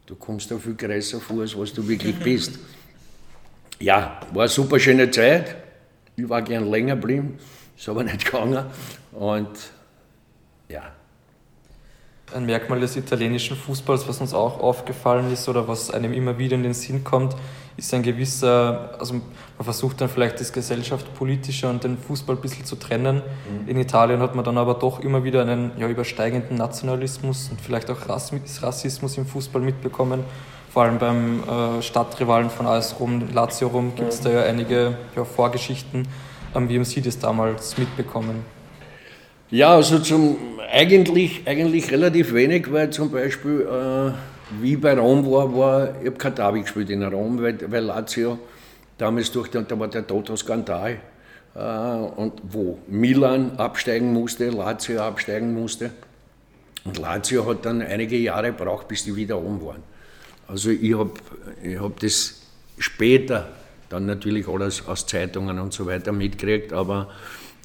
du 0.06 0.14
kommst 0.14 0.52
da 0.52 0.58
viel 0.58 0.74
größer 0.74 1.18
vor, 1.18 1.40
als 1.40 1.58
was 1.58 1.72
du 1.72 1.88
wirklich 1.88 2.14
bist 2.16 2.58
ja, 3.80 4.20
war 4.32 4.42
eine 4.42 4.48
super 4.48 4.78
schöne 4.78 5.10
Zeit. 5.10 5.56
Ich 6.16 6.28
war 6.28 6.42
gern 6.42 6.70
länger 6.70 6.96
geblieben, 6.96 7.38
ist 7.76 7.88
aber 7.88 8.04
nicht 8.04 8.24
gegangen. 8.24 8.64
Und 9.12 9.50
ja. 10.68 10.82
Ein 12.32 12.46
Merkmal 12.46 12.80
des 12.80 12.96
italienischen 12.96 13.56
Fußballs, 13.56 14.08
was 14.08 14.20
uns 14.20 14.34
auch 14.34 14.58
aufgefallen 14.60 15.32
ist 15.32 15.48
oder 15.48 15.68
was 15.68 15.90
einem 15.90 16.12
immer 16.12 16.38
wieder 16.38 16.56
in 16.56 16.62
den 16.62 16.74
Sinn 16.74 17.04
kommt, 17.04 17.36
ist 17.76 17.92
ein 17.92 18.02
gewisser, 18.02 18.96
also 18.98 19.14
man 19.14 19.22
versucht 19.60 20.00
dann 20.00 20.08
vielleicht 20.08 20.40
das 20.40 20.52
gesellschaftspolitische 20.52 21.68
und 21.68 21.84
den 21.84 21.98
Fußball 21.98 22.36
ein 22.36 22.40
bisschen 22.40 22.64
zu 22.64 22.76
trennen. 22.76 23.16
Mhm. 23.16 23.68
In 23.68 23.76
Italien 23.78 24.20
hat 24.20 24.34
man 24.34 24.44
dann 24.44 24.58
aber 24.58 24.74
doch 24.74 25.00
immer 25.00 25.22
wieder 25.24 25.42
einen 25.42 25.72
ja, 25.78 25.88
übersteigenden 25.88 26.56
Nationalismus 26.56 27.50
und 27.50 27.60
vielleicht 27.60 27.90
auch 27.90 28.08
Rassismus 28.08 29.18
im 29.18 29.26
Fußball 29.26 29.60
mitbekommen 29.60 30.24
vor 30.74 30.82
allem 30.82 30.98
beim 30.98 31.44
äh, 31.44 31.82
Stadtrivalen 31.82 32.50
von 32.50 32.66
AS 32.66 32.98
Rom, 32.98 33.32
Lazio 33.32 33.68
Rom, 33.68 33.94
gibt 33.94 34.12
es 34.12 34.20
da 34.20 34.30
ja 34.30 34.42
einige 34.42 34.98
ja, 35.14 35.24
Vorgeschichten. 35.24 36.08
Ähm, 36.52 36.68
wie 36.68 36.74
haben 36.74 36.84
Sie 36.84 37.00
das 37.00 37.16
damals 37.20 37.78
mitbekommen? 37.78 38.44
Ja, 39.50 39.76
also 39.76 40.00
zum, 40.00 40.36
eigentlich, 40.72 41.42
eigentlich 41.46 41.92
relativ 41.92 42.34
wenig, 42.34 42.72
weil 42.72 42.90
zum 42.90 43.12
Beispiel, 43.12 43.60
äh, 43.60 44.60
wie 44.60 44.74
bei 44.74 44.98
Rom 44.98 45.24
war, 45.30 45.56
war 45.56 45.94
ich 46.02 46.08
habe 46.08 46.32
Derby 46.32 46.62
gespielt 46.62 46.90
in 46.90 47.04
Rom, 47.04 47.40
weil, 47.40 47.56
weil 47.70 47.84
Lazio 47.84 48.40
damals 48.98 49.30
durch, 49.30 49.52
den, 49.52 49.68
da 49.68 49.78
war 49.78 49.86
der 49.86 50.04
Toto-Skandal, 50.04 50.96
äh, 51.54 51.58
und 52.16 52.32
wo 52.42 52.78
Milan 52.88 53.52
absteigen 53.58 54.12
musste, 54.12 54.48
Lazio 54.48 55.02
absteigen 55.02 55.54
musste. 55.54 55.92
Und 56.84 56.98
Lazio 56.98 57.46
hat 57.48 57.64
dann 57.64 57.80
einige 57.80 58.16
Jahre 58.16 58.48
gebraucht, 58.48 58.88
bis 58.88 59.04
die 59.04 59.14
wieder 59.14 59.38
oben 59.38 59.64
waren. 59.64 59.93
Also 60.46 60.70
ich 60.70 60.96
habe 60.96 61.12
ich 61.62 61.78
hab 61.78 61.98
das 62.00 62.42
später 62.78 63.52
dann 63.88 64.06
natürlich 64.06 64.48
alles 64.48 64.86
aus 64.86 65.06
Zeitungen 65.06 65.58
und 65.58 65.72
so 65.72 65.86
weiter 65.86 66.12
mitgekriegt, 66.12 66.72
aber, 66.72 67.10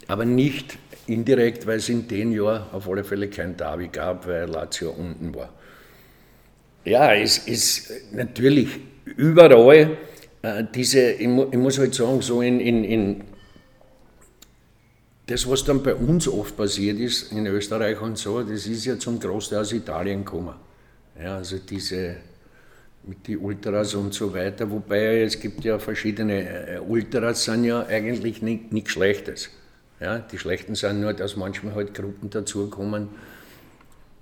aber 0.08 0.26
nicht 0.26 0.78
indirekt, 1.08 1.66
weil 1.66 1.78
es 1.78 1.90
in 1.90 2.08
den 2.08 2.32
Jahren 2.32 2.64
auf 2.72 2.88
alle 2.88 3.04
Fälle 3.04 3.30
kein 3.30 3.58
Derby 3.58 3.88
gab, 3.88 4.28
weil 4.28 4.48
Lazio 4.48 4.92
unten 4.92 5.34
war. 5.34 5.50
Ja, 6.86 7.14
es 7.14 7.40
ist 7.40 7.92
natürlich 8.14 8.70
überall 9.06 9.98
äh, 10.42 10.64
diese, 10.74 11.12
ich, 11.12 11.28
ich, 11.28 11.58
muss 11.58 11.78
halt 11.80 11.94
sagen, 11.94 12.22
so 12.22 12.42
in, 12.42 12.60
in, 12.60 12.84
in 12.84 13.24
das, 15.26 15.48
was 15.50 15.64
dann 15.64 15.84
bei 15.84 15.94
uns 15.94 16.28
oft 16.28 16.56
passiert 16.56 17.00
ist, 17.00 17.32
in 17.32 17.46
Österreich 17.46 18.00
und 18.02 18.18
so, 18.18 18.42
das 18.42 18.66
ist 18.66 18.86
ja 18.86 18.98
zum 18.98 19.20
Großteil 19.20 19.60
aus 19.60 19.74
Italien 19.74 20.24
gekommen. 20.24 20.56
Ja, 21.22 21.38
also 21.38 21.58
diese 21.58 22.16
mit 23.04 23.28
den 23.28 23.40
Ultras 23.40 23.96
und 23.96 24.14
so 24.14 24.34
weiter. 24.34 24.70
Wobei 24.70 25.22
es 25.22 25.40
gibt 25.40 25.64
ja 25.64 25.80
verschiedene 25.80 26.76
äh, 26.76 26.80
Ultras, 26.80 27.46
sind 27.46 27.64
ja 27.64 27.86
eigentlich 27.86 28.42
nichts 28.42 28.92
Schlechtes. 28.92 29.50
Ja, 30.00 30.20
die 30.20 30.38
Schlechten 30.38 30.76
sind 30.76 31.02
nur, 31.02 31.14
dass 31.14 31.36
manchmal 31.36 31.76
halt 31.76 31.94
Gruppen 31.94 32.30
dazukommen, 32.30 33.10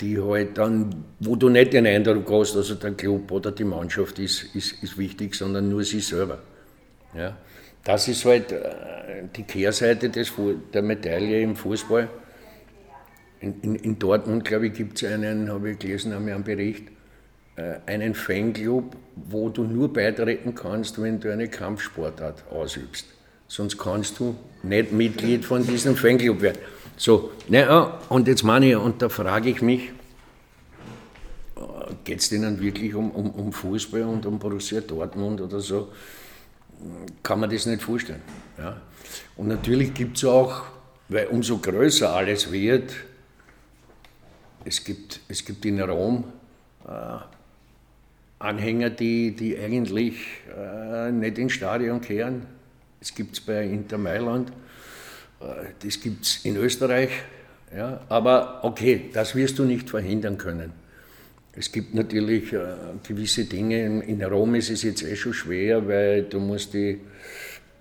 die 0.02 0.20
halt 0.20 0.58
dann, 0.58 1.06
wo 1.20 1.36
du 1.36 1.50
nicht 1.50 1.74
den 1.74 1.86
Eindruck 1.86 2.32
hast, 2.32 2.56
also 2.56 2.76
der 2.76 2.94
Club 2.94 3.32
oder 3.32 3.52
die 3.52 3.64
Mannschaft 3.64 4.18
ist, 4.20 4.56
ist, 4.56 4.84
ist 4.84 4.98
wichtig, 4.98 5.36
sondern 5.36 5.70
nur 5.70 5.84
sie 5.84 6.00
selber. 6.00 6.40
Ja, 7.16 7.38
das 7.84 8.08
ist 8.08 8.26
halt 8.26 8.52
äh, 8.52 9.24
die 9.36 9.44
Kehrseite 9.44 10.10
des, 10.10 10.34
der 10.74 10.82
Medaille 10.82 11.42
im 11.42 11.56
Fußball. 11.56 12.10
In, 13.40 13.62
in, 13.62 13.76
in 13.76 14.00
Dortmund, 14.00 14.46
glaube 14.46 14.68
ich, 14.68 14.74
gibt 14.74 15.02
es 15.02 15.10
einen, 15.10 15.50
habe 15.50 15.72
ich 15.72 15.80
gelesen, 15.80 16.14
haben 16.14 16.26
wir 16.26 16.34
einen 16.34 16.44
Bericht, 16.44 16.88
äh, 16.88 16.97
einen 17.86 18.14
Fanclub, 18.14 18.96
wo 19.16 19.50
du 19.50 19.64
nur 19.64 19.92
beitreten 19.92 20.54
kannst, 20.54 21.02
wenn 21.02 21.20
du 21.20 21.32
eine 21.32 21.48
Kampfsportart 21.48 22.44
ausübst. 22.52 23.08
Sonst 23.48 23.78
kannst 23.78 24.20
du 24.20 24.36
nicht 24.64 24.92
Mitglied 24.92 25.46
von 25.46 25.66
diesem 25.66 25.96
Fanclub 25.96 26.42
werden. 26.42 26.60
So, 26.98 27.32
naja, 27.48 28.00
und 28.10 28.28
jetzt 28.28 28.44
meine 28.44 28.70
ich, 28.70 28.76
und 28.76 29.02
da 29.02 29.10
frage 29.10 29.50
ich 29.50 29.62
mich, 29.62 29.92
äh, 31.56 31.62
geht 32.04 32.20
es 32.20 32.30
denen 32.30 32.60
wirklich 32.60 32.94
um, 32.94 33.12
um, 33.12 33.32
um 33.32 33.54
Fußball 33.54 34.04
und 34.04 34.26
um 34.26 34.40
Borussia 34.40 34.82
Dortmund 34.82 35.42
oder 35.42 35.60
so? 35.60 35.90
Kann 37.24 37.40
man 37.40 37.50
das 37.50 37.66
nicht 37.66 37.82
vorstellen. 37.82 38.22
Ja. 38.58 38.82
Und 39.36 39.48
natürlich 39.48 39.94
gibt 39.94 40.18
es 40.18 40.26
auch 40.26 40.64
Weil 41.10 41.28
umso 41.28 41.58
größer 41.58 42.14
alles 42.14 42.52
wird, 42.52 42.92
es 44.66 44.84
gibt, 44.84 45.22
es 45.30 45.46
gibt 45.46 45.64
in 45.66 45.80
Rom 45.82 46.26
äh, 46.86 46.90
Anhänger, 48.40 48.90
die, 48.90 49.32
die 49.32 49.58
eigentlich 49.58 50.16
äh, 50.56 51.12
nicht 51.12 51.38
ins 51.38 51.54
Stadion 51.54 52.02
kehren. 52.02 52.46
Das 53.00 53.14
gibt 53.14 53.34
es 53.34 53.42
bei 53.42 53.64
Inter 53.64 53.98
Mailand, 53.98 54.52
äh, 55.40 55.66
das 55.84 56.00
gibt 56.00 56.24
es 56.26 56.46
in 56.46 56.56
Österreich. 56.58 57.10
Ja, 57.76 58.02
aber 58.08 58.64
okay, 58.64 59.10
das 59.12 59.36
wirst 59.36 59.60
du 59.60 59.66
nicht 59.66 59.90
verhindern 59.90 60.38
können. 60.38 60.72
Es 61.54 61.72
gibt 61.72 61.96
natürlich 61.96 62.54
äh, 62.54 62.60
gewisse 63.06 63.46
Dinge, 63.46 64.04
in 64.04 64.24
Rom 64.24 64.56
ist 64.56 64.70
es 64.70 64.84
jetzt 64.84 65.04
eh 65.04 65.16
schon 65.16 65.34
schwer, 65.34 65.88
weil 65.88 66.24
du 66.24 66.40
musst 66.40 66.74
die, 66.74 67.02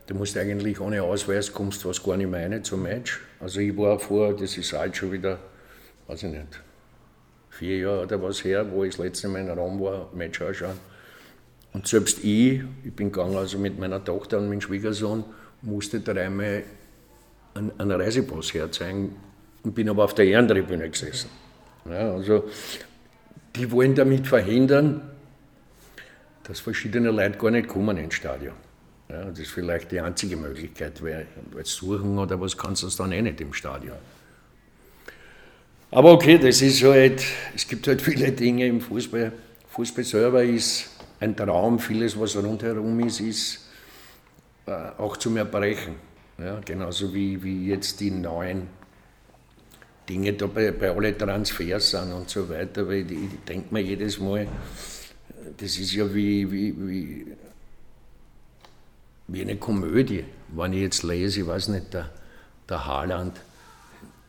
du 0.07 0.15
musst 0.15 0.37
eigentlich 0.39 0.81
ohne 0.81 1.03
Ausweis 1.03 1.53
kommst 1.53 1.83
fast 1.83 2.03
gar 2.03 2.17
nicht 2.17 2.33
rein 2.33 2.65
zum 2.65 2.83
Match. 2.83 3.21
Also 3.39 3.61
ich 3.61 3.77
war 3.77 3.99
vor, 3.99 4.35
das 4.35 4.57
ist 4.57 4.73
halt 4.73 4.97
schon 4.97 5.13
wieder, 5.13 5.39
weiß 6.07 6.23
ich 6.23 6.31
nicht, 6.31 6.63
vier 7.57 7.79
Jahre 7.79 8.03
oder 8.03 8.23
was 8.23 8.45
her, 8.45 8.71
wo 8.71 8.85
ich 8.85 8.97
das 8.97 9.05
letzte 9.05 9.29
Mal 9.29 9.41
in 9.41 9.51
Rom 9.51 9.81
war, 9.81 10.11
Match 10.15 10.41
anschauen. 10.41 10.79
Und 11.73 11.87
selbst 11.87 12.25
ich, 12.25 12.63
ich 12.85 12.93
bin 12.95 13.13
gegangen 13.13 13.37
also 13.37 13.59
mit 13.59 13.79
meiner 13.79 14.03
Tochter 14.03 14.39
und 14.39 14.49
meinem 14.49 14.61
Schwiegersohn, 14.61 15.25
musste 15.63 16.01
dreimal 16.01 16.63
einen, 17.55 17.91
Reisepass 17.91 18.55
herzeigen 18.55 19.17
und 19.63 19.75
bin 19.75 19.89
aber 19.89 20.05
auf 20.05 20.15
der 20.15 20.27
Ehrentribüne 20.27 20.89
gesessen. 20.89 21.31
Ja, 21.89 22.13
also 22.13 22.49
die 23.55 23.71
wollen 23.71 23.95
damit 23.95 24.27
verhindern, 24.27 25.03
dass 26.45 26.61
verschiedene 26.61 27.11
Leute 27.11 27.39
gar 27.39 27.51
nicht 27.51 27.69
kommen 27.69 27.97
ins 27.97 28.15
Stadion. 28.15 28.55
Ja, 29.09 29.25
das 29.25 29.39
ist 29.39 29.51
vielleicht 29.51 29.93
die 29.93 30.01
einzige 30.01 30.37
Möglichkeit, 30.37 31.03
weil, 31.03 31.27
weil 31.53 31.65
suchen 31.65 32.19
oder 32.19 32.41
was 32.41 32.57
kannst 32.57 32.83
du 32.83 32.89
dann 32.89 33.13
eh 33.13 33.23
nicht 33.23 33.41
im 33.41 33.53
Stadion. 33.53 33.97
Aber 35.91 36.13
okay, 36.13 36.39
das 36.39 36.63
ist 36.63 36.83
halt, 36.83 37.23
es 37.55 37.67
gibt 37.67 37.87
halt 37.87 38.03
viele 38.03 38.33
Dinge 38.33 38.67
im 38.67 38.81
Fußball. 38.81 39.33
Fußball 39.69 40.05
selber 40.05 40.43
ist 40.43 40.91
ein 41.21 41.37
Traum, 41.37 41.79
vieles, 41.79 42.19
was 42.19 42.37
rundherum 42.37 42.99
ist, 43.01 43.21
ist 43.21 43.69
äh, 44.67 44.73
auch 44.99 45.17
zum 45.17 45.37
Erbrechen. 45.37 45.95
Ja, 46.39 46.61
genauso 46.65 47.15
wie, 47.15 47.43
wie 47.43 47.69
jetzt 47.69 48.01
die 48.01 48.11
neuen 48.11 48.69
Dinge 50.09 50.33
da 50.35 50.47
bei, 50.47 50.71
bei 50.71 50.91
alle 50.91 51.17
Transfers 51.17 51.91
sind 51.91 52.13
und 52.13 52.29
so 52.29 52.49
weiter, 52.49 52.87
weil 52.87 53.11
ich, 53.11 53.31
denke 53.49 53.73
mir 53.73 53.81
jedes 53.81 54.21
Mal, 54.21 54.47
das 55.57 55.79
ist 55.79 55.93
ja 55.93 56.13
wie, 56.13 56.51
wie, 56.51 56.75
wie, 56.77 57.27
wie 59.29 59.41
eine 59.41 59.57
Komödie, 59.57 60.25
wenn 60.49 60.73
ich 60.73 60.81
jetzt 60.81 61.03
lese, 61.03 61.41
ich 61.41 61.47
weiß 61.47 61.69
nicht, 61.69 61.95
der, 61.95 62.11
der 62.69 62.87
Haaland, 62.87 63.41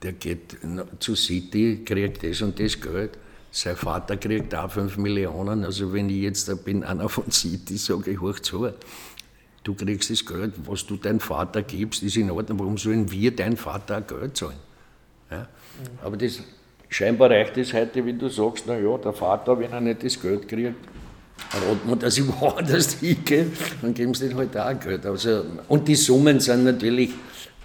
der 0.03 0.13
geht 0.13 0.57
zu 0.99 1.15
City, 1.15 1.81
kriegt 1.83 2.23
das 2.23 2.41
und 2.41 2.59
das 2.59 2.79
Geld. 2.79 3.17
Sein 3.51 3.75
Vater 3.75 4.17
kriegt 4.17 4.53
auch 4.53 4.69
5 4.69 4.97
Millionen. 4.97 5.63
Also 5.63 5.91
wenn 5.93 6.09
ich 6.09 6.21
jetzt 6.21 6.47
da 6.47 6.55
bin, 6.55 6.83
einer 6.83 7.09
von 7.09 7.31
City, 7.31 7.77
sage 7.77 8.11
ich, 8.11 8.21
hoch 8.21 8.39
zu. 8.39 8.69
Du 9.63 9.73
kriegst 9.73 10.09
das 10.09 10.25
Geld, 10.25 10.53
was 10.65 10.85
du 10.85 10.97
deinem 10.97 11.19
Vater 11.19 11.63
gibst, 11.63 12.03
ist 12.03 12.17
in 12.17 12.29
Ordnung. 12.29 12.59
Warum 12.59 12.77
sollen 12.77 13.11
wir 13.11 13.35
deinem 13.35 13.57
Vater 13.57 14.01
Geld 14.01 14.37
zahlen? 14.37 14.57
Ja? 15.31 15.47
Aber 16.03 16.15
das, 16.15 16.41
scheinbar 16.89 17.31
reicht 17.31 17.57
es 17.57 17.73
heute, 17.73 18.05
wie 18.05 18.13
du 18.13 18.29
sagst, 18.29 18.65
na 18.67 18.77
ja, 18.77 18.97
der 18.97 19.13
Vater, 19.13 19.59
wenn 19.59 19.71
er 19.71 19.81
nicht 19.81 20.03
das 20.03 20.21
Geld 20.21 20.47
kriegt, 20.47 20.75
rot 21.67 21.85
man, 21.85 21.99
dass 21.99 22.17
ich 22.17 22.27
woanders 22.41 22.93
hingehe, 22.93 23.47
dann 23.81 23.93
geben 23.93 24.13
sie 24.13 24.29
den 24.29 24.37
halt 24.37 24.55
auch 24.55 24.79
Geld. 24.79 25.05
Also, 25.05 25.45
und 25.67 25.87
die 25.87 25.95
Summen 25.95 26.39
sind 26.39 26.63
natürlich 26.63 27.11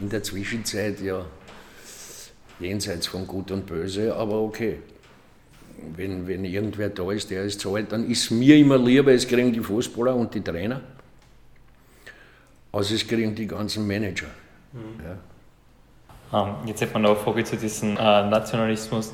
in 0.00 0.08
der 0.08 0.22
Zwischenzeit 0.22 1.00
ja 1.00 1.24
jenseits 2.62 3.06
von 3.06 3.26
Gut 3.26 3.50
und 3.50 3.66
Böse, 3.66 4.14
aber 4.14 4.40
okay. 4.40 4.78
Wenn, 5.96 6.28
wenn 6.28 6.44
irgendwer 6.44 6.90
da 6.90 7.10
ist, 7.10 7.30
der 7.30 7.44
es 7.44 7.58
zahlt, 7.58 7.90
dann 7.90 8.08
ist 8.08 8.30
mir 8.30 8.56
immer 8.56 8.78
lieber, 8.78 9.12
es 9.12 9.26
kriegen 9.26 9.52
die 9.52 9.60
Fußballer 9.60 10.14
und 10.14 10.32
die 10.32 10.40
Trainer, 10.40 10.80
als 12.70 12.90
es 12.92 13.06
kriegen 13.06 13.34
die 13.34 13.48
ganzen 13.48 13.86
Manager. 13.86 14.28
Mhm. 14.72 15.04
Ja. 15.04 15.18
Ähm, 16.32 16.54
jetzt 16.66 16.80
hätte 16.80 16.92
man 16.94 17.04
eine 17.06 17.16
Frage 17.16 17.44
zu 17.44 17.56
diesem 17.56 17.96
äh, 17.96 18.28
Nationalismus. 18.28 19.12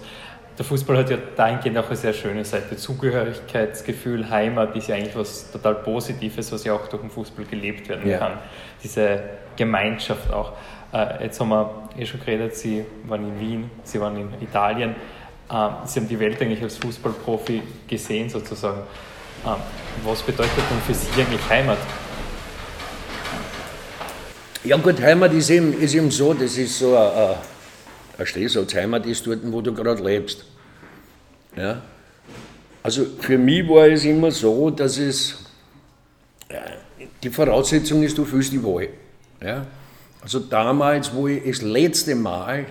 Der 0.59 0.65
Fußball 0.65 0.99
hat 0.99 1.11
ja 1.11 1.19
dahingehend 1.37 1.79
auch 1.79 1.87
eine 1.87 1.97
sehr 1.97 2.13
schöne 2.13 2.45
Seite. 2.45 2.77
Zugehörigkeitsgefühl, 2.77 4.29
Heimat 4.29 4.75
ist 4.77 4.89
ja 4.89 4.97
eigentlich 4.97 5.17
was 5.17 5.51
total 5.53 5.77
Positives, 5.77 6.51
was 6.51 6.65
ja 6.65 6.75
auch 6.75 6.89
durch 6.89 7.01
den 7.01 7.11
Fußball 7.11 7.45
gelebt 7.45 7.89
werden 7.89 8.11
ja. 8.11 8.19
kann. 8.19 8.33
Diese 8.83 9.21
Gemeinschaft 9.57 10.33
auch. 10.33 10.53
Äh, 10.93 11.24
jetzt 11.24 11.39
haben 11.41 11.51
wir 11.51 11.89
eh 11.99 12.07
schon 12.07 12.20
geredet, 12.20 12.57
Sie 12.57 12.84
waren 13.07 13.24
in 13.24 13.41
Wien, 13.41 13.70
Sie 13.84 14.01
waren 14.01 14.16
in 14.16 14.28
Italien. 14.41 14.95
Ähm, 15.51 15.70
Sie 15.84 16.01
haben 16.01 16.09
die 16.09 16.18
Welt 16.18 16.41
eigentlich 16.41 16.62
als 16.62 16.78
Fußballprofi 16.78 17.62
gesehen 17.86 18.28
sozusagen. 18.28 18.82
Ähm, 19.45 19.57
was 20.05 20.22
bedeutet 20.22 20.53
denn 20.57 20.80
für 20.86 20.95
Sie 20.95 21.20
eigentlich 21.20 21.49
Heimat? 21.49 21.78
Ja 24.64 24.76
gut, 24.76 25.01
Heimat 25.01 25.32
ist 25.32 25.51
eben, 25.51 25.72
ist 25.80 25.95
eben 25.95 26.11
so, 26.11 26.34
das 26.34 26.57
ist 26.57 26.78
so 26.78 26.97
ein, 26.97 27.36
ein 28.18 28.26
Stehsatz. 28.26 28.74
Heimat 28.74 29.07
ist 29.07 29.26
dort, 29.26 29.41
wo 29.45 29.61
du 29.61 29.72
gerade 29.72 30.03
lebst. 30.03 30.45
Ja? 31.57 31.82
Also 32.82 33.07
für 33.20 33.39
mich 33.39 33.68
war 33.68 33.86
es 33.86 34.05
immer 34.05 34.30
so, 34.30 34.70
dass 34.70 34.99
es, 34.99 35.45
ja, 36.51 36.62
die 37.22 37.30
Voraussetzung 37.30 38.03
ist, 38.03 38.16
du 38.16 38.24
fühlst 38.24 38.53
die 38.53 38.62
wohl. 38.62 38.89
Ja? 39.41 39.66
Also 40.29 40.41
damals, 40.41 41.14
wo 41.14 41.26
ich 41.26 41.43
das 41.43 41.62
letzte 41.62 42.14
Mal, 42.14 42.66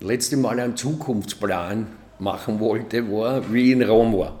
letzte 0.00 0.36
Mal 0.36 0.60
einen 0.60 0.76
Zukunftsplan 0.76 1.86
machen 2.18 2.60
wollte, 2.60 3.10
war, 3.10 3.50
wie 3.50 3.68
ich 3.68 3.72
in 3.72 3.82
Rom 3.82 4.12
war 4.18 4.38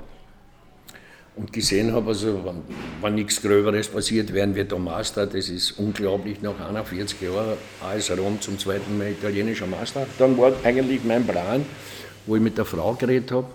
und 1.36 1.50
gesehen 1.54 1.94
habe, 1.94 2.08
also 2.08 2.44
wenn, 2.44 2.62
wenn 3.00 3.14
nichts 3.14 3.40
Gröberes 3.40 3.88
passiert, 3.88 4.34
werden 4.34 4.54
wir 4.54 4.66
da 4.66 4.76
Master. 4.76 5.26
Das 5.26 5.48
ist 5.48 5.78
unglaublich, 5.78 6.42
nach 6.42 6.60
41 6.60 7.18
Jahren 7.22 7.56
AS 7.82 8.10
Rom 8.10 8.38
zum 8.42 8.58
zweiten 8.58 8.98
Mal 8.98 9.12
italienischer 9.12 9.66
Master. 9.66 10.06
Dann 10.18 10.36
war 10.36 10.52
eigentlich 10.62 11.02
mein 11.02 11.26
Plan, 11.26 11.64
wo 12.26 12.36
ich 12.36 12.42
mit 12.42 12.58
der 12.58 12.66
Frau 12.66 12.92
geredet 12.92 13.32
habe, 13.32 13.46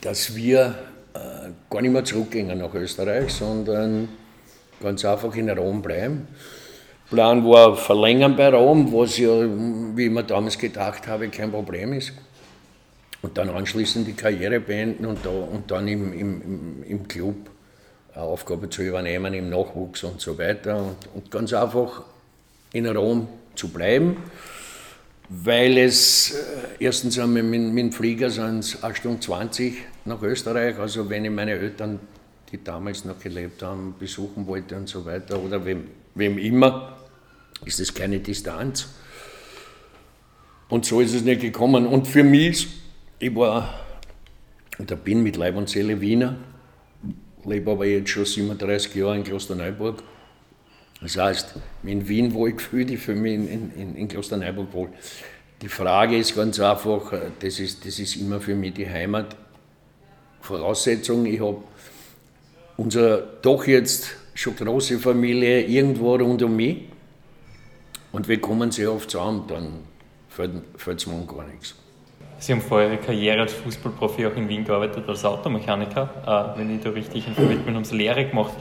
dass 0.00 0.34
wir 0.34 0.74
äh, 1.12 1.18
gar 1.68 1.82
nicht 1.82 1.92
mehr 1.92 2.04
zurückgehen 2.06 2.46
nach 2.56 2.72
Österreich, 2.72 3.30
sondern 3.30 4.08
ganz 4.80 5.04
einfach 5.04 5.34
in 5.34 5.50
Rom 5.50 5.82
bleiben. 5.82 6.26
Plan 7.10 7.44
war 7.44 7.76
verlängern 7.76 8.36
bei 8.36 8.48
Rom, 8.48 8.92
was 8.92 9.16
ja, 9.16 9.30
wie 9.96 10.06
ich 10.06 10.10
mir 10.10 10.24
damals 10.24 10.58
gedacht 10.58 11.06
habe, 11.06 11.28
kein 11.28 11.50
Problem 11.50 11.94
ist. 11.94 12.12
Und 13.22 13.36
dann 13.38 13.48
anschließend 13.48 14.06
die 14.06 14.12
Karriere 14.12 14.60
beenden 14.60 15.06
und, 15.06 15.24
da, 15.24 15.30
und 15.30 15.70
dann 15.70 15.88
im, 15.88 16.12
im, 16.12 16.82
im 16.84 17.08
Club 17.08 17.36
eine 18.14 18.24
Aufgabe 18.24 18.68
zu 18.68 18.82
übernehmen 18.82 19.32
im 19.34 19.48
Nachwuchs 19.48 20.04
und 20.04 20.20
so 20.20 20.38
weiter. 20.38 20.76
Und, 20.76 20.96
und 21.14 21.30
ganz 21.30 21.52
einfach 21.52 22.02
in 22.72 22.86
Rom 22.86 23.28
zu 23.54 23.68
bleiben, 23.68 24.16
weil 25.28 25.78
es 25.78 26.32
äh, 26.32 26.84
erstens 26.84 27.16
mit, 27.16 27.44
mit, 27.44 27.60
mit 27.60 27.84
dem 27.84 27.92
Flieger 27.92 28.30
sind 28.30 28.60
es 28.60 28.82
8 28.82 28.98
Stunden 28.98 29.20
20 29.20 29.76
nach 30.04 30.22
Österreich, 30.22 30.78
also 30.78 31.08
wenn 31.08 31.24
ich 31.24 31.30
meine 31.30 31.52
Eltern, 31.52 31.98
die 32.52 32.62
damals 32.62 33.04
noch 33.04 33.18
gelebt 33.18 33.62
haben, 33.62 33.94
besuchen 33.98 34.46
wollte 34.46 34.76
und 34.76 34.88
so 34.88 35.04
weiter 35.04 35.42
oder 35.42 35.64
wem, 35.64 35.88
wem 36.14 36.38
immer, 36.38 36.97
ist 37.64 37.80
es 37.80 37.94
keine 37.94 38.20
Distanz. 38.20 38.88
Und 40.68 40.84
so 40.84 41.00
ist 41.00 41.14
es 41.14 41.22
nicht 41.22 41.40
gekommen. 41.40 41.86
Und 41.86 42.06
für 42.06 42.24
mich 42.24 42.68
ich 43.18 43.34
war 43.34 43.74
oder 44.78 44.96
bin 44.96 45.22
mit 45.22 45.36
Leib 45.36 45.56
und 45.56 45.68
Seele 45.68 46.00
Wiener, 46.00 46.36
lebe 47.44 47.72
aber 47.72 47.86
jetzt 47.86 48.10
schon 48.10 48.24
37 48.24 48.94
Jahre 48.94 49.16
in 49.16 49.24
Klosterneuburg. 49.24 50.02
Das 51.00 51.16
heißt, 51.16 51.54
in 51.84 52.08
Wien 52.08 52.32
wohl 52.32 52.52
gefühlt, 52.52 52.90
ich 52.90 53.00
fühle 53.00 53.20
mich 53.20 53.34
in, 53.34 53.72
in, 53.72 53.96
in 53.96 54.08
Klosterneuburg 54.08 54.72
wohl. 54.72 54.88
Die 55.62 55.68
Frage 55.68 56.16
ist 56.16 56.36
ganz 56.36 56.60
einfach, 56.60 57.12
das 57.40 57.58
ist, 57.58 57.84
das 57.84 57.98
ist 57.98 58.16
immer 58.16 58.40
für 58.40 58.54
mich 58.54 58.74
die 58.74 58.88
Heimat. 58.88 59.36
Voraussetzung, 60.40 61.26
ich 61.26 61.40
habe 61.40 61.62
unsere 62.76 63.38
doch 63.42 63.66
jetzt 63.66 64.10
schon 64.34 64.54
große 64.54 65.00
Familie 65.00 65.66
irgendwo 65.66 66.14
rund 66.14 66.42
um 66.42 66.54
mich 66.54 66.84
und 68.12 68.28
wir 68.28 68.40
kommen 68.40 68.70
sehr 68.70 68.92
oft 68.92 69.10
zusammen, 69.10 69.44
dann 69.48 69.84
fällt 70.28 71.00
es 71.00 71.06
mir 71.06 71.26
gar 71.26 71.46
nichts. 71.46 71.74
Sie 72.40 72.52
haben 72.52 72.60
vor 72.60 72.80
Ihrer 72.80 72.98
Karriere 72.98 73.40
als 73.40 73.52
Fußballprofi 73.52 74.24
auch 74.26 74.36
in 74.36 74.48
Wien 74.48 74.64
gearbeitet 74.64 75.08
als 75.08 75.24
Automechaniker. 75.24 76.54
Äh, 76.54 76.58
wenn 76.58 76.76
ich 76.76 76.82
da 76.82 76.90
richtig 76.90 77.26
informiert 77.26 77.66
bin, 77.66 77.74
haben 77.74 77.84
Sie 77.84 77.96
Lehre 77.96 78.24
gemacht. 78.26 78.52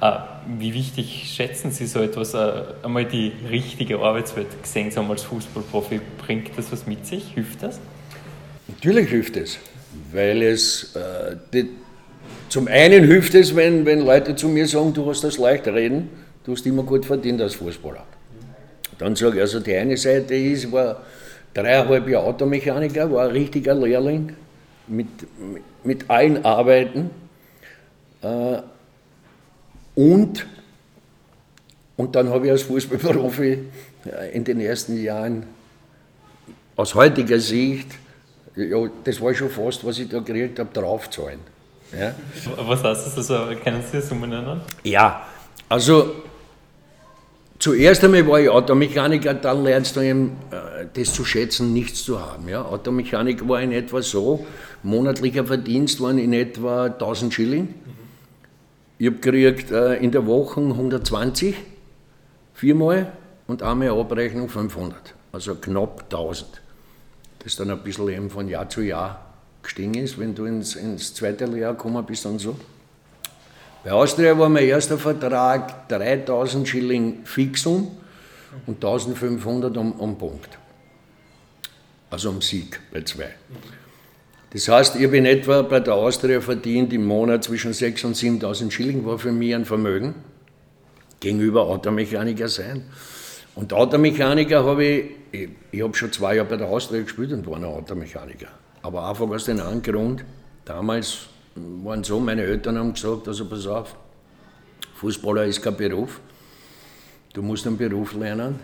Äh, 0.00 0.12
wie 0.58 0.72
wichtig 0.72 1.32
schätzen 1.34 1.72
Sie 1.72 1.86
so 1.86 2.00
etwas, 2.00 2.34
äh, 2.34 2.62
einmal 2.84 3.06
die 3.06 3.32
richtige 3.50 3.98
Arbeitswelt 3.98 4.62
gesehen 4.62 4.92
zu 4.92 5.00
haben 5.00 5.10
als 5.10 5.24
Fußballprofi? 5.24 6.00
Bringt 6.18 6.56
das 6.56 6.70
was 6.70 6.86
mit 6.86 7.06
sich? 7.06 7.34
Hilft 7.34 7.64
das? 7.64 7.80
Natürlich 8.68 9.08
hilft 9.08 9.36
es, 9.36 9.58
weil 10.12 10.40
es 10.42 10.94
äh, 10.94 11.36
die, 11.52 11.70
zum 12.48 12.68
einen 12.68 13.04
hilft 13.04 13.34
es, 13.34 13.56
wenn, 13.56 13.84
wenn 13.84 14.00
Leute 14.00 14.36
zu 14.36 14.48
mir 14.48 14.68
sagen, 14.68 14.94
du 14.94 15.06
hast 15.06 15.24
das 15.24 15.38
leicht 15.38 15.66
reden, 15.66 16.08
du 16.44 16.52
hast 16.52 16.64
immer 16.66 16.84
gut 16.84 17.04
verdient 17.04 17.40
als 17.40 17.56
Fußballer. 17.56 18.04
Dann 18.98 19.16
sage 19.16 19.36
ich, 19.36 19.40
also 19.42 19.60
die 19.60 19.74
eine 19.74 19.96
Seite 19.96 20.34
ist, 20.34 20.70
war 20.70 21.02
dreieinhalb 21.52 22.08
Jahre 22.08 22.26
Automechaniker, 22.26 23.10
war 23.10 23.24
ein 23.24 23.30
richtiger 23.30 23.74
Lehrling 23.74 24.34
mit, 24.86 25.06
mit 25.82 26.10
allen 26.10 26.44
Arbeiten. 26.44 27.10
Äh, 28.22 28.58
und, 29.94 30.46
und 31.96 32.14
dann 32.16 32.28
habe 32.30 32.46
ich 32.46 32.52
als 32.52 32.62
Fußballprofi 32.62 33.58
in 34.32 34.44
den 34.44 34.60
ersten 34.60 35.00
Jahren 35.00 35.46
aus 36.76 36.94
heutiger 36.94 37.38
Sicht, 37.38 37.88
ja, 38.56 38.88
das 39.04 39.20
war 39.20 39.34
schon 39.34 39.50
fast, 39.50 39.84
was 39.84 39.98
ich 39.98 40.08
da 40.08 40.18
gekriegt 40.18 40.58
habe, 40.58 40.70
draufzahlen. 40.72 41.40
Ja. 41.96 42.14
Was 42.56 42.82
heißt 42.82 43.06
das? 43.06 43.30
Also, 43.30 43.54
können 43.62 43.82
Sie 43.82 43.98
das 43.98 44.10
nennen? 44.10 44.60
Ja, 44.82 45.26
also 45.68 46.14
zuerst 47.58 48.04
einmal 48.04 48.26
war 48.26 48.40
ich 48.40 48.48
Automechaniker, 48.48 49.34
dann 49.34 49.64
lernst 49.64 49.96
du 49.96 50.00
eben, 50.00 50.36
äh, 50.50 50.86
das 50.92 51.12
zu 51.12 51.24
schätzen, 51.24 51.72
nichts 51.72 52.04
zu 52.04 52.20
haben. 52.20 52.48
Ja. 52.48 52.64
Automechanik 52.64 53.48
war 53.48 53.60
in 53.60 53.72
etwa 53.72 54.02
so, 54.02 54.46
monatlicher 54.82 55.44
Verdienst 55.44 56.00
waren 56.00 56.18
in 56.18 56.32
etwa 56.32 56.86
1000 56.86 57.32
Schilling. 57.32 57.74
Ich 58.98 59.06
habe 59.06 59.16
gekriegt 59.16 59.70
äh, 59.70 59.96
in 59.96 60.12
der 60.12 60.26
Woche 60.26 60.60
120, 60.60 61.56
viermal 62.54 63.12
und 63.46 63.62
einmal 63.62 63.88
Abrechnung 63.90 64.48
500, 64.48 65.14
also 65.32 65.54
knapp 65.56 66.04
1000. 66.04 66.62
Das 67.40 67.56
dann 67.56 67.70
ein 67.70 67.82
bisschen 67.82 68.08
eben 68.08 68.30
von 68.30 68.48
Jahr 68.48 68.68
zu 68.68 68.80
Jahr 68.82 69.34
gestiegen 69.62 69.94
ist, 69.94 70.18
wenn 70.18 70.34
du 70.34 70.44
ins, 70.44 70.76
ins 70.76 71.14
zweite 71.14 71.44
Jahr 71.56 71.74
gekommen 71.74 72.04
bist 72.06 72.24
und 72.26 72.38
so. 72.38 72.56
Bei 73.84 73.92
Austria 73.92 74.38
war 74.38 74.48
mein 74.48 74.64
erster 74.64 74.96
Vertrag 74.96 75.88
3000 75.90 76.66
Schilling 76.66 77.20
Fixum 77.24 77.94
und 78.66 78.76
1500 78.76 79.76
um, 79.76 79.92
um 79.92 80.16
Punkt. 80.16 80.58
Also 82.10 82.30
um 82.30 82.40
Sieg 82.40 82.80
bei 82.90 83.02
zwei. 83.02 83.34
Das 84.54 84.68
heißt, 84.68 84.96
ich 84.96 85.04
habe 85.04 85.18
in 85.18 85.26
etwa 85.26 85.62
bei 85.62 85.80
der 85.80 85.94
Austria 85.94 86.40
verdient 86.40 86.94
im 86.94 87.04
Monat 87.04 87.44
zwischen 87.44 87.72
6.000 87.72 88.06
und 88.06 88.16
7.000 88.16 88.70
Schilling, 88.70 89.04
war 89.04 89.18
für 89.18 89.32
mich 89.32 89.54
ein 89.54 89.66
Vermögen 89.66 90.14
gegenüber 91.20 91.66
Automechaniker 91.66 92.48
sein. 92.48 92.84
Und 93.54 93.72
Automechaniker 93.72 94.64
habe 94.64 94.84
ich, 94.84 95.10
ich, 95.30 95.48
ich 95.72 95.82
habe 95.82 95.94
schon 95.94 96.10
zwei 96.10 96.36
Jahre 96.36 96.48
bei 96.48 96.56
der 96.56 96.68
Austria 96.68 97.02
gespielt 97.02 97.32
und 97.32 97.46
war 97.46 97.56
ein 97.56 97.64
Automechaniker. 97.64 98.48
Aber 98.80 99.08
einfach 99.08 99.28
aus 99.28 99.44
dem 99.44 99.82
Grund, 99.82 100.24
damals 100.64 101.28
waren 101.56 102.02
so, 102.04 102.18
meine 102.20 102.42
Eltern 102.42 102.78
haben 102.78 102.94
gesagt, 102.94 103.28
also 103.28 103.44
pass 103.46 103.66
auf, 103.66 103.96
Fußballer 104.94 105.44
ist 105.44 105.62
kein 105.62 105.76
Beruf, 105.76 106.20
du 107.32 107.42
musst 107.42 107.66
einen 107.66 107.76
Beruf 107.76 108.14
lernen, 108.14 108.58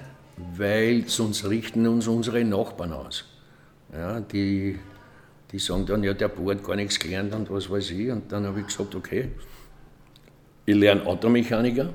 weil 0.56 1.04
sonst 1.06 1.48
richten 1.48 1.86
uns 1.86 2.06
unsere 2.06 2.44
Nachbarn 2.44 2.92
aus. 2.92 3.24
Ja, 3.92 4.20
die, 4.20 4.78
die 5.50 5.58
sagen 5.58 5.86
dann, 5.86 6.02
ja, 6.04 6.14
der 6.14 6.28
Bub 6.28 6.50
hat 6.50 6.64
gar 6.64 6.76
nichts 6.76 6.98
gelernt 6.98 7.34
und 7.34 7.50
was 7.50 7.68
weiß 7.68 7.90
ich. 7.90 8.10
Und 8.10 8.30
dann 8.30 8.46
habe 8.46 8.60
ich 8.60 8.66
gesagt, 8.66 8.94
okay, 8.94 9.28
ich 10.66 10.74
lerne 10.74 11.04
Automechaniker, 11.04 11.90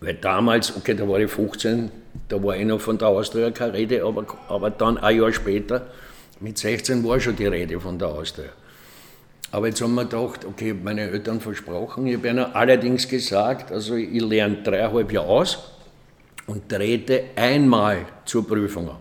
weil 0.00 0.14
damals, 0.14 0.76
okay, 0.76 0.94
da 0.94 1.08
war 1.08 1.18
ich 1.18 1.30
15, 1.30 1.90
da 2.28 2.42
war 2.42 2.56
ich 2.56 2.64
noch 2.64 2.80
von 2.80 2.96
der 2.96 3.08
Austria 3.08 3.50
keine 3.50 3.74
Rede, 3.74 4.04
aber, 4.04 4.24
aber 4.48 4.70
dann 4.70 4.98
ein 4.98 5.16
Jahr 5.18 5.32
später 5.32 5.88
mit 6.40 6.58
16 6.58 7.02
war 7.04 7.18
schon 7.18 7.36
die 7.36 7.46
Rede 7.46 7.80
von 7.80 7.98
der 7.98 8.08
Austria. 8.08 8.50
Aber 9.54 9.68
jetzt 9.68 9.80
haben 9.80 9.94
wir 9.94 10.02
gedacht, 10.02 10.44
okay, 10.44 10.74
meine 10.74 11.02
Eltern 11.02 11.40
versprochen. 11.40 12.08
Ich 12.08 12.16
habe 12.16 12.28
ihnen 12.28 12.40
allerdings 12.40 13.06
gesagt, 13.06 13.70
also 13.70 13.94
ich 13.94 14.20
lerne 14.20 14.64
dreieinhalb 14.64 15.12
Jahre 15.12 15.28
aus 15.28 15.58
und 16.48 16.68
trete 16.68 17.26
einmal 17.36 17.98
zur 18.24 18.44
Prüfung 18.48 18.88
an. 18.88 18.96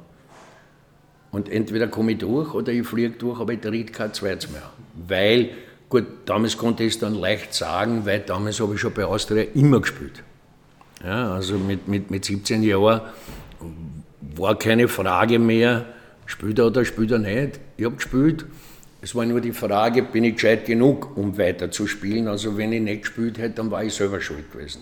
Und 1.31 1.49
entweder 1.49 1.87
komme 1.87 2.11
ich 2.11 2.19
durch 2.19 2.53
oder 2.53 2.71
ich 2.71 2.85
fliege 2.85 3.17
durch, 3.17 3.39
aber 3.39 3.53
ich 3.53 3.61
trete 3.61 3.91
kein 3.91 4.13
zweites 4.13 4.51
mehr. 4.51 4.69
Weil, 5.07 5.49
gut, 5.89 6.05
damals 6.25 6.55
konnte 6.55 6.83
ich 6.83 6.93
es 6.93 6.99
dann 6.99 7.15
leicht 7.15 7.55
sagen, 7.55 8.05
weil 8.05 8.19
damals 8.19 8.59
habe 8.59 8.75
ich 8.75 8.79
schon 8.79 8.93
bei 8.93 9.05
Austria 9.05 9.45
immer 9.55 9.81
gespielt. 9.81 10.21
Ja, 11.03 11.33
also 11.33 11.57
mit, 11.57 11.87
mit, 11.87 12.11
mit 12.11 12.25
17 12.25 12.61
Jahren 12.61 13.01
war 14.35 14.59
keine 14.59 14.87
Frage 14.87 15.39
mehr, 15.39 15.87
Spielt 16.25 16.59
er 16.59 16.67
oder 16.67 16.85
spielt 16.85 17.11
er 17.11 17.19
nicht? 17.19 17.59
Ich 17.77 17.85
habe 17.85 17.95
gespielt. 17.95 18.45
Es 19.03 19.13
war 19.13 19.25
nur 19.25 19.41
die 19.41 19.51
Frage, 19.51 20.01
bin 20.01 20.23
ich 20.23 20.35
gescheit 20.35 20.65
genug, 20.65 21.17
um 21.17 21.37
weiter 21.37 21.69
zu 21.69 21.87
spielen? 21.87 22.29
Also 22.29 22.55
wenn 22.57 22.71
ich 22.71 22.81
nicht 22.81 23.01
gespielt 23.01 23.37
hätte, 23.37 23.55
dann 23.55 23.69
war 23.69 23.83
ich 23.83 23.93
selber 23.93 24.21
schuld 24.21 24.49
gewesen. 24.49 24.81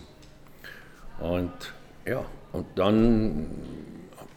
Und 1.20 1.52
ja, 2.06 2.24
und 2.52 2.68
dann 2.76 3.48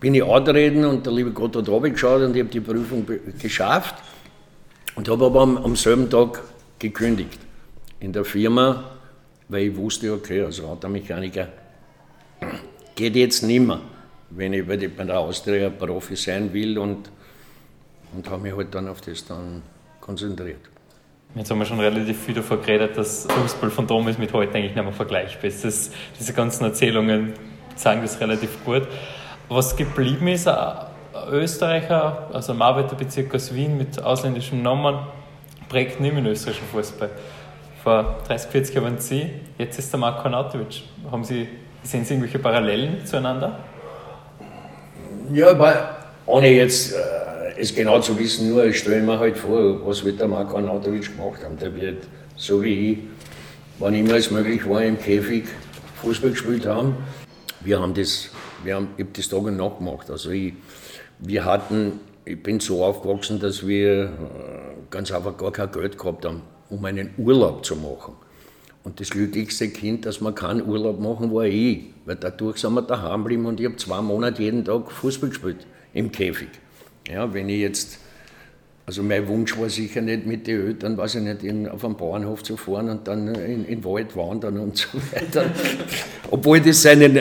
bin 0.01 0.15
ich 0.15 0.25
antreten 0.25 0.87
und 0.87 1.05
der 1.05 1.13
liebe 1.13 1.33
Gott 1.33 1.55
hat 1.55 1.67
geschaut 1.67 2.23
und 2.23 2.35
ich 2.35 2.41
habe 2.41 2.51
die 2.51 2.61
Prüfung 2.61 3.07
geschafft 3.39 3.97
und 4.95 5.07
habe 5.07 5.27
aber 5.27 5.43
am, 5.43 5.59
am 5.59 5.77
selben 5.77 6.09
Tag 6.09 6.43
gekündigt 6.79 7.39
in 8.01 8.11
der 8.15 8.25
Firma, 8.25 8.91
weil 9.51 9.69
ich 9.69 9.77
wusste, 9.77 10.15
okay, 10.15 10.43
also 10.43 10.65
Automechaniker 10.65 11.49
geht 12.95 13.17
jetzt 13.17 13.43
nimmer 13.43 13.83
wenn 14.37 14.53
ich 14.53 14.67
bei 14.67 14.77
der 14.77 15.19
Austria 15.19 15.71
Profi 15.71 16.17
sein 16.17 16.53
will 16.53 16.79
und, 16.79 17.11
und 18.15 18.29
habe 18.29 18.43
mich 18.43 18.57
halt 18.57 18.75
dann 18.75 18.89
auf 18.89 19.01
das 19.01 19.25
dann 19.25 19.63
konzentriert. 20.05 20.61
Jetzt 21.35 21.51
haben 21.51 21.59
wir 21.59 21.65
schon 21.65 21.81
relativ 21.81 22.25
viel 22.25 22.35
davon 22.35 22.61
geredet, 22.61 22.97
dass 22.97 23.27
Fußball 23.27 23.71
von 23.71 23.87
damals 23.87 24.19
mit 24.19 24.33
heute 24.33 24.55
eigentlich 24.55 24.75
nicht 24.75 24.85
mehr 24.85 24.93
vergleichbar 24.93 25.45
ist. 25.45 25.65
Das, 25.65 25.91
diese 26.19 26.33
ganzen 26.33 26.65
Erzählungen 26.65 27.33
zeigen 27.75 28.03
das 28.03 28.21
relativ 28.21 28.65
gut. 28.65 28.87
Was 29.49 29.75
geblieben 29.75 30.29
ist, 30.29 30.47
ein 30.47 30.87
Österreicher, 31.31 32.29
also 32.33 32.53
ein 32.53 32.63
Arbeiterbezirk 32.63 33.35
aus 33.35 33.53
Wien 33.53 33.77
mit 33.77 34.01
ausländischem 34.01 34.63
Namen, 34.63 34.99
prägt 35.69 36.01
nicht 36.01 36.13
mehr 36.13 36.23
den 36.23 36.33
österreichischen 36.33 36.69
Fußball. 36.69 37.11
Vor 37.83 38.19
30, 38.29 38.51
40 38.51 38.75
Jahren 38.75 38.85
waren 38.85 38.99
Sie, 38.99 39.31
jetzt 39.59 39.79
ist 39.79 39.93
der 39.93 39.99
Marko 39.99 40.23
Anatovic. 40.29 40.83
Haben 41.11 41.25
Sie, 41.25 41.49
sehen 41.83 42.05
Sie 42.05 42.15
irgendwelche 42.15 42.39
Parallelen 42.39 43.05
zueinander? 43.05 43.59
Ja, 45.33 45.51
aber 45.51 45.97
ohne 46.27 46.49
jetzt 46.49 46.93
äh, 46.93 46.97
es 47.57 47.75
genau 47.75 48.01
zu 48.01 48.19
wissen, 48.19 48.51
nur 48.51 48.65
ich 48.65 48.79
stelle 48.79 49.03
mir 49.03 49.19
halt 49.19 49.37
vor, 49.37 49.87
was 49.87 50.05
wird 50.05 50.21
der 50.21 50.29
Marko 50.29 50.57
Arnautovic 50.57 51.17
gemacht 51.17 51.45
haben. 51.45 51.57
Der 51.59 51.75
wird, 51.75 52.05
so 52.37 52.63
wie 52.63 52.93
ich, 52.93 52.99
wann 53.79 53.95
immer 53.95 54.15
es 54.15 54.31
möglich 54.31 54.69
war, 54.69 54.83
im 54.83 54.99
Käfig 54.99 55.45
Fußball 56.03 56.31
gespielt 56.31 56.67
haben. 56.67 56.97
Wir 57.61 57.81
haben 57.81 57.95
das, 57.95 58.31
wir 58.63 58.77
haben, 58.77 58.89
ich 58.97 59.05
habe 59.05 59.13
das 59.17 59.29
Tag 59.29 59.43
und 59.43 59.57
Nacht 59.57 59.79
gemacht. 59.79 60.11
Also 60.11 60.31
ich, 60.31 60.55
wir 61.19 61.45
hatten, 61.45 62.01
ich 62.25 62.43
bin 62.43 62.61
so 62.61 62.85
aufgewachsen, 62.85 63.41
dass 63.41 63.67
wir 63.67 64.05
äh, 64.05 64.09
ganz 64.91 65.13
einfach 65.13 65.37
gar 65.37 65.53
kein 65.53 65.71
Geld 65.71 65.99
gehabt 65.99 66.25
haben, 66.25 66.43
um 66.71 66.85
einen 66.85 67.11
Urlaub 67.17 67.65
zu 67.65 67.77
machen. 67.77 68.15
Und 68.83 69.01
das 69.01 69.09
glücklichste 69.09 69.71
Kind, 69.71 70.05
dass 70.05 70.21
man 70.21 70.35
keinen 70.35 70.67
Urlaub 70.69 71.01
machen, 71.01 71.33
war 71.33 71.45
ich. 71.45 71.85
Weil 72.05 72.17
dadurch 72.17 72.59
sind 72.59 72.75
wir 72.75 72.83
daheim 72.83 73.23
geblieben 73.23 73.47
und 73.47 73.59
ich 73.59 73.67
habe 73.67 73.77
zwei 73.77 74.03
Monate 74.03 74.43
jeden 74.43 74.65
Tag 74.65 74.91
Fußball 74.93 75.31
gespielt 75.31 75.67
im 75.95 76.13
Käfig. 76.13 76.49
Ja, 77.09 77.33
wenn 77.33 77.49
ich 77.49 77.61
jetzt, 77.61 77.99
also 78.87 79.03
mein 79.03 79.27
Wunsch 79.29 79.59
war 79.59 79.69
sicher 79.69 80.01
nicht 80.01 80.27
mit 80.27 80.47
den 80.47 80.67
Eltern, 80.67 80.97
weiß 80.97 81.17
ich 81.17 81.23
nicht, 81.23 81.43
in, 81.43 81.69
auf 81.69 81.85
einen 81.85 81.97
Bauernhof 81.97 82.43
zu 82.43 82.57
fahren 82.57 82.89
und 82.89 83.07
dann 83.07 83.29
in, 83.35 83.65
in 83.67 83.67
den 83.67 83.85
Wald 83.85 84.17
wandern 84.17 84.59
und 84.59 84.77
so 84.77 84.99
weiter. 85.13 85.45
Obwohl 86.31 86.61
das 86.61 86.83
seinen 86.83 87.19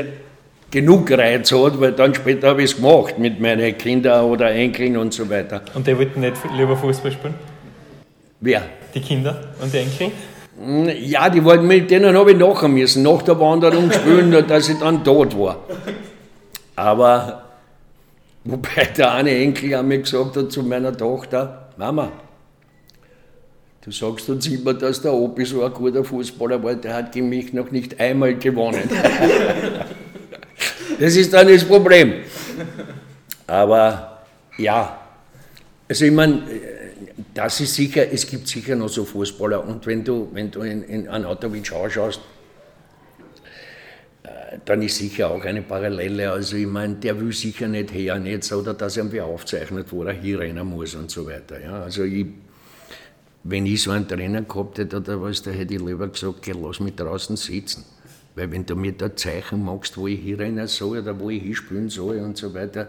genug 0.73 1.11
Reiz 1.11 1.51
hat, 1.51 1.79
weil 1.79 1.91
dann 1.91 2.15
später 2.15 2.49
habe 2.49 2.63
ich 2.63 2.71
es 2.71 2.77
gemacht 2.77 3.19
mit 3.19 3.39
meinen 3.39 3.77
Kindern 3.77 4.25
oder 4.25 4.51
Enkeln 4.51 4.97
und 4.97 5.13
so 5.13 5.29
weiter. 5.29 5.61
Und 5.75 5.86
die 5.86 5.95
wollten 5.97 6.21
nicht 6.21 6.38
lieber 6.57 6.75
Fußball 6.75 7.11
spielen? 7.11 7.36
Wer? 8.39 8.63
Die 8.93 8.99
Kinder 8.99 9.53
und 9.61 9.71
die 9.71 9.77
Enkel? 9.77 10.11
Ja, 10.99 11.29
die 11.29 11.43
wollten 11.43 11.67
mit 11.67 11.91
denen 11.91 12.15
habe 12.15 12.31
ich 12.31 12.38
nachher 12.38 12.67
müssen, 12.67 13.03
nach 13.03 13.21
der 13.21 13.39
Wanderung 13.39 13.91
spielen, 13.91 14.31
dass 14.47 14.69
ich 14.69 14.79
dann 14.79 15.03
tot 15.03 15.38
war. 15.38 15.59
Aber, 16.75 17.43
wobei 18.43 18.85
der 18.97 19.13
eine 19.13 19.31
Enkel 19.31 19.75
an 19.75 19.87
mir 19.87 19.99
gesagt 19.99 20.37
hat 20.37 20.51
zu 20.51 20.63
meiner 20.63 20.95
Tochter, 20.95 21.69
Mama, 21.77 22.11
du 23.81 23.91
sagst 23.91 24.29
uns 24.29 24.47
immer, 24.47 24.73
dass 24.73 25.01
der 25.01 25.13
Opi 25.13 25.45
so 25.45 25.63
ein 25.63 25.73
guter 25.73 26.03
Fußballer 26.03 26.63
war, 26.63 26.75
der 26.75 26.95
hat 26.95 27.11
gegen 27.11 27.29
mich 27.29 27.53
noch 27.53 27.71
nicht 27.71 27.99
einmal 27.99 28.35
gewonnen. 28.35 28.89
das 30.99 31.15
ist 31.15 31.33
dann 31.33 31.47
das 31.47 31.63
Problem. 31.63 32.13
Aber 33.47 34.21
ja, 34.57 34.99
also 35.87 36.05
ich 36.05 36.11
meine, 36.11 36.43
das 37.33 37.59
ist 37.59 37.75
sicher, 37.75 38.11
es 38.11 38.27
gibt 38.27 38.47
sicher 38.47 38.75
noch 38.75 38.89
so 38.89 39.05
Fußballer 39.05 39.65
und 39.65 39.85
wenn 39.85 40.03
du, 40.03 40.29
wenn 40.33 40.51
du 40.51 40.61
in, 40.61 40.83
in 40.83 41.07
Anatovic 41.07 41.71
anschaust, 41.73 42.19
äh, 42.19 42.42
dann 44.66 44.82
ist 44.82 44.97
sicher 44.97 45.30
auch 45.30 45.43
eine 45.43 45.62
Parallele. 45.62 46.32
Also 46.32 46.58
ich 46.58 46.68
meine, 46.68 46.95
der 46.95 47.20
will 47.20 47.34
sicher 47.34 47.68
nicht 47.68 47.93
her 47.93 48.18
jetzt 48.24 48.51
oder 48.51 48.74
dass 48.74 48.97
er 48.97 49.06
mir 49.06 49.26
aufzeichnet, 49.26 49.88
wo 49.91 50.04
er 50.04 50.14
hier 50.14 50.39
rennen 50.39 50.68
muss 50.68 50.95
und 50.95 51.10
so 51.10 51.26
weiter. 51.26 51.62
Ja, 51.62 51.84
also 51.84 52.04
ich, 52.04 52.26
wenn 53.43 53.66
ich 53.66 53.84
so 53.84 53.91
einen 53.91 54.08
Trainer 54.08 54.41
gehabt 54.41 54.78
hätte 54.78 54.97
oder 54.97 55.22
was, 55.22 55.41
da 55.41 55.51
hätte 55.51 55.74
ich 55.74 55.82
lieber 55.82 56.08
gesagt, 56.08 56.41
geh, 56.41 56.54
lass 56.54 56.80
mich 56.80 56.95
draußen 56.95 57.36
sitzen. 57.36 57.86
Weil 58.36 58.51
wenn 58.51 58.66
du 58.66 58.76
mir 58.76 58.93
da 58.93 59.16
Zeichen 59.16 59.64
machst, 59.64 59.95
wo 59.95 60.08
ich 60.08 60.20
hinrennen 60.20 60.68
soll 60.68 60.99
oder 60.99 61.20
wo 61.20 61.30
ich 61.30 61.43
hinspielen 61.43 61.89
soll 61.89 62.18
und 62.18 62.36
so 62.36 62.51
weiter, 62.54 62.88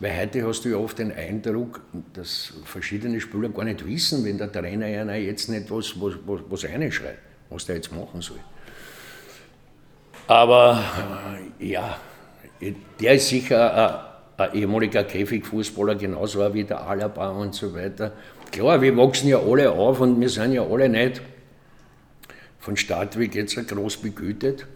weil 0.00 0.20
heute 0.20 0.46
hast 0.46 0.64
du 0.64 0.68
ja 0.68 0.76
oft 0.76 0.98
den 0.98 1.12
Eindruck, 1.12 1.80
dass 2.12 2.52
verschiedene 2.64 3.18
Spieler 3.18 3.48
gar 3.48 3.64
nicht 3.64 3.86
wissen, 3.86 4.22
wenn 4.24 4.36
der 4.36 4.52
Trainer 4.52 4.84
einer 4.84 5.14
jetzt 5.14 5.48
nicht 5.48 5.70
was, 5.70 5.98
was, 5.98 6.14
was, 6.26 6.40
was 6.46 6.64
reinschreit, 6.64 7.18
was 7.48 7.64
der 7.64 7.76
jetzt 7.76 7.90
machen 7.90 8.20
soll. 8.20 8.40
Aber 10.26 10.82
äh, 11.60 11.72
ja, 11.72 11.96
der 13.00 13.14
ist 13.14 13.28
sicher 13.28 14.08
ein, 14.38 14.48
ein 14.48 14.54
ehemaliger 14.54 15.04
Käfigfußballer, 15.04 15.96
genauso 15.96 16.54
wie 16.54 16.64
der 16.64 16.86
Alaba 16.86 17.30
und 17.30 17.54
so 17.54 17.74
weiter. 17.74 18.12
Klar, 18.50 18.80
wir 18.80 18.96
wachsen 18.96 19.28
ja 19.28 19.38
alle 19.38 19.70
auf 19.70 20.00
und 20.00 20.20
wir 20.20 20.28
sind 20.28 20.52
ja 20.52 20.62
alle 20.62 20.88
nicht 20.88 21.22
von 22.58 22.76
Staat 22.76 23.18
wie 23.18 23.24
jetzt 23.26 23.56
groß 23.68 23.96
begütet. 23.96 24.66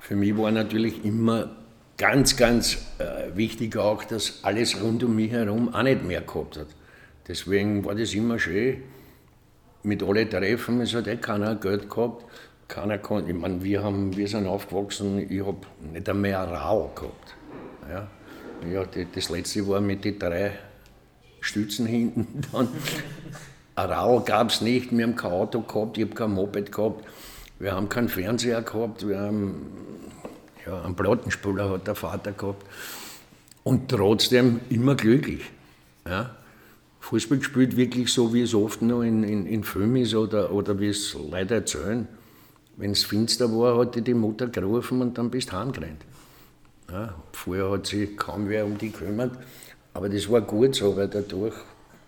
Für 0.00 0.14
mich 0.14 0.36
war 0.36 0.50
natürlich 0.50 1.04
immer 1.04 1.50
ganz, 1.96 2.36
ganz 2.36 2.78
äh, 2.98 3.36
wichtig 3.36 3.76
auch, 3.76 4.04
dass 4.04 4.40
alles 4.42 4.80
rund 4.82 5.02
um 5.02 5.16
mich 5.16 5.32
herum 5.32 5.74
auch 5.74 5.82
nicht 5.82 6.04
mehr 6.04 6.20
gehabt 6.20 6.56
hat. 6.56 6.68
Deswegen 7.26 7.84
war 7.84 7.94
das 7.94 8.14
immer 8.14 8.38
schön. 8.38 8.82
Mit 9.82 10.02
allen 10.02 10.28
Treffen, 10.30 10.80
es 10.80 10.94
hat 10.94 11.08
eh 11.08 11.16
keiner 11.16 11.56
Geld 11.56 11.90
gehabt. 11.90 12.24
Keiner 12.72 12.96
konnte, 12.96 13.30
ich 13.30 13.36
meine, 13.36 13.62
wir, 13.62 13.82
haben, 13.82 14.16
wir 14.16 14.26
sind 14.26 14.46
aufgewachsen, 14.46 15.30
ich 15.30 15.44
habe 15.44 15.58
nicht 15.92 16.08
einmal 16.08 16.36
ein 16.36 16.54
Rau 16.54 16.90
gehabt. 16.94 17.34
Ja, 17.86 18.08
ja 18.66 18.84
das 19.14 19.28
letzte 19.28 19.68
war 19.68 19.82
mit 19.82 20.06
den 20.06 20.18
drei 20.18 20.52
Stützen 21.42 21.84
hinten. 21.84 22.40
Dann. 22.52 22.68
Ein 23.74 23.90
Rau 23.90 24.20
gab 24.20 24.48
es 24.48 24.62
nicht, 24.62 24.90
wir 24.90 25.04
haben 25.04 25.16
kein 25.16 25.32
Auto 25.32 25.60
gehabt, 25.60 25.98
ich 25.98 26.04
habe 26.04 26.14
kein 26.14 26.30
Moped 26.30 26.72
gehabt. 26.72 27.04
Wir 27.58 27.72
haben 27.72 27.90
keinen 27.90 28.08
Fernseher 28.08 28.62
gehabt, 28.62 29.06
wir 29.06 29.20
haben 29.20 29.70
ja, 30.64 30.80
einen 30.80 30.96
Plattenspieler 30.96 31.68
hat 31.68 31.86
der 31.86 31.94
Vater 31.94 32.32
gehabt. 32.32 32.64
Und 33.64 33.90
trotzdem 33.90 34.60
immer 34.70 34.94
glücklich. 34.94 35.42
Ja. 36.08 36.36
Fußball 37.00 37.36
gespielt 37.36 37.76
wirklich 37.76 38.10
so, 38.10 38.32
wie 38.32 38.40
es 38.40 38.54
oft 38.54 38.80
noch 38.80 39.02
in, 39.02 39.24
in, 39.24 39.44
in 39.44 39.62
Filmen 39.62 39.96
ist 39.96 40.14
oder, 40.14 40.52
oder 40.52 40.80
wie 40.80 40.88
es 40.88 41.12
Leute 41.12 41.56
erzählen. 41.56 42.08
Wenn 42.76 42.92
es 42.92 43.04
finster 43.04 43.50
war, 43.50 43.78
hat 43.78 43.94
die, 43.94 44.02
die 44.02 44.14
Mutter 44.14 44.46
gerufen 44.48 45.00
und 45.02 45.18
dann 45.18 45.30
bist 45.30 45.52
du 45.52 45.56
heimgerannt. 45.56 46.04
Ja, 46.90 47.14
vorher 47.32 47.70
hat 47.70 47.86
sich 47.86 48.16
kaum 48.16 48.48
wer 48.48 48.64
um 48.64 48.76
die 48.76 48.90
gekümmert, 48.90 49.32
aber 49.94 50.08
das 50.08 50.30
war 50.30 50.40
gut 50.40 50.74
so, 50.74 50.96
weil 50.96 51.08
dadurch 51.08 51.54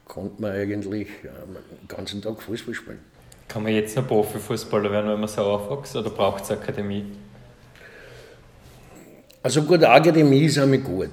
konnte 0.06 0.42
man 0.42 0.52
eigentlich 0.52 1.08
den 1.22 1.88
ganzen 1.88 2.20
Tag 2.20 2.42
Fußball 2.42 2.74
spielen. 2.74 2.98
Kann 3.48 3.62
man 3.62 3.72
jetzt 3.72 3.96
noch 3.96 4.06
Profifußballer 4.06 4.90
werden, 4.90 5.10
wenn 5.10 5.20
man 5.20 5.28
so 5.28 5.42
aufwächst, 5.42 5.96
oder 5.96 6.10
braucht 6.10 6.44
es 6.44 6.50
Akademie? 6.50 7.04
Also 9.42 9.62
gut, 9.62 9.84
Akademie 9.84 10.44
ist 10.44 10.58
einmal 10.58 10.78
gut. 10.78 11.10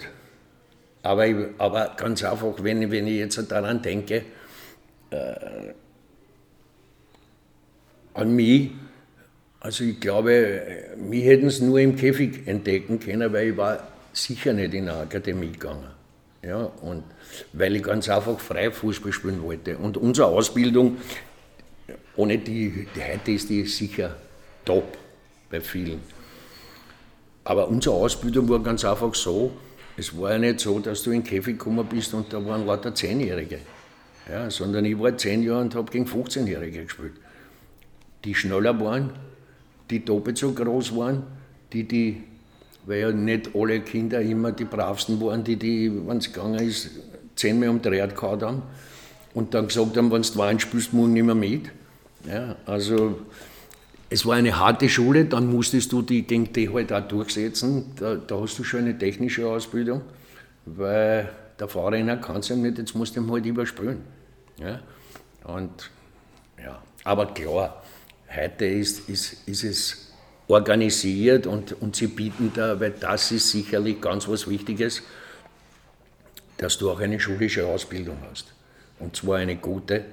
Aber, 1.04 1.28
ich, 1.28 1.36
aber 1.58 1.93
ganz 1.97 2.24
einfach, 2.24 2.54
wenn, 2.62 2.89
wenn 2.91 3.08
ich 3.08 3.16
jetzt 3.16 3.52
daran 3.52 3.82
denke, 3.82 4.24
äh, 5.10 5.74
an 8.14 8.36
mich, 8.36 8.72
also 9.62 9.84
ich 9.84 9.99
glaube, 9.99 10.62
mich 10.97 11.24
hätten 11.24 11.47
es 11.47 11.62
nur 11.62 11.80
im 11.80 11.95
Käfig 11.95 12.47
entdecken 12.47 12.99
können, 12.99 13.32
weil 13.32 13.49
ich 13.49 13.57
war 13.57 13.88
sicher 14.12 14.53
nicht 14.53 14.74
in 14.74 14.89
eine 14.89 14.99
Akademie 14.99 15.51
gegangen. 15.51 15.88
Ja, 16.43 16.64
und 16.82 17.03
weil 17.53 17.76
ich 17.76 17.84
ganz 17.84 18.09
einfach 18.09 18.39
frei 18.39 18.72
Fußball 18.72 19.14
spielen 19.14 19.43
wollte. 19.43 19.78
Und 19.78 19.95
unsere 19.95 20.28
Ausbildung 20.28 20.97
ohne 22.16 22.39
die, 22.39 22.88
heute 22.95 23.32
ist 23.32 23.49
die 23.49 23.66
sicher 23.66 24.16
top 24.66 24.97
bei 25.49 25.62
vielen. 25.62 26.01
Aber 27.43 27.68
unsere 27.68 27.95
Ausbildung 27.95 28.49
war 28.49 28.59
ganz 28.59 28.84
einfach 28.84 29.14
so, 29.16 29.51
es 29.97 30.18
war 30.18 30.32
ja 30.32 30.39
nicht 30.39 30.59
so, 30.59 30.80
dass 30.80 31.03
du 31.03 31.12
in 31.12 31.22
den 31.22 31.28
Käfig 31.28 31.57
gekommen 31.57 31.86
bist 31.88 32.14
und 32.14 32.32
da 32.34 32.43
waren 32.45 32.66
lauter 32.66 32.93
Zehnjährige. 32.93 33.59
Ja, 34.30 34.49
sondern 34.49 34.86
ich 34.86 34.99
war 34.99 35.18
zehn 35.18 35.43
Jahre 35.43 35.62
und 35.62 35.76
habe 35.76 35.91
gegen 35.91 36.05
15-Jährige 36.05 36.84
gespielt. 36.84 37.14
Die 38.24 38.36
schneller 38.36 38.80
waren, 38.80 39.12
die 39.92 40.04
doppelt 40.04 40.38
so 40.38 40.52
groß 40.52 40.96
waren, 40.96 41.24
die, 41.74 41.88
die, 41.88 42.24
weil 42.86 43.00
ja 43.00 43.12
nicht 43.12 43.52
alle 43.54 43.82
Kinder 43.82 44.22
immer 44.22 44.52
die 44.52 44.66
bravsten 44.66 45.22
waren, 45.22 45.44
die, 45.44 45.58
die 45.58 45.92
wenn 46.08 46.18
es 46.18 46.32
gegangen 46.32 46.60
ist, 46.60 46.89
zehnmal 47.36 47.70
um 47.70 47.82
Dreht 47.82 48.16
gehauen 48.16 48.42
haben 48.42 48.62
und 49.34 49.54
dann 49.54 49.68
gesagt 49.68 49.98
haben, 49.98 50.12
wenn 50.12 50.22
du 50.22 50.36
Wein 50.38 50.60
spielst, 50.60 50.94
morgen 50.94 51.14
nicht 51.14 51.24
mehr 51.24 51.36
mit. 51.36 51.72
Ja, 52.28 52.56
also 52.66 53.20
es 54.10 54.26
war 54.26 54.36
eine 54.36 54.60
harte 54.60 54.89
Schule, 54.89 55.26
dann 55.26 55.48
musstest 55.48 55.92
du 55.92 56.02
die 56.02 56.24
die 56.24 56.70
halt 56.70 56.92
auch 56.92 57.08
durchsetzen. 57.08 57.94
Da, 57.96 58.16
da 58.16 58.42
hast 58.42 58.60
du 58.60 58.64
schon 58.64 58.82
eine 58.82 58.98
technische 58.98 59.48
Ausbildung, 59.48 60.02
weil 60.66 61.30
der 61.60 61.68
Fahrrenner 61.68 62.18
kann 62.18 62.38
es 62.38 62.50
ja 62.50 62.56
nicht, 62.56 62.78
jetzt 62.78 62.96
musst 62.96 63.16
du 63.16 63.22
ihn 63.22 63.32
halt 63.32 63.46
überspülen. 63.46 64.02
Ja, 64.58 64.80
und, 65.46 65.89
ja. 66.62 66.82
Aber 67.04 67.28
klar, 67.28 67.81
heute 68.36 68.66
ist, 68.66 69.10
ist, 69.10 69.48
ist 69.48 69.64
es 69.64 70.08
organisiert 70.48 71.48
und, 71.48 71.74
und 71.82 71.96
sie 71.96 72.08
bieten 72.08 72.52
da, 72.54 72.80
weil 72.80 72.92
das 72.92 73.32
ist 73.32 73.50
sicherlich 73.50 74.02
ganz 74.02 74.28
was 74.28 74.50
Wichtiges, 74.50 75.02
dass 76.58 76.78
du 76.78 76.92
auch 76.92 77.00
eine 77.00 77.20
schulische 77.20 77.66
Ausbildung 77.66 78.18
hast. 78.30 78.54
Und 79.00 79.16
zwar 79.16 79.38
eine 79.38 79.56
gute 79.56 80.06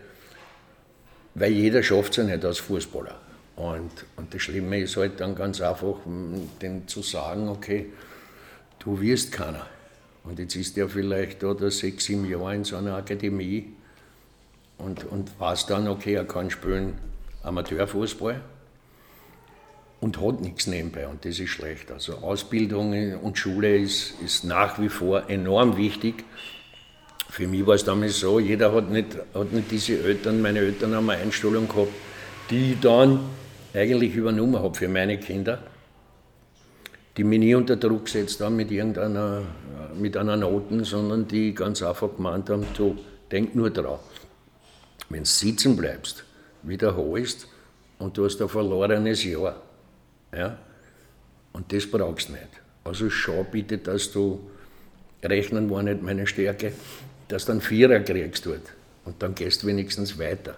weil 1.38 1.52
jeder 1.52 1.82
schafft 1.82 2.12
es 2.12 2.16
ja 2.16 2.24
nicht 2.24 2.44
als 2.44 2.58
Fußballer. 2.58 3.14
Und, 3.56 3.90
und 4.16 4.32
das 4.32 4.42
Schlimme 4.42 4.80
ist 4.80 4.96
halt 4.96 5.20
dann 5.20 5.34
ganz 5.34 5.60
einfach, 5.60 5.96
den 6.62 6.86
zu 6.86 7.02
sagen, 7.02 7.48
okay, 7.48 7.86
du 8.78 9.00
wirst 9.00 9.32
keiner. 9.32 9.66
Und 10.24 10.38
jetzt 10.38 10.56
ist 10.56 10.76
der 10.76 10.88
vielleicht 10.88 11.42
oder 11.44 11.70
sechs, 11.70 12.04
sieben 12.04 12.28
Jahre 12.28 12.54
in 12.54 12.64
so 12.64 12.76
einer 12.76 12.96
Akademie 12.96 13.72
und, 14.78 15.04
und 15.04 15.38
weiß 15.40 15.66
dann, 15.66 15.88
okay, 15.88 16.14
er 16.14 16.24
kann 16.24 16.50
spielen 16.50 16.98
Amateurfußball 17.48 18.40
und 20.00 20.20
hat 20.20 20.40
nichts 20.40 20.66
nebenbei 20.66 21.08
und 21.08 21.24
das 21.24 21.38
ist 21.38 21.50
schlecht. 21.50 21.90
Also 21.90 22.14
Ausbildung 22.18 23.18
und 23.20 23.36
Schule 23.36 23.76
ist, 23.76 24.14
ist 24.24 24.44
nach 24.44 24.80
wie 24.80 24.88
vor 24.88 25.28
enorm 25.28 25.76
wichtig 25.76 26.24
für 27.30 27.46
mich 27.46 27.66
war 27.66 27.74
es 27.74 27.84
damals 27.84 28.18
so, 28.18 28.40
jeder 28.40 28.72
hat 28.72 28.90
nicht, 28.90 29.16
hat 29.34 29.52
nicht 29.52 29.70
diese 29.70 30.02
Eltern, 30.02 30.40
meine 30.40 30.60
Eltern 30.60 30.94
haben 30.94 31.10
eine 31.10 31.22
Einstellung 31.22 31.68
gehabt, 31.68 31.92
die 32.50 32.72
ich 32.72 32.80
dann 32.80 33.20
eigentlich 33.74 34.14
übernommen 34.14 34.56
habe 34.60 34.74
für 34.74 34.88
meine 34.88 35.18
Kinder, 35.18 35.62
die 37.16 37.24
mich 37.24 37.38
nie 37.38 37.54
unter 37.54 37.76
Druck 37.76 38.06
gesetzt 38.06 38.40
haben 38.40 38.56
mit 38.56 38.70
irgendeiner 38.70 39.42
mit 39.94 40.16
einer 40.16 40.36
Noten, 40.36 40.84
sondern 40.84 41.26
die 41.26 41.54
ganz 41.54 41.82
einfach 41.82 42.14
gemeint 42.16 42.50
haben, 42.50 42.64
du 42.76 42.96
denk 43.30 43.54
nur 43.54 43.70
drauf, 43.70 44.00
wenn 45.08 45.20
du 45.20 45.28
sitzen 45.28 45.76
bleibst, 45.76 46.24
wiederholst 46.62 47.48
und 47.98 48.16
du 48.16 48.24
hast 48.24 48.40
ein 48.40 48.48
verlorenes 48.48 49.24
Jahr, 49.24 49.56
ja, 50.32 50.58
und 51.52 51.72
das 51.72 51.90
brauchst 51.90 52.28
du 52.28 52.32
nicht. 52.32 52.48
Also 52.84 53.10
schau 53.10 53.44
bitte, 53.44 53.78
dass 53.78 54.12
du, 54.12 54.40
Rechnen 55.22 55.68
war 55.70 55.82
nicht 55.82 56.02
meine 56.02 56.26
Stärke, 56.26 56.72
dass 57.28 57.44
du 57.44 57.52
einen 57.52 57.60
Vierer 57.60 58.00
kriegst 58.00 58.46
dort 58.46 58.72
und 59.04 59.22
dann 59.22 59.34
gehst 59.34 59.62
du 59.62 59.66
wenigstens 59.66 60.18
weiter. 60.18 60.56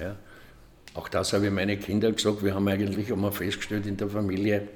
Ja. 0.00 0.16
Auch 0.94 1.08
das 1.08 1.32
habe 1.32 1.46
ich 1.46 1.52
meine 1.52 1.76
Kinder 1.76 2.10
gesagt. 2.10 2.42
Wir 2.42 2.54
haben 2.54 2.66
eigentlich 2.66 3.12
einmal 3.12 3.32
festgestellt 3.32 3.86
in 3.86 3.96
der 3.96 4.08
Familie, 4.08 4.68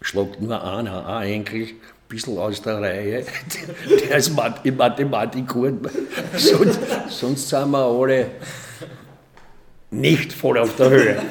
schlagt 0.00 0.40
nur 0.40 0.62
einer, 0.62 1.06
ein 1.06 1.30
Enkel, 1.30 1.62
ein 1.62 1.76
bisschen 2.08 2.38
aus 2.38 2.62
der 2.62 2.80
Reihe. 2.80 3.26
Der 4.08 4.16
ist 4.16 4.34
Mathematik 4.34 5.48
gut. 5.48 5.90
Sonst, 6.36 6.80
sonst 7.08 7.48
sind 7.48 7.70
wir 7.70 7.84
alle 7.84 8.30
nicht 9.90 10.32
voll 10.32 10.58
auf 10.58 10.74
der 10.76 10.90
Höhe. 10.90 11.22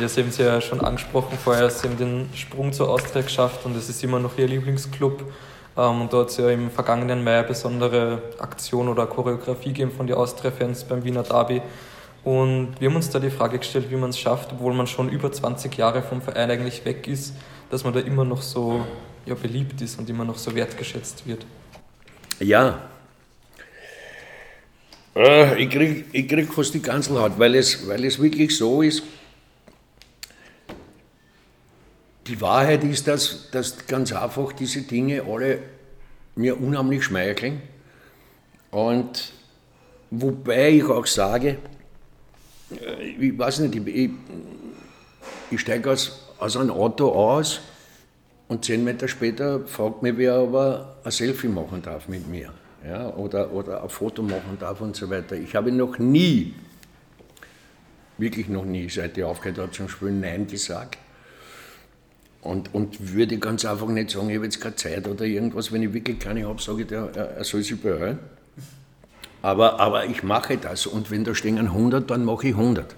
Ja, 0.00 0.08
Sie 0.08 0.20
haben 0.20 0.28
es 0.28 0.38
ja 0.38 0.60
schon 0.60 0.80
angesprochen 0.80 1.36
vorher, 1.42 1.68
Sie 1.68 1.88
haben 1.88 1.96
den 1.96 2.28
Sprung 2.34 2.72
zur 2.72 2.88
Austria 2.88 3.22
geschafft 3.22 3.66
und 3.66 3.76
es 3.76 3.88
ist 3.88 4.04
immer 4.04 4.20
noch 4.20 4.38
Ihr 4.38 4.46
Lieblingsclub. 4.46 5.24
Ähm, 5.76 6.02
und 6.02 6.12
da 6.12 6.18
hat 6.18 6.28
es 6.28 6.36
ja 6.36 6.48
im 6.50 6.70
vergangenen 6.70 7.24
Mai 7.24 7.38
eine 7.38 7.48
besondere 7.48 8.22
Aktion 8.38 8.88
oder 8.88 9.06
Choreografie 9.06 9.70
gegeben 9.70 9.90
von 9.90 10.06
den 10.06 10.16
Austria-Fans 10.16 10.84
beim 10.84 11.02
Wiener 11.02 11.24
Derby. 11.24 11.60
Und 12.22 12.74
wir 12.78 12.88
haben 12.88 12.96
uns 12.96 13.10
da 13.10 13.18
die 13.18 13.30
Frage 13.30 13.58
gestellt, 13.58 13.90
wie 13.90 13.96
man 13.96 14.10
es 14.10 14.18
schafft, 14.18 14.52
obwohl 14.52 14.74
man 14.74 14.86
schon 14.86 15.08
über 15.08 15.32
20 15.32 15.76
Jahre 15.76 16.02
vom 16.02 16.20
Verein 16.20 16.50
eigentlich 16.50 16.84
weg 16.84 17.08
ist, 17.08 17.34
dass 17.70 17.82
man 17.82 17.92
da 17.92 18.00
immer 18.00 18.24
noch 18.24 18.42
so 18.42 18.84
ja, 19.26 19.34
beliebt 19.34 19.80
ist 19.80 19.98
und 19.98 20.08
immer 20.08 20.24
noch 20.24 20.36
so 20.36 20.54
wertgeschätzt 20.54 21.26
wird. 21.26 21.46
Ja. 22.38 22.89
Äh, 25.16 25.62
ich 25.62 25.70
kriege 25.70 26.04
ich 26.12 26.28
krieg 26.28 26.52
fast 26.52 26.74
die 26.74 26.82
Ganzelhaut, 26.82 27.38
weil 27.38 27.54
es, 27.54 27.86
weil 27.86 28.04
es 28.04 28.20
wirklich 28.20 28.56
so 28.56 28.82
ist, 28.82 29.02
Die 32.30 32.40
Wahrheit 32.40 32.84
ist, 32.84 33.08
dass, 33.08 33.50
dass 33.50 33.88
ganz 33.88 34.12
einfach 34.12 34.52
diese 34.52 34.82
Dinge 34.82 35.24
alle 35.24 35.58
mir 36.36 36.60
unheimlich 36.60 37.02
schmeicheln. 37.02 37.60
Und 38.70 39.32
wobei 40.12 40.70
ich 40.70 40.84
auch 40.84 41.06
sage, 41.06 41.58
äh, 42.70 43.02
ich 43.02 43.36
weiß 43.36 43.58
nicht, 43.58 43.74
ich, 43.88 44.10
ich 45.50 45.60
steige 45.60 45.90
aus, 45.90 46.28
aus 46.38 46.56
einem 46.56 46.70
Auto 46.70 47.10
aus 47.10 47.60
und 48.46 48.64
zehn 48.64 48.84
Meter 48.84 49.08
später 49.08 49.66
fragt 49.66 50.02
mich 50.02 50.16
wer, 50.16 50.40
ob 50.40 50.54
er 50.54 50.96
ein 51.02 51.10
Selfie 51.10 51.48
machen 51.48 51.82
darf 51.82 52.06
mit 52.06 52.28
mir 52.28 52.52
ja, 52.86 53.14
oder, 53.14 53.52
oder 53.52 53.82
ein 53.82 53.88
Foto 53.88 54.22
machen 54.22 54.56
darf 54.58 54.80
und 54.80 54.96
so 54.96 55.10
weiter. 55.10 55.36
Ich 55.36 55.54
habe 55.54 55.70
noch 55.70 55.98
nie, 55.98 56.54
wirklich 58.18 58.48
noch 58.48 58.64
nie, 58.64 58.88
seit 58.88 59.16
ich 59.18 59.24
aufgehört 59.24 59.58
habe 59.58 59.72
zum 59.72 59.88
Spielen, 59.88 60.20
Nein 60.20 60.46
gesagt. 60.46 60.98
Und, 62.42 62.74
und 62.74 63.14
würde 63.14 63.36
ganz 63.38 63.66
einfach 63.66 63.88
nicht 63.88 64.10
sagen, 64.10 64.30
ich 64.30 64.36
habe 64.36 64.46
jetzt 64.46 64.60
keine 64.60 64.76
Zeit 64.76 65.06
oder 65.06 65.26
irgendwas. 65.26 65.72
Wenn 65.72 65.82
ich 65.82 65.92
wirklich 65.92 66.18
keine 66.18 66.46
habe, 66.46 66.60
sage 66.60 66.82
ich, 66.82 66.88
der, 66.88 67.14
er 67.14 67.44
soll 67.44 67.62
sich 67.62 67.78
beeilen. 67.80 68.18
Aber, 69.42 69.78
aber 69.78 70.06
ich 70.06 70.22
mache 70.22 70.56
das 70.56 70.86
und 70.86 71.10
wenn 71.10 71.24
da 71.24 71.34
stehen 71.34 71.58
100, 71.58 72.10
dann 72.10 72.24
mache 72.24 72.48
ich 72.48 72.54
100. 72.54 72.94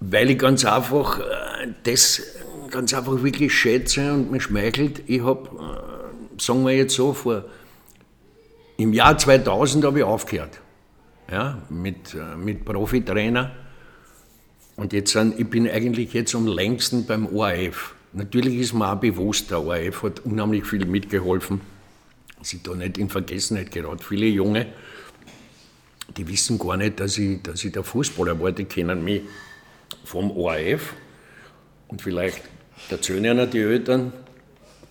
Weil 0.00 0.30
ich 0.30 0.38
ganz 0.38 0.64
einfach 0.64 1.20
äh, 1.20 1.68
das 1.84 2.22
ganz 2.70 2.92
einfach 2.94 3.22
wirklich 3.22 3.54
schätze 3.54 4.12
und 4.12 4.30
mir 4.30 4.40
schmeichelt. 4.40 5.02
Ich 5.06 5.22
habe, 5.22 5.48
äh, 5.48 6.40
sagen 6.40 6.64
wir 6.64 6.72
jetzt 6.72 6.94
so, 6.94 7.12
vor, 7.12 7.44
im 8.76 8.92
Jahr 8.92 9.16
2000 9.16 9.84
habe 9.84 9.98
ich 9.98 10.04
aufgehört. 10.04 10.60
Ja, 11.30 11.62
mit, 11.70 12.14
äh, 12.14 12.36
mit 12.36 12.64
Profitrainer. 12.64 13.50
Und 14.76 14.92
jetzt 14.92 15.12
sind, 15.12 15.38
ich 15.40 15.48
bin 15.48 15.68
eigentlich 15.68 16.12
jetzt 16.12 16.34
am 16.34 16.46
längsten 16.46 17.06
beim 17.06 17.26
ORF. 17.26 17.94
Natürlich 18.12 18.56
ist 18.56 18.74
mir 18.74 18.92
auch 18.92 19.00
bewusst, 19.00 19.50
der 19.50 19.62
ORF 19.62 20.02
hat 20.02 20.20
unheimlich 20.20 20.66
viel 20.66 20.84
mitgeholfen. 20.84 21.60
Sie 22.42 22.62
da 22.62 22.74
nicht 22.74 22.98
in 22.98 23.08
Vergessenheit 23.08 23.72
geraten. 23.72 23.98
Viele 23.98 24.26
Junge, 24.26 24.66
die 26.16 26.28
wissen 26.28 26.58
gar 26.58 26.76
nicht, 26.76 27.00
dass 27.00 27.18
ich, 27.18 27.42
dass 27.42 27.64
ich 27.64 27.72
der 27.72 27.82
Fußballer 27.82 28.38
war, 28.38 28.52
die 28.52 28.66
kennen 28.66 29.02
mich 29.02 29.22
vom 30.04 30.30
ORF. 30.30 30.94
Und 31.88 32.02
vielleicht 32.02 32.42
erzählen 32.90 33.24
ihnen 33.24 33.50
die 33.50 33.60
Eltern, 33.60 34.12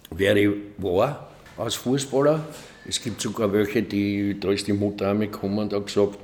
wer 0.09 0.35
ich 0.35 0.49
war 0.77 1.29
als 1.57 1.75
Fußballer. 1.75 2.43
Es 2.87 3.01
gibt 3.01 3.19
sogar 3.19 3.51
welche, 3.51 3.81
die, 3.81 4.39
da 4.39 4.51
ist 4.51 4.67
die 4.67 4.73
Mutter 4.73 5.11
auch 5.11 5.15
mitgekommen 5.15 5.59
und 5.59 5.73
hat 5.73 5.87
gesagt, 5.87 6.19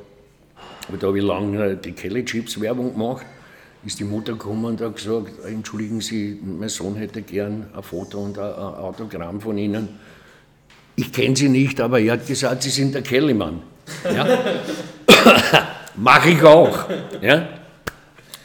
da 1.00 1.08
habe 1.08 1.18
ich 1.18 1.24
lange 1.24 1.76
die 1.76 1.92
Kelly 1.92 2.24
Chips 2.24 2.60
Werbung 2.62 2.94
gemacht, 2.94 3.26
ist 3.84 4.00
die 4.00 4.04
Mutter 4.04 4.34
gekommen 4.34 4.66
und 4.66 4.82
hat 4.82 4.96
gesagt, 4.96 5.44
entschuldigen 5.46 6.02
Sie, 6.02 6.40
mein 6.44 6.70
Sohn 6.70 6.96
hätte 6.96 7.24
gern 7.24 7.68
ein 7.76 7.84
Foto 7.84 8.20
und 8.20 8.38
ein 8.38 8.54
Autogramm 8.54 9.42
von 9.42 9.58
Ihnen. 9.58 9.90
Ich 10.96 11.12
kenne 11.12 11.36
Sie 11.36 11.50
nicht, 11.50 11.82
aber 11.82 12.00
er 12.00 12.14
hat 12.14 12.28
gesagt, 12.28 12.62
Sie 12.62 12.70
sind 12.70 12.94
der 12.94 13.02
Kellymann. 13.02 13.62
Ja? 14.04 14.28
Mache 15.96 16.30
ich 16.30 16.44
auch. 16.44 16.90
Ja? 17.22 17.48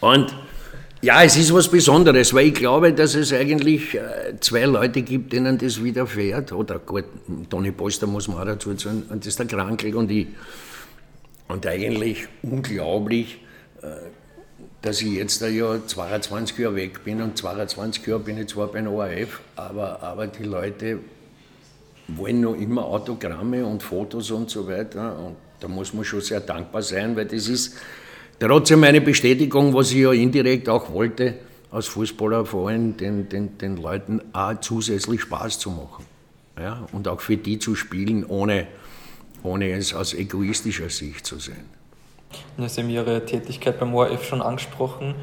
Und 0.01 0.35
ja, 1.03 1.23
es 1.23 1.37
ist 1.37 1.53
was 1.53 1.69
Besonderes, 1.69 2.33
weil 2.33 2.47
ich 2.47 2.55
glaube, 2.55 2.93
dass 2.93 3.15
es 3.15 3.33
eigentlich 3.33 3.95
äh, 3.95 4.41
zwei 4.41 4.65
Leute 4.65 5.03
gibt, 5.03 5.33
denen 5.33 5.59
das 5.59 5.83
widerfährt. 5.83 6.53
Oder 6.53 6.79
gut, 6.79 7.05
Toni 7.51 7.71
Poster 7.71 8.07
muss 8.07 8.29
man 8.29 8.39
auch 8.39 8.47
dazu 8.47 8.77
sagen, 8.77 9.05
und 9.11 9.21
das 9.21 9.29
ist 9.29 9.39
der 9.39 9.47
Krankel 9.47 9.95
und 9.95 10.11
ich. 10.11 10.29
Und 11.49 11.67
eigentlich 11.67 12.27
unglaublich, 12.43 13.41
äh, 13.83 13.87
dass 14.83 15.03
ich 15.03 15.13
jetzt 15.13 15.43
Jahr 15.43 15.87
22 15.87 16.59
Jahre 16.59 16.77
weg 16.77 17.05
bin 17.05 17.21
und 17.21 17.37
22 17.37 18.07
Jahre 18.07 18.21
bin 18.21 18.39
ich 18.39 18.49
zwar 18.49 18.69
beim 18.69 18.89
ORF, 18.89 19.41
aber, 19.55 20.03
aber 20.03 20.27
die 20.27 20.45
Leute 20.45 20.99
wollen 22.09 22.41
noch 22.41 22.55
immer 22.55 22.85
Autogramme 22.85 23.65
und 23.67 23.83
Fotos 23.83 24.31
und 24.31 24.49
so 24.49 24.67
weiter. 24.67 25.19
Und 25.19 25.37
da 25.61 25.69
muss 25.69 25.93
man 25.93 26.05
schon 26.05 26.21
sehr 26.21 26.41
dankbar 26.41 26.83
sein, 26.83 27.17
weil 27.17 27.27
das 27.27 27.49
ist 27.49 27.77
Trotzdem 28.39 28.85
eine 28.85 29.01
Bestätigung, 29.01 29.73
was 29.75 29.91
ich 29.93 29.99
ja 29.99 30.13
indirekt 30.13 30.69
auch 30.69 30.93
wollte, 30.93 31.35
als 31.71 31.87
Fußballer 31.89 32.45
vor 32.45 32.69
allem 32.69 32.97
den, 32.97 33.29
den, 33.29 33.57
den 33.59 33.77
Leuten 33.77 34.21
auch 34.33 34.61
zusätzlich 34.61 35.23
Spaß 35.23 35.59
zu 35.59 35.71
machen. 35.71 36.05
Ja? 36.59 36.87
Und 36.93 37.09
auch 37.09 37.21
für 37.21 37.37
die 37.37 37.59
zu 37.59 37.75
spielen, 37.75 38.25
ohne, 38.25 38.67
ohne 39.43 39.73
es 39.73 39.95
aus 39.95 40.13
egoistischer 40.13 40.91
Sicht 40.91 41.27
zu 41.27 41.39
sehen. 41.39 41.65
Sie 42.59 42.83
haben 42.83 42.91
Ihre 42.91 43.25
Tätigkeit 43.25 43.81
beim 43.81 43.95
ORF 43.95 44.25
schon 44.25 44.43
angesprochen. 44.43 45.15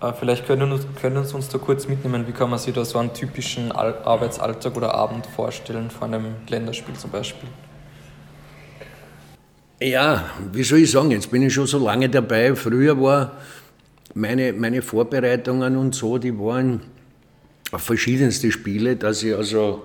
Äh, 0.00 0.12
vielleicht 0.12 0.46
können, 0.46 0.78
können 1.00 1.24
Sie 1.24 1.34
uns 1.34 1.48
da 1.48 1.58
kurz 1.58 1.86
mitnehmen, 1.86 2.26
wie 2.26 2.32
kann 2.32 2.48
man 2.48 2.58
sich 2.58 2.74
da 2.74 2.84
so 2.84 2.98
einen 2.98 3.12
typischen 3.12 3.72
Arbeitsalltag 3.72 4.76
oder 4.76 4.94
Abend 4.94 5.26
vorstellen, 5.26 5.90
vor 5.90 6.06
einem 6.06 6.36
Länderspiel 6.48 6.94
zum 6.94 7.10
Beispiel? 7.10 7.48
Ja, 9.80 10.30
wie 10.52 10.62
soll 10.62 10.78
ich 10.78 10.90
sagen, 10.92 11.10
jetzt 11.10 11.30
bin 11.30 11.42
ich 11.42 11.52
schon 11.52 11.66
so 11.66 11.84
lange 11.84 12.08
dabei. 12.08 12.54
Früher 12.54 13.00
war 13.00 13.38
meine, 14.14 14.52
meine 14.52 14.82
Vorbereitungen 14.82 15.76
und 15.76 15.94
so, 15.94 16.18
die 16.18 16.38
waren 16.38 16.80
auf 17.72 17.82
verschiedenste 17.82 18.52
Spiele, 18.52 18.96
dass 18.96 19.22
ich 19.22 19.34
also 19.34 19.82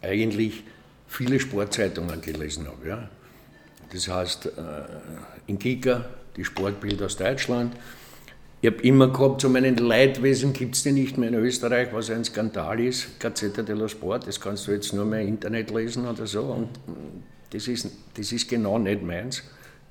eigentlich 0.00 0.64
viele 1.06 1.38
Sportzeitungen 1.38 2.20
gelesen 2.22 2.66
habe. 2.66 2.88
Ja. 2.88 3.08
Das 3.92 4.08
heißt, 4.08 4.46
äh, 4.46 4.50
in 5.46 5.58
Kika, 5.58 6.06
die 6.36 6.44
Sportbilder 6.44 7.06
aus 7.06 7.16
Deutschland. 7.16 7.74
Ich 8.62 8.70
habe 8.70 8.80
immer 8.82 9.08
gehabt, 9.08 9.42
so 9.42 9.50
meinen 9.50 9.76
Leidwesen 9.76 10.54
gibt 10.54 10.74
es 10.74 10.82
die 10.82 10.92
nicht 10.92 11.18
mehr 11.18 11.28
in 11.28 11.34
Österreich, 11.34 11.88
was 11.92 12.10
ein 12.10 12.24
Skandal 12.24 12.80
ist. 12.80 13.20
Gazzetta 13.20 13.62
dello 13.62 13.88
Sport, 13.88 14.26
das 14.26 14.40
kannst 14.40 14.66
du 14.66 14.72
jetzt 14.72 14.94
nur 14.94 15.04
mehr 15.04 15.20
im 15.20 15.28
Internet 15.28 15.70
lesen 15.70 16.08
oder 16.08 16.26
so. 16.26 16.40
Und 16.40 16.70
das 17.54 17.68
ist, 17.68 17.88
das 18.14 18.32
ist 18.32 18.48
genau 18.48 18.78
nicht 18.78 19.02
meins. 19.02 19.42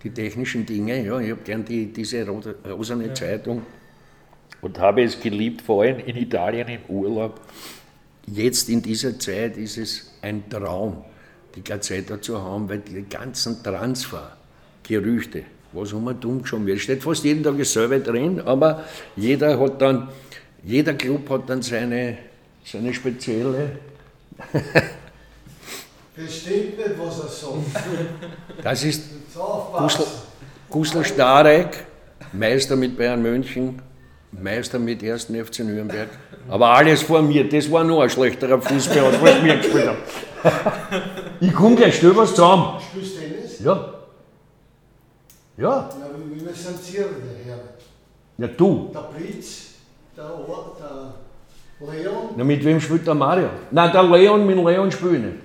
Die 0.04 0.10
technischen 0.10 0.66
Dinge, 0.66 1.02
ja, 1.02 1.18
ich 1.20 1.32
habe 1.32 1.42
gern 1.46 1.64
die, 1.64 1.86
diese 1.86 2.28
rosane 2.28 3.08
ja. 3.08 3.14
Zeitung 3.14 3.62
und 4.60 4.78
habe 4.78 5.04
es 5.04 5.18
geliebt, 5.18 5.62
vor 5.62 5.84
allem 5.84 6.00
in 6.00 6.18
Italien 6.18 6.68
im 6.68 6.82
Urlaub. 6.90 7.40
Jetzt 8.28 8.68
in 8.68 8.82
dieser 8.82 9.18
Zeit 9.18 9.56
ist 9.56 9.78
es 9.78 10.12
ein 10.22 10.50
Traum, 10.50 11.06
die 11.56 11.64
Gazzetta 11.64 12.22
zu 12.22 12.42
haben, 12.42 12.68
weil 12.68 12.80
die 12.80 13.04
ganzen 13.04 13.64
Transfergerüchte, 13.64 15.44
was 15.72 15.94
immer 15.94 16.14
dumm 16.14 16.46
schon 16.46 16.66
wird, 16.66 16.80
steht 16.80 17.02
fast 17.02 17.24
jeden 17.24 17.44
Tag 17.44 17.58
dasselbe 17.58 18.02
drin, 18.02 18.42
aber 18.42 18.84
jeder 19.16 19.58
hat 19.58 19.82
dann, 19.82 20.10
jeder 20.66 20.96
Club 20.96 21.30
hat 21.30 21.50
dann 21.50 21.62
seine, 21.62 22.18
seine 22.66 22.94
spezielle 22.94 23.72
Versteht 26.16 26.78
nicht, 26.78 27.00
was 27.00 27.20
er 27.20 27.28
sagt. 27.28 27.86
Das 28.64 28.84
ist 28.84 29.04
Gusl, 29.78 30.04
Gusl 30.70 31.04
Starek, 31.04 31.86
Meister 32.32 32.76
mit 32.76 32.96
Bayern 32.96 33.22
München, 33.22 33.82
Meister 34.32 34.78
mit 34.80 35.04
1. 35.04 35.26
FC 35.26 35.60
Nürnberg. 35.60 36.10
Aber 36.50 36.70
alles 36.70 37.02
vor 37.02 37.22
mir, 37.22 37.48
das 37.50 37.72
war 37.72 37.84
nur 37.84 38.04
ein 38.04 38.10
schlechterer 38.10 38.62
Fußball, 38.62 39.06
als 39.06 39.22
was 39.22 39.44
wir 39.44 39.58
gespielt 39.58 39.88
haben. 39.88 39.98
Ich 41.40 41.54
komme 41.54 41.76
gleich, 41.76 41.98
stell 41.98 42.16
was 42.16 42.30
zusammen. 42.30 42.80
Spielst 42.80 43.18
du 43.18 43.20
Tennis? 43.20 43.60
Ja. 43.60 43.94
Ja. 45.58 45.68
Ja, 45.68 45.90
wie, 46.16 46.36
wie 46.36 46.54
sind 46.54 46.82
Sie, 46.82 46.94
der 46.94 47.04
Herbert? 47.46 47.82
Ja, 48.38 48.48
du. 48.48 48.92
Der 48.94 49.00
Blitz, 49.18 49.72
der, 50.16 50.24
der 50.24 51.94
Leon. 51.94 52.30
Na, 52.38 52.44
mit 52.46 52.64
wem 52.64 52.80
spielt 52.80 53.06
der 53.06 53.14
Mario? 53.14 53.50
Nein, 53.72 53.92
der 53.92 54.04
Leon, 54.04 54.46
mit 54.46 54.56
Leon 54.56 54.90
spiele 54.90 55.18
ich 55.18 55.24
nicht. 55.24 55.38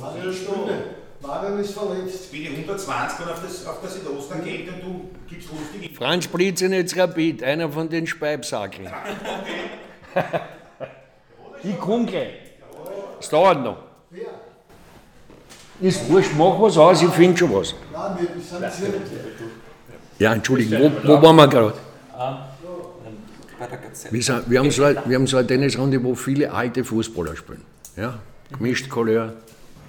Marion 0.00 0.32
Stunde. 0.32 0.74
Marion 1.22 1.60
ist 1.60 1.72
verletzt. 1.72 2.12
Jetzt 2.12 2.32
bin 2.32 2.42
ich 2.42 2.50
120 2.50 3.20
und 3.20 3.32
auf, 3.32 3.42
das, 3.42 3.66
auf 3.66 3.80
der 3.80 3.90
Südostern 3.90 4.44
geht 4.44 4.68
und 4.68 4.82
du 4.82 5.10
gibst 5.28 5.48
lustig. 5.50 5.96
Franz 5.96 6.24
Spritzenitz 6.24 6.96
Rapid, 6.96 7.42
einer 7.42 7.70
von 7.70 7.88
den 7.88 8.06
Speibsackeln. 8.06 8.90
ich 11.62 11.78
komme 11.78 12.06
gleich. 12.06 12.30
Es 13.20 13.28
dauert 13.28 13.62
noch. 13.62 13.78
Ist 15.80 16.08
wurscht, 16.08 16.30
mach 16.36 16.60
was 16.60 16.78
aus, 16.78 17.02
ich 17.02 17.10
finde 17.10 17.36
schon 17.36 17.52
was. 17.52 17.74
Nein, 17.92 18.18
wir 18.18 18.40
sind 18.40 18.72
sehr. 18.72 19.00
Ja, 20.18 20.34
Entschuldigung, 20.34 20.92
wo, 21.02 21.08
wo 21.08 21.22
waren 21.22 21.36
wir 21.36 21.48
gerade? 21.48 21.74
Wir, 24.10 24.22
sind, 24.22 24.50
wir, 24.50 24.58
haben 24.60 24.70
so, 24.70 24.82
wir 24.82 25.16
haben 25.16 25.26
so 25.26 25.36
eine 25.36 25.46
Tennisrunde, 25.46 26.02
wo 26.02 26.14
viele 26.14 26.52
alte 26.52 26.84
Fußballer 26.84 27.34
spielen. 27.36 27.62
Ja? 27.96 28.18
Gemischt 28.56 28.88
Couleur. 28.88 29.34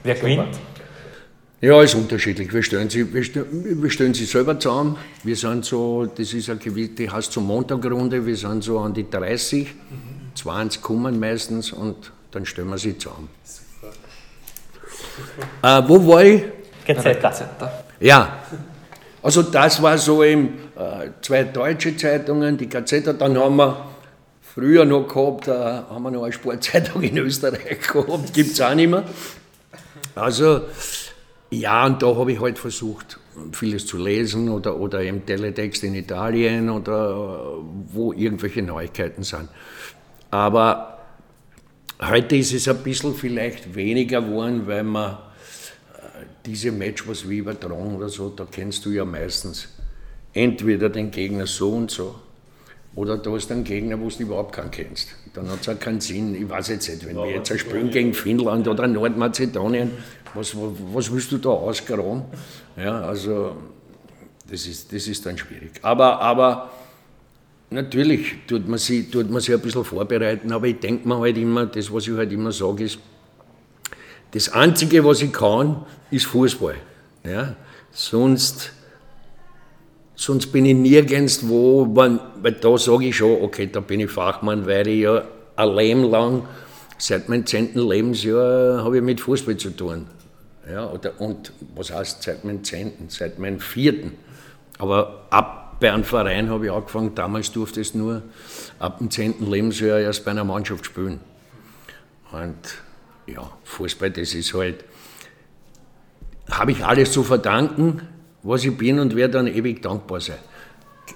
Wer 0.05 0.15
gewinnt? 0.15 0.59
Ja, 1.61 1.81
ist 1.81 1.95
unterschiedlich. 1.95 2.53
Wir 2.53 2.61
stellen, 2.61 2.91
sie, 2.91 3.11
wir, 3.11 3.23
stellen, 3.23 3.81
wir 3.81 3.89
stellen 3.89 4.13
sie 4.13 4.25
selber 4.25 4.59
zusammen. 4.59 4.97
Wir 5.23 5.35
sind 5.35 5.65
so, 5.65 6.05
das 6.05 6.31
ist 6.31 6.47
eine 6.47 6.59
die 6.59 7.09
heißt 7.09 7.31
so 7.31 7.41
Montagrunde, 7.41 8.23
wir 8.23 8.35
sind 8.35 8.63
so 8.63 8.79
an 8.79 8.93
die 8.93 9.09
30, 9.09 9.67
mhm. 9.67 10.35
20 10.35 10.81
kommen 10.83 11.19
meistens 11.19 11.71
und 11.71 12.11
dann 12.29 12.45
stellen 12.45 12.69
wir 12.69 12.77
sie 12.77 12.95
zusammen. 12.95 13.29
Super. 13.43 13.93
Äh, 15.63 15.89
wo 15.89 16.07
war 16.07 16.23
ich? 16.23 16.43
Gazzetta. 16.85 17.83
Ja, 17.99 18.43
also 19.23 19.41
das 19.41 19.81
war 19.81 19.97
so 19.97 20.23
eben 20.23 20.49
äh, 20.75 21.09
zwei 21.23 21.45
deutsche 21.45 21.97
Zeitungen, 21.97 22.57
die 22.57 22.69
Gazzetta, 22.69 23.13
dann 23.13 23.35
haben 23.39 23.55
wir 23.55 23.87
früher 24.53 24.85
noch 24.85 25.07
gehabt, 25.07 25.47
äh, 25.47 25.51
haben 25.51 26.03
wir 26.03 26.11
noch 26.11 26.23
eine 26.23 26.31
Sportzeitung 26.31 27.01
in 27.01 27.17
Österreich 27.17 27.79
gehabt, 27.91 28.33
gibt 28.33 28.51
es 28.51 28.61
auch 28.61 28.75
nicht 28.75 28.91
mehr. 28.91 29.03
Also 30.15 30.61
ja, 31.51 31.85
und 31.85 32.01
da 32.01 32.15
habe 32.15 32.31
ich 32.31 32.39
halt 32.39 32.57
versucht, 32.57 33.19
vieles 33.51 33.85
zu 33.85 33.97
lesen 33.97 34.49
oder, 34.49 34.77
oder 34.77 35.03
im 35.03 35.25
Teletext 35.25 35.83
in 35.83 35.95
Italien 35.95 36.69
oder 36.69 37.57
wo 37.91 38.13
irgendwelche 38.13 38.61
Neuigkeiten 38.61 39.23
sind. 39.23 39.49
Aber 40.31 40.99
heute 42.01 42.35
ist 42.35 42.53
es 42.53 42.67
ein 42.67 42.81
bisschen 42.83 43.13
vielleicht 43.13 43.75
weniger 43.75 44.21
geworden, 44.21 44.63
weil 44.65 44.83
man 44.83 45.11
äh, 45.11 46.25
diese 46.45 46.71
Match, 46.71 47.07
was 47.07 47.29
wir 47.29 47.39
übertragen 47.39 47.95
oder 47.95 48.09
so, 48.09 48.29
da 48.29 48.45
kennst 48.49 48.85
du 48.85 48.89
ja 48.89 49.05
meistens 49.05 49.69
entweder 50.33 50.89
den 50.89 51.11
Gegner 51.11 51.47
so 51.47 51.71
und 51.71 51.91
so 51.91 52.15
oder 52.95 53.17
du 53.17 53.35
hast 53.35 53.51
einen 53.51 53.63
Gegner, 53.63 53.99
wo 53.99 54.07
du 54.07 54.23
überhaupt 54.23 54.55
keinen 54.55 54.71
kennst. 54.71 55.09
Dann 55.33 55.49
hat 55.49 55.61
es 55.61 55.69
auch 55.69 55.79
keinen 55.79 55.99
Sinn. 55.99 56.33
Ich 56.33 56.49
weiß 56.49 56.69
jetzt 56.69 56.87
nicht, 56.87 57.05
wenn 57.05 57.15
wir 57.17 57.29
jetzt 57.29 57.59
spielen 57.59 57.91
gegen 57.91 58.13
Finnland 58.13 58.67
oder 58.67 58.87
Nordmazedonien, 58.87 59.91
was, 60.33 60.55
was 60.55 61.11
willst 61.11 61.31
du 61.31 61.37
da 61.37 61.49
ausgraben? 61.49 62.23
Ja, 62.77 63.01
also 63.01 63.57
das 64.49 64.65
ist, 64.67 64.93
das 64.93 65.07
ist 65.07 65.25
dann 65.25 65.37
schwierig. 65.37 65.71
Aber, 65.81 66.21
aber 66.21 66.71
natürlich 67.69 68.35
tut 68.47 68.67
man, 68.67 68.79
sich, 68.79 69.09
tut 69.09 69.29
man 69.29 69.41
sich 69.41 69.53
ein 69.53 69.61
bisschen 69.61 69.83
vorbereiten, 69.83 70.51
aber 70.51 70.67
ich 70.67 70.79
denke 70.79 71.07
mir 71.07 71.19
halt 71.19 71.37
immer, 71.37 71.65
das, 71.65 71.91
was 71.91 72.07
ich 72.07 72.15
halt 72.15 72.31
immer 72.31 72.51
sage, 72.51 72.85
ist, 72.85 72.99
das 74.31 74.49
Einzige, 74.49 75.03
was 75.03 75.21
ich 75.21 75.31
kann, 75.31 75.85
ist 76.11 76.25
Fußball. 76.25 76.75
Ja? 77.23 77.55
Sonst, 77.91 78.71
sonst 80.15 80.47
bin 80.47 80.65
ich 80.65 80.75
nirgends 80.75 81.47
wo, 81.47 81.87
weil 81.93 82.19
da 82.53 82.77
sage 82.77 83.07
ich 83.07 83.17
schon, 83.17 83.41
okay, 83.41 83.69
da 83.71 83.79
bin 83.79 83.99
ich 83.99 84.11
Fachmann, 84.11 84.65
weil 84.65 84.87
ich 84.87 85.01
ja 85.01 85.23
ein 85.55 85.75
Leben 85.75 86.03
lang, 86.09 86.43
seit 86.97 87.29
meinem 87.29 87.45
zehnten 87.45 87.79
Lebensjahr, 87.79 88.83
habe 88.83 88.97
ich 88.97 89.03
mit 89.03 89.19
Fußball 89.21 89.57
zu 89.57 89.69
tun. 89.71 90.07
Ja, 90.69 90.89
oder, 90.89 91.19
und 91.19 91.51
was 91.75 91.91
heißt 91.91 92.23
seit 92.23 92.43
meinem 92.43 92.63
zehnten, 92.63 93.09
seit 93.09 93.37
meinem 93.37 93.59
vierten. 93.59 94.13
Aber 94.79 95.27
ab 95.29 95.77
bei 95.79 95.91
einem 95.91 96.03
Verein 96.03 96.49
habe 96.49 96.65
ich 96.65 96.71
angefangen, 96.71 97.13
damals 97.15 97.51
durfte 97.51 97.81
es 97.81 97.93
nur 97.93 98.23
ab 98.79 98.99
dem 98.99 99.11
zehnten 99.11 99.49
Lebensjahr 99.49 99.99
erst 99.99 100.25
bei 100.25 100.31
einer 100.31 100.43
Mannschaft 100.43 100.85
spielen. 100.85 101.19
Und 102.31 102.55
ja, 103.27 103.51
Fußball, 103.63 104.11
das 104.11 104.33
ist 104.33 104.53
halt, 104.53 104.83
habe 106.49 106.71
ich 106.71 106.83
alles 106.83 107.11
zu 107.11 107.23
verdanken, 107.23 108.01
was 108.45 108.63
ich 108.63 108.77
bin 108.77 108.99
und 108.99 109.15
werde 109.15 109.33
dann 109.33 109.47
ewig 109.47 109.81
dankbar 109.81 110.21
sein. 110.21 110.37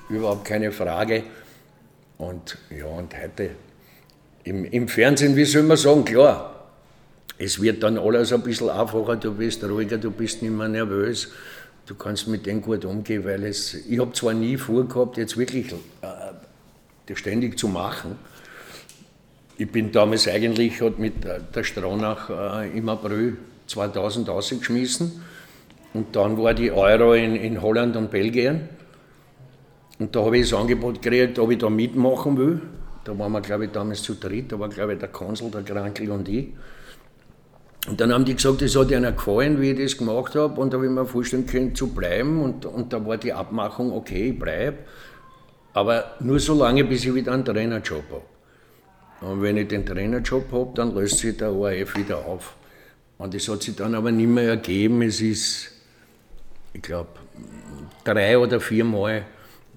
Überhaupt 0.09 0.45
keine 0.45 0.71
Frage. 0.71 1.23
Und 2.17 2.57
ja, 2.75 2.85
und 2.85 3.15
heute 3.15 3.51
im, 4.43 4.65
im 4.65 4.87
Fernsehen, 4.87 5.35
wie 5.35 5.45
soll 5.45 5.63
man 5.63 5.77
sagen, 5.77 6.03
klar, 6.03 6.67
es 7.37 7.61
wird 7.61 7.83
dann 7.83 7.97
alles 7.97 8.33
ein 8.33 8.41
bisschen 8.41 8.69
einfacher, 8.69 9.15
du 9.15 9.33
bist 9.33 9.63
ruhiger, 9.63 9.97
du 9.97 10.11
bist 10.11 10.41
nicht 10.41 10.51
mehr 10.51 10.67
nervös, 10.67 11.29
du 11.85 11.95
kannst 11.95 12.27
mit 12.27 12.45
dem 12.45 12.61
gut 12.61 12.83
umgehen, 12.83 13.23
weil 13.23 13.45
es, 13.45 13.73
ich 13.73 13.99
habe 13.99 14.11
zwar 14.11 14.33
nie 14.33 14.57
vorgehabt, 14.57 15.17
jetzt 15.17 15.37
wirklich 15.37 15.71
äh, 15.71 16.07
das 17.05 17.19
ständig 17.19 17.57
zu 17.57 17.67
machen. 17.67 18.15
Ich 19.57 19.71
bin 19.71 19.91
damals 19.91 20.27
eigentlich 20.27 20.81
hat 20.81 20.99
mit 20.99 21.23
der 21.23 21.63
Stronach 21.63 22.29
äh, 22.63 22.77
im 22.77 22.89
April 22.89 23.37
2000 23.67 24.29
ausgeschmissen 24.29 25.21
und 25.93 26.15
dann 26.15 26.37
war 26.37 26.53
die 26.53 26.71
Euro 26.71 27.13
in, 27.13 27.35
in 27.35 27.61
Holland 27.61 27.95
und 27.95 28.11
Belgien 28.11 28.69
und 29.99 30.15
da 30.15 30.23
habe 30.23 30.37
ich 30.37 30.49
das 30.49 30.57
Angebot 30.57 31.01
gekriegt, 31.01 31.37
ob 31.39 31.51
ich 31.51 31.57
da 31.57 31.69
mitmachen 31.69 32.37
will. 32.37 32.61
Da 33.03 33.17
waren 33.19 33.33
wir, 33.33 33.41
glaube 33.41 33.65
ich, 33.65 33.71
damals 33.71 34.01
zu 34.01 34.15
dritt, 34.15 34.51
da 34.51 34.59
war, 34.59 34.69
glaube 34.69 34.93
ich, 34.93 34.99
der 34.99 35.09
Konsul, 35.09 35.51
der 35.51 35.63
Krankel 35.63 36.09
und 36.11 36.27
ich. 36.29 36.47
Und 37.87 37.99
dann 37.99 38.13
haben 38.13 38.23
die 38.23 38.35
gesagt, 38.35 38.61
es 38.61 38.75
hat 38.75 38.91
ihnen 38.91 39.15
gefallen, 39.15 39.59
wie 39.59 39.71
ich 39.71 39.79
das 39.79 39.97
gemacht 39.97 40.35
habe. 40.35 40.59
Und 40.59 40.71
da 40.71 40.77
habe 40.77 40.85
ich 40.85 40.91
mir 40.91 41.05
vorstellen 41.05 41.45
können, 41.45 41.75
zu 41.75 41.87
bleiben. 41.87 42.41
Und, 42.41 42.65
und 42.65 42.93
da 42.93 43.05
war 43.05 43.17
die 43.17 43.33
Abmachung, 43.33 43.91
okay, 43.91 44.29
ich 44.29 44.39
bleibe. 44.39 44.77
Aber 45.73 46.15
nur 46.19 46.39
so 46.39 46.53
lange, 46.53 46.83
bis 46.83 47.05
ich 47.05 47.13
wieder 47.13 47.33
einen 47.33 47.45
Trainerjob 47.45 48.03
habe. 48.11 49.31
Und 49.31 49.41
wenn 49.41 49.57
ich 49.57 49.67
den 49.67 49.85
Trainerjob 49.85 50.51
habe, 50.51 50.71
dann 50.75 50.93
löst 50.93 51.17
sich 51.17 51.35
der 51.35 51.53
ORF 51.53 51.97
wieder 51.97 52.25
auf. 52.25 52.55
Und 53.17 53.33
das 53.33 53.47
hat 53.49 53.63
sich 53.63 53.75
dann 53.75 53.95
aber 53.95 54.11
nicht 54.11 54.29
mehr 54.29 54.49
ergeben. 54.49 55.01
Es 55.01 55.19
ist, 55.19 55.71
ich 56.79 56.83
glaube, 56.83 57.09
drei 58.05 58.37
oder 58.37 58.61
vier 58.61 58.85
Mal 58.85 59.25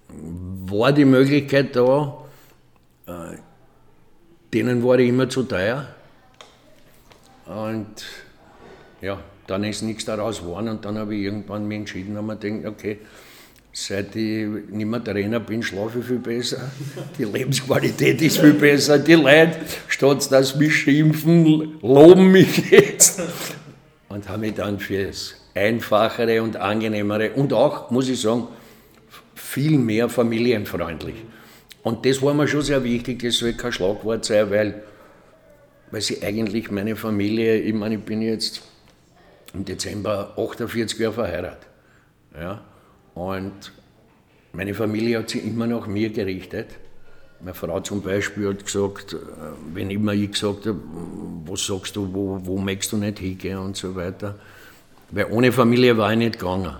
war 0.08 0.92
die 0.92 1.04
Möglichkeit 1.04 1.74
da. 1.74 2.16
Äh, 3.06 3.38
denen 4.54 4.84
war 4.84 5.00
ich 5.00 5.08
immer 5.08 5.28
zu 5.28 5.42
teuer. 5.42 5.88
Und 7.44 8.04
ja, 9.00 9.18
dann 9.48 9.64
ist 9.64 9.82
nichts 9.82 10.04
daraus 10.04 10.42
geworden 10.42 10.68
und 10.68 10.84
dann 10.84 10.96
habe 10.96 11.16
ich 11.16 11.24
irgendwann 11.24 11.66
mich 11.66 11.78
entschieden 11.78 12.16
und 12.16 12.26
mir 12.26 12.36
gedacht, 12.36 12.66
okay, 12.66 12.98
seit 13.72 14.14
ich 14.14 14.46
nicht 14.70 14.86
mehr 14.86 15.02
Trainer 15.02 15.40
bin, 15.40 15.60
schlafe 15.60 15.98
ich 15.98 16.04
viel 16.04 16.20
besser, 16.20 16.70
die 17.18 17.24
Lebensqualität 17.24 18.22
ist 18.22 18.38
viel 18.38 18.52
besser, 18.52 19.00
die 19.00 19.14
Leute, 19.14 19.56
statt 19.88 20.30
dass 20.30 20.54
mich 20.54 20.76
schimpfen, 20.76 21.80
loben 21.82 22.30
mich 22.30 22.70
jetzt 22.70 23.20
und 24.08 24.28
habe 24.28 24.38
mich 24.38 24.54
dann 24.54 24.78
fürs 24.78 25.41
Einfachere 25.54 26.42
und 26.42 26.56
Angenehmere 26.56 27.32
und 27.32 27.52
auch, 27.52 27.90
muss 27.90 28.08
ich 28.08 28.20
sagen, 28.20 28.48
viel 29.34 29.78
mehr 29.78 30.08
familienfreundlich. 30.08 31.16
Und 31.82 32.06
das 32.06 32.22
war 32.22 32.32
mir 32.32 32.48
schon 32.48 32.62
sehr 32.62 32.82
wichtig, 32.84 33.22
das 33.22 33.38
soll 33.38 33.54
kein 33.54 33.72
Schlagwort 33.72 34.24
sein, 34.24 34.50
weil 34.50 34.82
weil 35.92 36.00
sie 36.00 36.22
eigentlich 36.22 36.70
meine 36.70 36.96
Familie, 36.96 37.60
ich 37.60 37.74
meine, 37.74 37.96
ich 37.96 38.00
bin 38.00 38.22
jetzt 38.22 38.62
im 39.52 39.64
Dezember 39.64 40.32
48 40.36 40.98
Jahre 40.98 41.12
verheiratet. 41.12 41.66
Ja? 42.34 42.62
Und 43.14 43.72
meine 44.54 44.72
Familie 44.72 45.18
hat 45.18 45.28
sich 45.28 45.44
immer 45.44 45.66
nach 45.66 45.86
mir 45.86 46.08
gerichtet. 46.08 46.68
Meine 47.40 47.52
Frau 47.52 47.78
zum 47.80 48.00
Beispiel 48.00 48.48
hat 48.48 48.64
gesagt, 48.64 49.12
äh, 49.12 49.16
wenn 49.74 49.90
immer 49.90 50.14
ich 50.14 50.32
gesagt 50.32 50.64
habe, 50.64 50.80
was 51.44 51.66
sagst 51.66 51.94
du, 51.94 52.08
wo, 52.14 52.40
wo 52.42 52.56
möchtest 52.56 52.92
du 52.92 52.96
nicht 52.96 53.18
hingehen 53.18 53.58
und 53.58 53.76
so 53.76 53.94
weiter. 53.94 54.38
Weil 55.12 55.26
ohne 55.30 55.52
Familie 55.52 55.96
war 55.96 56.10
ich 56.12 56.18
nicht 56.18 56.38
gegangen. 56.38 56.74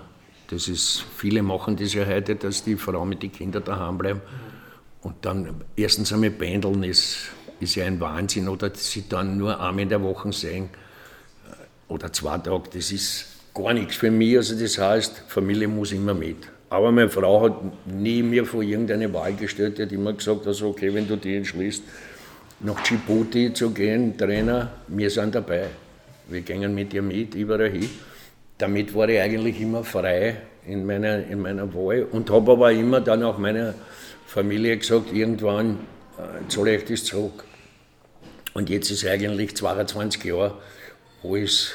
Das 0.49 0.67
ist, 0.67 1.05
viele 1.15 1.41
machen 1.41 1.77
das 1.77 1.93
ja 1.93 2.05
heute, 2.05 2.35
dass 2.35 2.63
die 2.63 2.75
Frau 2.75 3.05
mit 3.05 3.23
den 3.23 3.31
Kindern 3.31 3.63
daheim 3.63 3.97
bleiben. 3.97 4.21
Und 5.01 5.15
dann 5.21 5.63
erstens 5.75 6.13
einmal 6.13 6.31
pendeln 6.31 6.83
ist 6.83 7.31
ist 7.63 7.75
ja 7.75 7.85
ein 7.85 7.99
Wahnsinn. 7.99 8.47
Oder 8.47 8.71
sie 8.75 9.05
dann 9.09 9.37
nur 9.37 9.59
einmal 9.59 9.83
in 9.83 9.89
der 9.89 10.01
Woche 10.03 10.31
sehen 10.31 10.69
oder 11.87 12.11
zwei 12.11 12.37
Tage, 12.37 12.69
das 12.73 12.91
ist 12.91 13.25
gar 13.53 13.73
nichts 13.73 13.95
für 13.95 14.11
mich. 14.11 14.37
Also 14.37 14.59
das 14.59 14.77
heißt, 14.77 15.23
Familie 15.27 15.67
muss 15.67 15.91
immer 15.91 16.13
mit. 16.13 16.37
Aber 16.69 16.91
meine 16.91 17.09
Frau 17.09 17.43
hat 17.43 17.61
nie 17.85 18.23
mir 18.23 18.45
vor 18.45 18.63
irgendeine 18.63 19.11
Wahl 19.13 19.33
gestellt, 19.33 19.77
die 19.77 19.83
hat 19.83 19.91
immer 19.91 20.13
gesagt, 20.13 20.47
also 20.47 20.69
okay, 20.69 20.91
wenn 20.93 21.07
du 21.07 21.17
dich 21.17 21.35
entschließt, 21.35 21.83
nach 22.61 22.81
Djibouti 22.81 23.53
zu 23.53 23.69
gehen, 23.71 24.17
Trainer, 24.17 24.71
wir 24.87 25.09
sind 25.09 25.35
dabei. 25.35 25.67
Wir 26.27 26.41
gehen 26.41 26.73
mit 26.73 26.93
dir 26.93 27.01
mit, 27.01 27.35
überall 27.35 27.69
hin. 27.69 27.89
Damit 28.57 28.93
war 28.95 29.09
ich 29.09 29.19
eigentlich 29.19 29.59
immer 29.59 29.83
frei 29.83 30.37
in 30.65 30.85
meiner, 30.85 31.25
in 31.25 31.41
meiner 31.41 31.73
Wahl 31.73 32.07
und 32.11 32.29
habe 32.29 32.51
aber 32.53 32.71
immer 32.71 33.01
dann 33.01 33.23
auch 33.23 33.37
meiner 33.37 33.73
Familie 34.25 34.77
gesagt, 34.77 35.11
irgendwann 35.11 35.79
äh, 36.17 36.75
ich 36.75 36.85
das 36.85 37.03
zurück. 37.03 37.43
Und 38.53 38.69
jetzt 38.69 38.91
ist 38.91 39.05
eigentlich 39.05 39.55
22 39.55 40.23
Jahre, 40.23 40.57
wo 41.21 41.35
ich 41.35 41.45
es 41.45 41.71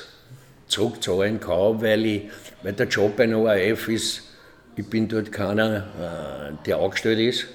zurückzahlen 0.69 1.41
kann, 1.41 1.83
weil, 1.83 2.07
ich, 2.07 2.23
weil 2.63 2.73
der 2.73 2.87
Job 2.87 3.17
bei 3.17 3.35
ORF 3.35 3.89
ist, 3.89 4.23
ich 4.77 4.89
bin 4.89 5.09
dort 5.09 5.33
keiner, 5.33 6.53
äh, 6.53 6.67
der 6.67 6.79
angestellt 6.79 7.19
ist. 7.19 7.47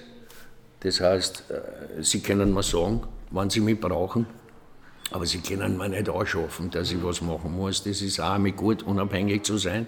Das 0.82 1.00
heißt, 1.00 1.46
äh, 1.50 2.04
sie 2.04 2.20
können 2.20 2.54
mir 2.54 2.64
sagen, 2.64 3.04
wann 3.32 3.50
sie 3.50 3.62
mich 3.62 3.80
brauchen, 3.80 4.26
aber 5.14 5.26
sie 5.26 5.39
können 5.39 5.78
mir 5.78 5.88
nicht 5.88 6.09
anschaffen, 6.09 6.70
dass 6.72 6.91
ich 6.91 7.01
was 7.01 7.22
machen 7.22 7.55
muss. 7.55 7.84
Das 7.84 8.01
ist 8.01 8.20
auch 8.20 8.38
mit 8.38 8.57
gut, 8.57 8.84
unabhängig 8.84 9.43
zu 9.43 9.57
sein. 9.57 9.88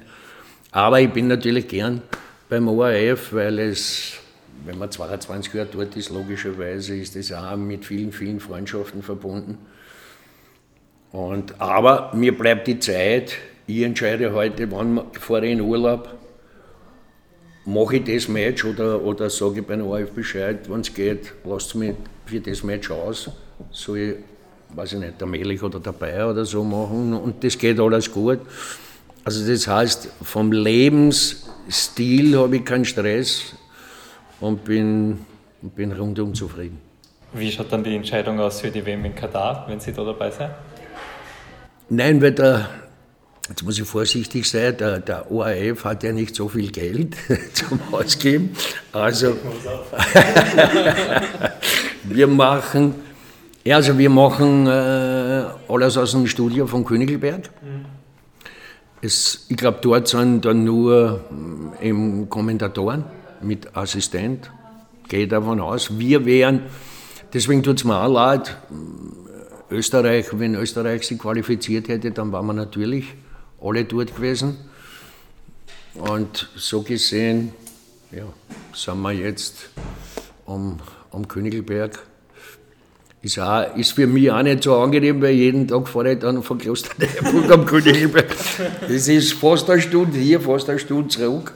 Aber 0.71 1.01
ich 1.01 1.11
bin 1.11 1.27
natürlich 1.27 1.67
gern 1.67 2.01
beim 2.47 2.67
ORF, 2.67 3.33
weil 3.33 3.59
es 3.59 4.19
wenn 4.63 4.77
man 4.77 4.89
22 4.89 5.53
Jahre 5.53 5.67
dort 5.71 5.95
ist, 5.95 6.09
logischerweise 6.09 6.95
ist 6.95 7.15
das 7.15 7.31
auch 7.31 7.55
mit 7.55 7.85
vielen, 7.85 8.11
vielen 8.11 8.39
Freundschaften 8.39 9.03
verbunden. 9.03 9.57
Und, 11.11 11.59
aber 11.59 12.11
mir 12.15 12.37
bleibt 12.37 12.67
die 12.67 12.79
Zeit, 12.79 13.33
ich 13.67 13.81
entscheide 13.81 14.33
heute, 14.33 14.71
wann 14.71 15.01
fahre 15.13 15.45
ich 15.45 15.53
in 15.53 15.61
Urlaub, 15.61 16.15
mache 17.65 17.97
ich 17.97 18.03
das 18.03 18.27
Match 18.27 18.63
oder, 18.63 19.01
oder 19.01 19.29
sage 19.29 19.61
ich 19.61 19.65
bei 19.65 19.73
einem 19.73 19.87
ORF 19.87 20.11
Bescheid, 20.11 20.69
wenn 20.69 20.81
es 20.81 20.93
geht, 20.93 21.33
lasst 21.43 21.75
mich 21.75 21.95
für 22.25 22.39
das 22.39 22.63
Match 22.63 22.91
aus, 22.91 23.29
soll 23.71 23.97
ich, 23.97 24.15
weiß 24.75 24.93
ich 24.93 24.99
nicht, 24.99 25.19
der 25.19 25.27
Melich 25.27 25.63
oder 25.63 25.79
dabei 25.79 26.25
oder 26.25 26.45
so 26.45 26.63
machen 26.63 27.13
und 27.13 27.43
das 27.43 27.57
geht 27.57 27.79
alles 27.79 28.11
gut. 28.11 28.39
Also 29.23 29.47
das 29.47 29.67
heißt, 29.67 30.09
vom 30.21 30.51
Lebensstil 30.51 32.37
habe 32.37 32.57
ich 32.57 32.65
keinen 32.65 32.85
Stress, 32.85 33.55
und 34.39 34.63
bin, 34.63 35.25
bin 35.61 35.91
rundum 35.91 36.33
zufrieden. 36.33 36.79
Wie 37.33 37.51
schaut 37.51 37.71
dann 37.71 37.83
die 37.83 37.95
Entscheidung 37.95 38.39
aus 38.39 38.61
für 38.61 38.71
die 38.71 38.85
WM 38.85 39.05
in 39.05 39.15
Katar, 39.15 39.65
wenn 39.67 39.79
Sie 39.79 39.91
da 39.91 40.03
dabei 40.03 40.31
sind? 40.31 40.49
Nein, 41.89 42.21
weil 42.21 42.31
der, 42.31 42.69
Jetzt 43.47 43.61
muss 43.61 43.77
ich 43.77 43.87
vorsichtig 43.87 44.49
sein, 44.49 44.75
der, 44.75 44.99
der 44.99 45.31
ORF 45.31 45.83
hat 45.85 46.01
ja 46.01 46.11
nicht 46.11 46.35
so 46.35 46.49
viel 46.49 46.71
Geld 46.71 47.15
zum 47.53 47.79
Ausgeben. 47.91 48.55
Also 48.91 49.37
wir 52.05 52.25
machen, 52.25 52.95
ja, 53.65 53.77
also 53.77 53.97
wir 53.97 54.11
machen 54.11 54.67
äh, 54.67 55.43
alles 55.67 55.97
aus 55.97 56.11
dem 56.11 56.27
Studio 56.27 56.67
von 56.67 56.85
Königelberg. 56.85 57.49
Es, 59.01 59.47
ich 59.49 59.57
glaube, 59.57 59.79
dort 59.81 60.07
sind 60.07 60.45
dann 60.45 60.63
nur 60.63 61.21
äh, 61.81 61.89
eben 61.89 62.29
Kommentatoren 62.29 63.05
mit 63.41 63.75
Assistent. 63.75 64.51
Gehe 65.07 65.27
davon 65.27 65.59
aus. 65.59 65.97
Wir 65.97 66.25
wären, 66.25 66.61
deswegen 67.33 67.63
tut 67.63 67.77
es 67.77 67.83
mir 67.83 67.99
auch 67.99 68.11
leid, 68.11 68.55
Österreich, 69.71 70.27
wenn 70.33 70.53
Österreich 70.53 71.07
sich 71.07 71.17
qualifiziert 71.17 71.87
hätte, 71.87 72.11
dann 72.11 72.31
waren 72.31 72.45
wir 72.45 72.53
natürlich 72.53 73.15
alle 73.59 73.83
dort 73.85 74.15
gewesen. 74.15 74.57
Und 75.95 76.49
so 76.55 76.83
gesehen 76.83 77.51
ja, 78.11 78.25
sind 78.73 79.01
wir 79.01 79.11
jetzt 79.11 79.69
am, 80.45 80.79
am 81.11 81.27
Königelberg. 81.27 82.05
Ist, 83.25 83.39
auch, 83.39 83.75
ist 83.75 83.93
für 83.93 84.05
mich 84.05 84.29
auch 84.29 84.43
nicht 84.43 84.61
so 84.61 84.75
angenehm, 84.75 85.19
weil 85.19 85.31
jeden 85.31 85.67
Tag 85.67 85.87
fahre 85.87 86.11
ich 86.11 86.19
dann 86.19 86.43
von 86.43 86.59
Kloster 86.59 86.91
Neuburg 87.23 87.51
am 87.51 87.65
Königelberg. 87.65 88.27
Das 88.81 89.07
ist 89.07 89.33
fast 89.33 89.67
eine 89.67 89.81
Stunde 89.81 90.19
hier, 90.19 90.39
fast 90.39 90.69
eine 90.69 90.77
Stunde 90.77 91.07
zurück. 91.07 91.51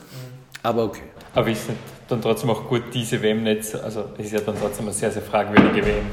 Aber 0.63 0.85
okay. 0.85 1.03
Aber 1.35 1.47
ist 1.47 1.69
dann 2.07 2.23
trotzdem 2.23 2.49
auch 2.49 2.67
gut, 2.67 2.85
diese 2.91 3.21
WM-Netz, 3.21 3.75
also 3.75 4.05
es 4.17 4.25
ist 4.25 4.31
ja 4.31 4.39
dann 4.39 4.55
trotzdem 4.59 4.85
eine 4.85 4.95
sehr, 4.95 5.11
sehr 5.11 5.21
fragwürdige 5.21 5.85
WM, 5.85 6.05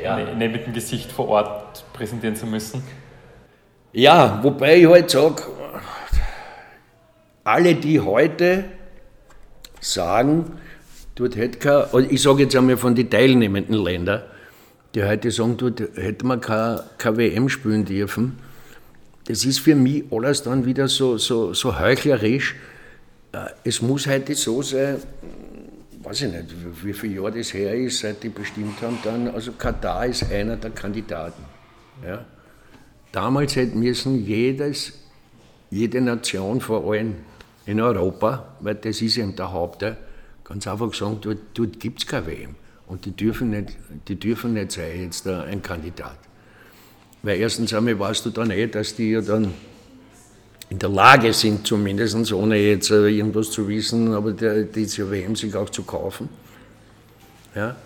ja. 0.00 0.16
nicht 0.16 0.36
ne, 0.36 0.48
mit 0.48 0.66
dem 0.66 0.72
Gesicht 0.72 1.10
vor 1.10 1.26
Ort 1.26 1.84
präsentieren 1.92 2.36
zu 2.36 2.46
müssen. 2.46 2.80
Ja, 3.92 4.38
wobei 4.44 4.76
ich 4.76 4.86
halt 4.86 5.10
sage, 5.10 5.42
alle, 7.42 7.74
die 7.74 7.98
heute 7.98 8.62
sagen, 9.80 10.52
dort 11.16 11.34
hätte 11.34 11.58
kein, 11.58 12.10
ich 12.10 12.22
sage 12.22 12.44
jetzt 12.44 12.54
einmal 12.54 12.76
von 12.76 12.94
den 12.94 13.10
teilnehmenden 13.10 13.74
Ländern, 13.74 14.22
die 14.94 15.04
heute 15.04 15.30
sagen, 15.30 15.56
dort 15.56 15.80
hätte 15.94 16.26
man 16.26 16.40
keine, 16.40 16.84
WM 16.98 17.48
spielen 17.48 17.84
dürfen, 17.84 18.38
das 19.26 19.44
ist 19.44 19.60
für 19.60 19.74
mich 19.74 20.04
alles 20.10 20.42
dann 20.42 20.64
wieder 20.64 20.88
so, 20.88 21.16
so, 21.18 21.54
so 21.54 21.78
heuchlerisch. 21.78 22.56
Äh, 23.32 23.46
es 23.62 23.80
muss 23.80 24.06
heute 24.06 24.34
so 24.34 24.62
sein, 24.62 24.96
weiß 26.02 26.22
ich 26.22 26.32
nicht, 26.32 26.46
wie 26.82 26.92
viele 26.92 27.16
Jahre 27.16 27.38
das 27.38 27.54
her 27.54 27.74
ist, 27.74 28.00
seit 28.00 28.22
die 28.22 28.28
bestimmt 28.28 28.80
haben, 28.82 28.98
dann, 29.04 29.28
also 29.28 29.52
Katar 29.52 30.06
ist 30.06 30.30
einer 30.32 30.56
der 30.56 30.70
Kandidaten. 30.70 31.44
Ja. 32.04 32.24
Damals 33.12 33.56
hätte 33.56 33.76
müssen 33.76 34.24
jedes, 34.24 34.92
jede 35.70 36.00
Nation, 36.00 36.60
vor 36.60 36.90
allem 36.90 37.16
in 37.66 37.80
Europa, 37.80 38.56
weil 38.60 38.76
das 38.76 39.00
ist 39.02 39.18
eben 39.18 39.36
der 39.36 39.52
Hauptteil, 39.52 39.96
ganz 40.42 40.66
einfach 40.66 40.92
sagen, 40.94 41.18
dort, 41.20 41.38
dort 41.54 41.78
gibt 41.78 42.00
es 42.00 42.06
keine 42.06 42.26
WM. 42.26 42.56
Und 42.90 43.04
die 43.04 43.12
dürfen 43.12 43.50
nicht, 43.50 43.76
die 44.08 44.16
dürfen 44.16 44.54
nicht 44.54 44.72
sein, 44.72 45.02
jetzt 45.02 45.24
ein 45.24 45.62
Kandidat. 45.62 46.18
Weil 47.22 47.38
erstens 47.38 47.72
einmal 47.72 47.96
weißt 47.96 48.26
du 48.26 48.30
dann 48.30 48.50
eh, 48.50 48.66
dass 48.66 48.96
die 48.96 49.12
ja 49.12 49.20
dann 49.20 49.54
in 50.70 50.78
der 50.80 50.88
Lage 50.88 51.32
sind, 51.32 51.64
zumindest, 51.64 52.32
ohne 52.32 52.56
jetzt 52.56 52.90
äh, 52.90 53.06
irgendwas 53.06 53.52
zu 53.52 53.68
wissen, 53.68 54.12
aber 54.12 54.32
diese 54.32 55.08
WM 55.08 55.36
sich 55.36 55.54
auch 55.54 55.70
zu 55.70 55.84
kaufen. 55.84 56.28
Ja? 57.54 57.76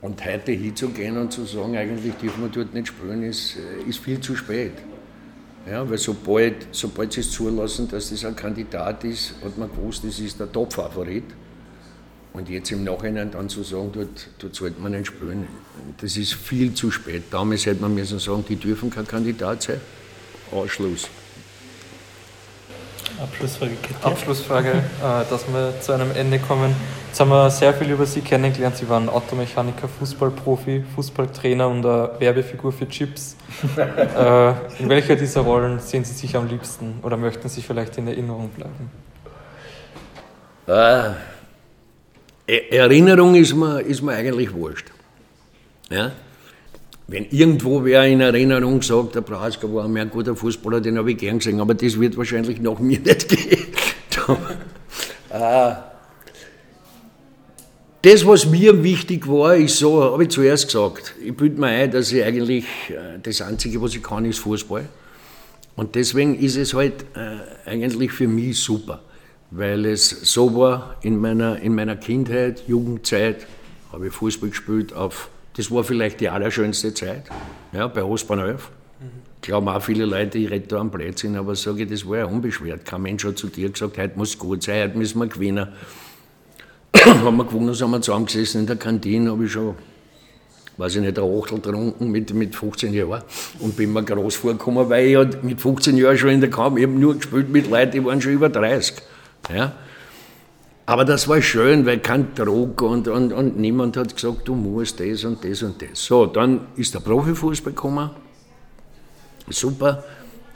Und 0.00 0.24
heute 0.24 0.52
hinzugehen 0.52 1.18
und 1.18 1.32
zu 1.32 1.44
sagen, 1.44 1.76
eigentlich 1.76 2.14
dürfen 2.14 2.42
wir 2.42 2.48
dort 2.48 2.72
nicht 2.72 2.86
spielen, 2.86 3.24
ist, 3.24 3.56
äh, 3.56 3.88
ist 3.88 3.98
viel 3.98 4.20
zu 4.20 4.36
spät. 4.36 4.74
Ja, 5.68 5.88
weil 5.90 5.98
sobald, 5.98 6.68
sobald 6.70 7.12
sie 7.12 7.20
es 7.22 7.32
zulassen, 7.32 7.88
dass 7.88 8.10
das 8.10 8.24
ein 8.24 8.36
Kandidat 8.36 9.02
ist, 9.02 9.34
hat 9.44 9.58
man 9.58 9.68
gewusst, 9.68 10.04
das 10.04 10.20
ist 10.20 10.38
der 10.38 10.52
Top-Favorit. 10.52 11.24
Und 12.36 12.50
jetzt 12.50 12.70
im 12.70 12.84
Nachhinein 12.84 13.30
dann 13.30 13.48
zu 13.48 13.62
sagen, 13.62 13.90
dort, 13.94 14.28
dort 14.38 14.54
sollte 14.54 14.78
man 14.78 14.92
nicht 14.92 15.06
spielen, 15.06 15.48
das 16.02 16.18
ist 16.18 16.34
viel 16.34 16.74
zu 16.74 16.90
spät. 16.90 17.24
Damals 17.30 17.64
hätte 17.64 17.80
man 17.80 17.94
müssen 17.94 18.18
sagen, 18.18 18.44
die 18.46 18.56
dürfen 18.56 18.90
kein 18.90 19.08
Kandidat 19.08 19.62
sein. 19.62 19.80
Ausschluss. 20.52 21.08
Abschlussfrage. 23.18 23.72
Abschlussfrage, 24.02 24.68
äh, 24.68 25.30
dass 25.30 25.48
wir 25.48 25.80
zu 25.80 25.92
einem 25.92 26.10
Ende 26.14 26.38
kommen. 26.38 26.74
Jetzt 27.08 27.20
haben 27.20 27.30
wir 27.30 27.48
sehr 27.48 27.72
viel 27.72 27.90
über 27.90 28.04
Sie 28.04 28.20
kennengelernt. 28.20 28.76
Sie 28.76 28.86
waren 28.86 29.08
Automechaniker, 29.08 29.88
Fußballprofi, 29.88 30.84
Fußballtrainer 30.94 31.66
und 31.66 31.86
eine 31.86 32.10
Werbefigur 32.18 32.70
für 32.70 32.86
Chips. 32.86 33.36
äh, 33.78 34.50
in 34.78 34.90
welcher 34.90 35.16
dieser 35.16 35.40
Rollen 35.40 35.80
sehen 35.80 36.04
Sie 36.04 36.12
sich 36.12 36.36
am 36.36 36.46
liebsten 36.46 36.98
oder 37.02 37.16
möchten 37.16 37.48
Sie 37.48 37.62
vielleicht 37.62 37.96
in 37.96 38.08
Erinnerung 38.08 38.50
bleiben? 38.50 38.90
Äh, 40.66 41.14
Erinnerung 42.46 43.34
ist 43.34 43.54
mir, 43.54 43.80
ist 43.80 44.02
mir 44.02 44.12
eigentlich 44.12 44.52
wurscht. 44.52 44.86
Ja? 45.90 46.12
Wenn 47.08 47.26
irgendwo 47.30 47.84
wer 47.84 48.04
in 48.04 48.20
Erinnerung 48.20 48.82
sagt, 48.82 49.14
der 49.14 49.20
Prasker 49.20 49.72
war 49.72 49.84
ein 49.84 50.10
guter 50.10 50.34
Fußballer, 50.34 50.80
den 50.80 50.98
habe 50.98 51.12
ich 51.12 51.18
gern 51.18 51.38
gesehen, 51.38 51.60
aber 51.60 51.74
das 51.74 51.98
wird 51.98 52.16
wahrscheinlich 52.16 52.60
nach 52.60 52.78
mir 52.78 52.98
nicht 53.04 53.28
gehen. 53.28 53.66
Äh, 55.30 55.70
das, 58.02 58.26
was 58.26 58.46
mir 58.46 58.82
wichtig 58.82 59.28
war, 59.28 59.56
ist 59.56 59.78
so, 59.78 60.02
habe 60.02 60.24
ich 60.24 60.30
zuerst 60.30 60.66
gesagt, 60.66 61.14
ich 61.24 61.36
bilde 61.36 61.60
mir 61.60 61.68
ein, 61.68 61.90
dass 61.90 62.10
ich 62.10 62.24
eigentlich, 62.24 62.64
äh, 62.88 63.18
das 63.22 63.40
Einzige, 63.40 63.80
was 63.80 63.94
ich 63.94 64.02
kann, 64.02 64.24
ist 64.24 64.40
Fußball. 64.40 64.88
Und 65.76 65.94
deswegen 65.94 66.38
ist 66.38 66.56
es 66.56 66.74
halt 66.74 67.04
äh, 67.14 67.68
eigentlich 67.70 68.10
für 68.10 68.26
mich 68.26 68.58
super, 68.58 69.02
weil 69.50 69.84
es 69.86 70.08
so 70.10 70.56
war 70.56 70.96
in 71.02 71.18
meiner, 71.20 71.60
in 71.60 71.74
meiner 71.74 71.96
Kindheit, 71.96 72.64
Jugendzeit, 72.66 73.46
habe 73.92 74.08
ich 74.08 74.12
Fußball 74.12 74.50
gespielt 74.50 74.92
auf 74.92 75.30
das 75.56 75.70
war 75.70 75.84
vielleicht 75.84 76.20
die 76.20 76.28
allerschönste 76.28 76.92
Zeit, 76.92 77.24
ja, 77.72 77.86
bei 77.86 78.04
Ostbahn 78.04 78.40
11. 78.40 78.70
Mhm. 79.00 79.06
Glauben 79.40 79.68
auch 79.68 79.82
viele 79.82 80.04
Leute, 80.04 80.36
ich 80.36 80.50
rede 80.50 80.66
da 80.66 80.78
am 80.78 80.90
Blödsinn, 80.90 81.34
aber 81.36 81.56
sage 81.56 81.84
ich, 81.84 81.90
das 81.90 82.06
war 82.06 82.18
ja 82.18 82.24
unbeschwert. 82.26 82.84
Kein 82.84 83.02
Mensch 83.02 83.24
hat 83.24 83.38
zu 83.38 83.46
dir 83.46 83.70
gesagt, 83.70 83.96
heute 83.96 84.18
muss 84.18 84.38
gut 84.38 84.62
sein, 84.62 84.88
heute 84.88 84.98
müssen 84.98 85.18
wir 85.18 85.28
gewinnen. 85.28 85.68
haben 86.94 87.36
wir 87.38 87.44
gewonnen, 87.44 87.72
sind 87.72 87.90
wir 87.90 88.02
zusammengesessen 88.02 88.62
in 88.62 88.66
der 88.66 88.76
Kantine, 88.76 89.30
habe 89.30 89.46
ich 89.46 89.52
schon, 89.52 89.76
weiß 90.76 90.96
ich 90.96 91.00
nicht, 91.00 91.18
ein 91.18 91.24
Achtel 91.24 91.58
getrunken 91.58 92.10
mit, 92.10 92.34
mit 92.34 92.54
15 92.54 92.92
Jahren 92.92 93.22
und 93.60 93.76
bin 93.76 93.94
mir 93.94 94.02
groß 94.02 94.36
vorgekommen, 94.36 94.90
weil 94.90 95.06
ich 95.06 95.16
halt 95.16 95.42
mit 95.42 95.58
15 95.58 95.96
Jahren 95.96 96.18
schon 96.18 96.30
in 96.30 96.40
der 96.42 96.50
Kamp, 96.50 96.76
ich 96.76 96.84
habe 96.84 96.92
nur 96.92 97.14
gespielt 97.14 97.48
mit 97.48 97.70
Leuten, 97.70 97.92
die 97.92 98.04
waren 98.04 98.20
schon 98.20 98.32
über 98.32 98.50
30. 98.50 98.96
Ja. 99.54 99.72
Aber 100.88 101.04
das 101.04 101.26
war 101.26 101.42
schön, 101.42 101.84
weil 101.84 101.98
kein 101.98 102.34
Druck 102.34 102.82
und, 102.82 103.08
und, 103.08 103.32
und 103.32 103.58
niemand 103.58 103.96
hat 103.96 104.14
gesagt, 104.14 104.46
du 104.46 104.54
musst 104.54 105.00
das 105.00 105.24
und 105.24 105.44
das 105.44 105.62
und 105.62 105.82
das. 105.82 106.04
So, 106.04 106.26
dann 106.26 106.68
ist 106.76 106.94
der 106.94 107.00
Profifußball 107.00 107.72
gekommen. 107.72 108.10
Super. 109.48 110.04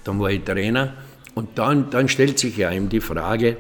Dann 0.05 0.21
war 0.21 0.31
ich 0.31 0.45
Trainer. 0.45 0.95
Und 1.35 1.59
dann, 1.59 1.91
dann 1.91 2.09
stellt 2.09 2.39
sich 2.39 2.57
ja 2.57 2.71
ihm 2.71 2.89
die 2.89 3.01
Frage, 3.01 3.57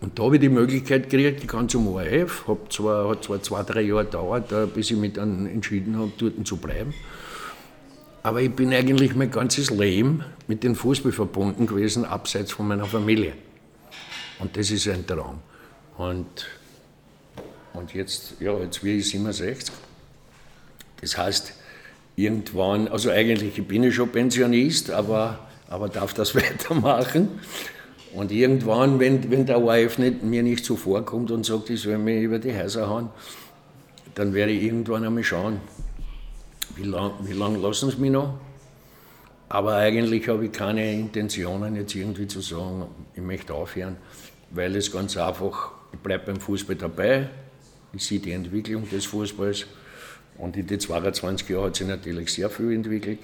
und 0.00 0.18
da 0.18 0.24
habe 0.24 0.36
ich 0.36 0.40
die 0.42 0.50
Möglichkeit 0.50 1.08
gekriegt, 1.08 1.42
ich 1.42 1.48
kann 1.48 1.66
zum 1.66 1.88
ORF, 1.88 2.46
hab 2.46 2.70
zwar, 2.70 3.08
hat 3.08 3.24
zwar 3.24 3.42
zwei, 3.42 3.62
drei 3.62 3.80
Jahre 3.80 4.04
gedauert, 4.04 4.52
bis 4.74 4.90
ich 4.90 4.98
mich 4.98 5.14
dann 5.14 5.46
entschieden 5.46 5.96
habe, 5.96 6.12
dort 6.18 6.46
zu 6.46 6.58
bleiben. 6.58 6.92
Aber 8.22 8.42
ich 8.42 8.50
bin 8.50 8.74
eigentlich 8.74 9.14
mein 9.14 9.30
ganzes 9.30 9.70
Leben 9.70 10.22
mit 10.46 10.62
dem 10.62 10.74
Fußball 10.74 11.12
verbunden 11.12 11.66
gewesen, 11.66 12.04
abseits 12.04 12.52
von 12.52 12.68
meiner 12.68 12.84
Familie. 12.84 13.32
Und 14.38 14.56
das 14.56 14.70
ist 14.70 14.88
ein 14.88 15.06
Traum. 15.06 15.40
Und, 15.96 16.46
und 17.72 17.94
jetzt, 17.94 18.34
ja, 18.40 18.56
jetzt 18.58 18.82
bin 18.82 18.98
ich 18.98 19.08
67. 19.08 19.72
Das 21.00 21.16
heißt, 21.16 21.52
irgendwann, 22.16 22.88
also 22.88 23.10
eigentlich 23.10 23.58
ich 23.58 23.66
bin 23.66 23.84
ich 23.84 23.94
schon 23.94 24.10
Pensionist, 24.10 24.90
aber, 24.90 25.46
aber 25.68 25.88
darf 25.88 26.14
das 26.14 26.34
weitermachen. 26.34 27.40
Und 28.14 28.30
irgendwann, 28.30 29.00
wenn, 29.00 29.30
wenn 29.30 29.44
der 29.44 29.60
ORF 29.60 29.98
nicht, 29.98 30.22
mir 30.22 30.42
nicht 30.42 30.64
so 30.64 30.76
vorkommt 30.76 31.30
und 31.32 31.44
sagt, 31.44 31.70
ich 31.70 31.80
soll 31.80 31.98
mich 31.98 32.22
über 32.22 32.38
die 32.38 32.56
Häuser 32.56 32.88
hauen, 32.88 33.10
dann 34.14 34.32
werde 34.34 34.52
ich 34.52 34.62
irgendwann 34.62 35.04
einmal 35.04 35.24
schauen, 35.24 35.60
wie 36.76 36.84
lange 36.84 37.14
wie 37.22 37.32
lang 37.32 37.60
lassen 37.60 37.90
sie 37.90 37.96
mich 37.96 38.12
noch. 38.12 38.34
Aber 39.54 39.76
eigentlich 39.76 40.28
habe 40.28 40.46
ich 40.46 40.52
keine 40.52 40.92
Intentionen, 40.92 41.76
jetzt 41.76 41.94
irgendwie 41.94 42.26
zu 42.26 42.40
sagen, 42.40 42.86
ich 43.14 43.22
möchte 43.22 43.54
aufhören 43.54 43.96
weil 44.54 44.76
es 44.76 44.90
ganz 44.90 45.16
einfach, 45.16 45.72
ich 45.92 45.98
bleibe 45.98 46.26
beim 46.26 46.40
Fußball 46.40 46.76
dabei, 46.76 47.28
ich 47.92 48.04
sehe 48.04 48.20
die 48.20 48.32
Entwicklung 48.32 48.88
des 48.88 49.04
Fußballs 49.06 49.66
und 50.38 50.56
in 50.56 50.66
den 50.66 50.80
22 50.80 51.48
Jahren 51.48 51.66
hat 51.66 51.76
sich 51.76 51.86
natürlich 51.86 52.32
sehr 52.32 52.50
viel 52.50 52.72
entwickelt. 52.72 53.18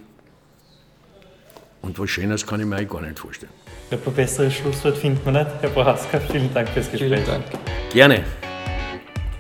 Und 1.83 1.99
was 1.99 2.11
Schönes 2.11 2.47
kann 2.47 2.61
ich 2.61 2.67
mir 2.67 2.77
eigentlich 2.77 2.91
gar 2.91 3.01
nicht 3.01 3.19
vorstellen. 3.19 3.53
Ein 3.91 4.15
besseres 4.15 4.55
Schlusswort 4.55 4.99
findet 4.99 5.25
man 5.25 5.35
nicht. 5.35 5.51
Herr 5.61 5.71
Bohaska, 5.71 6.21
vielen 6.21 6.53
Dank 6.53 6.69
fürs 6.69 6.91
Gespräch. 6.91 7.11
Vielen 7.11 7.27
Dank. 7.27 7.45
Gerne. 7.93 8.25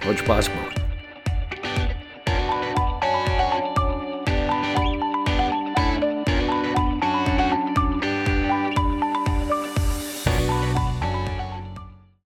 Hat 0.06 0.18
Spaß 0.18 0.46
gemacht. 0.46 0.69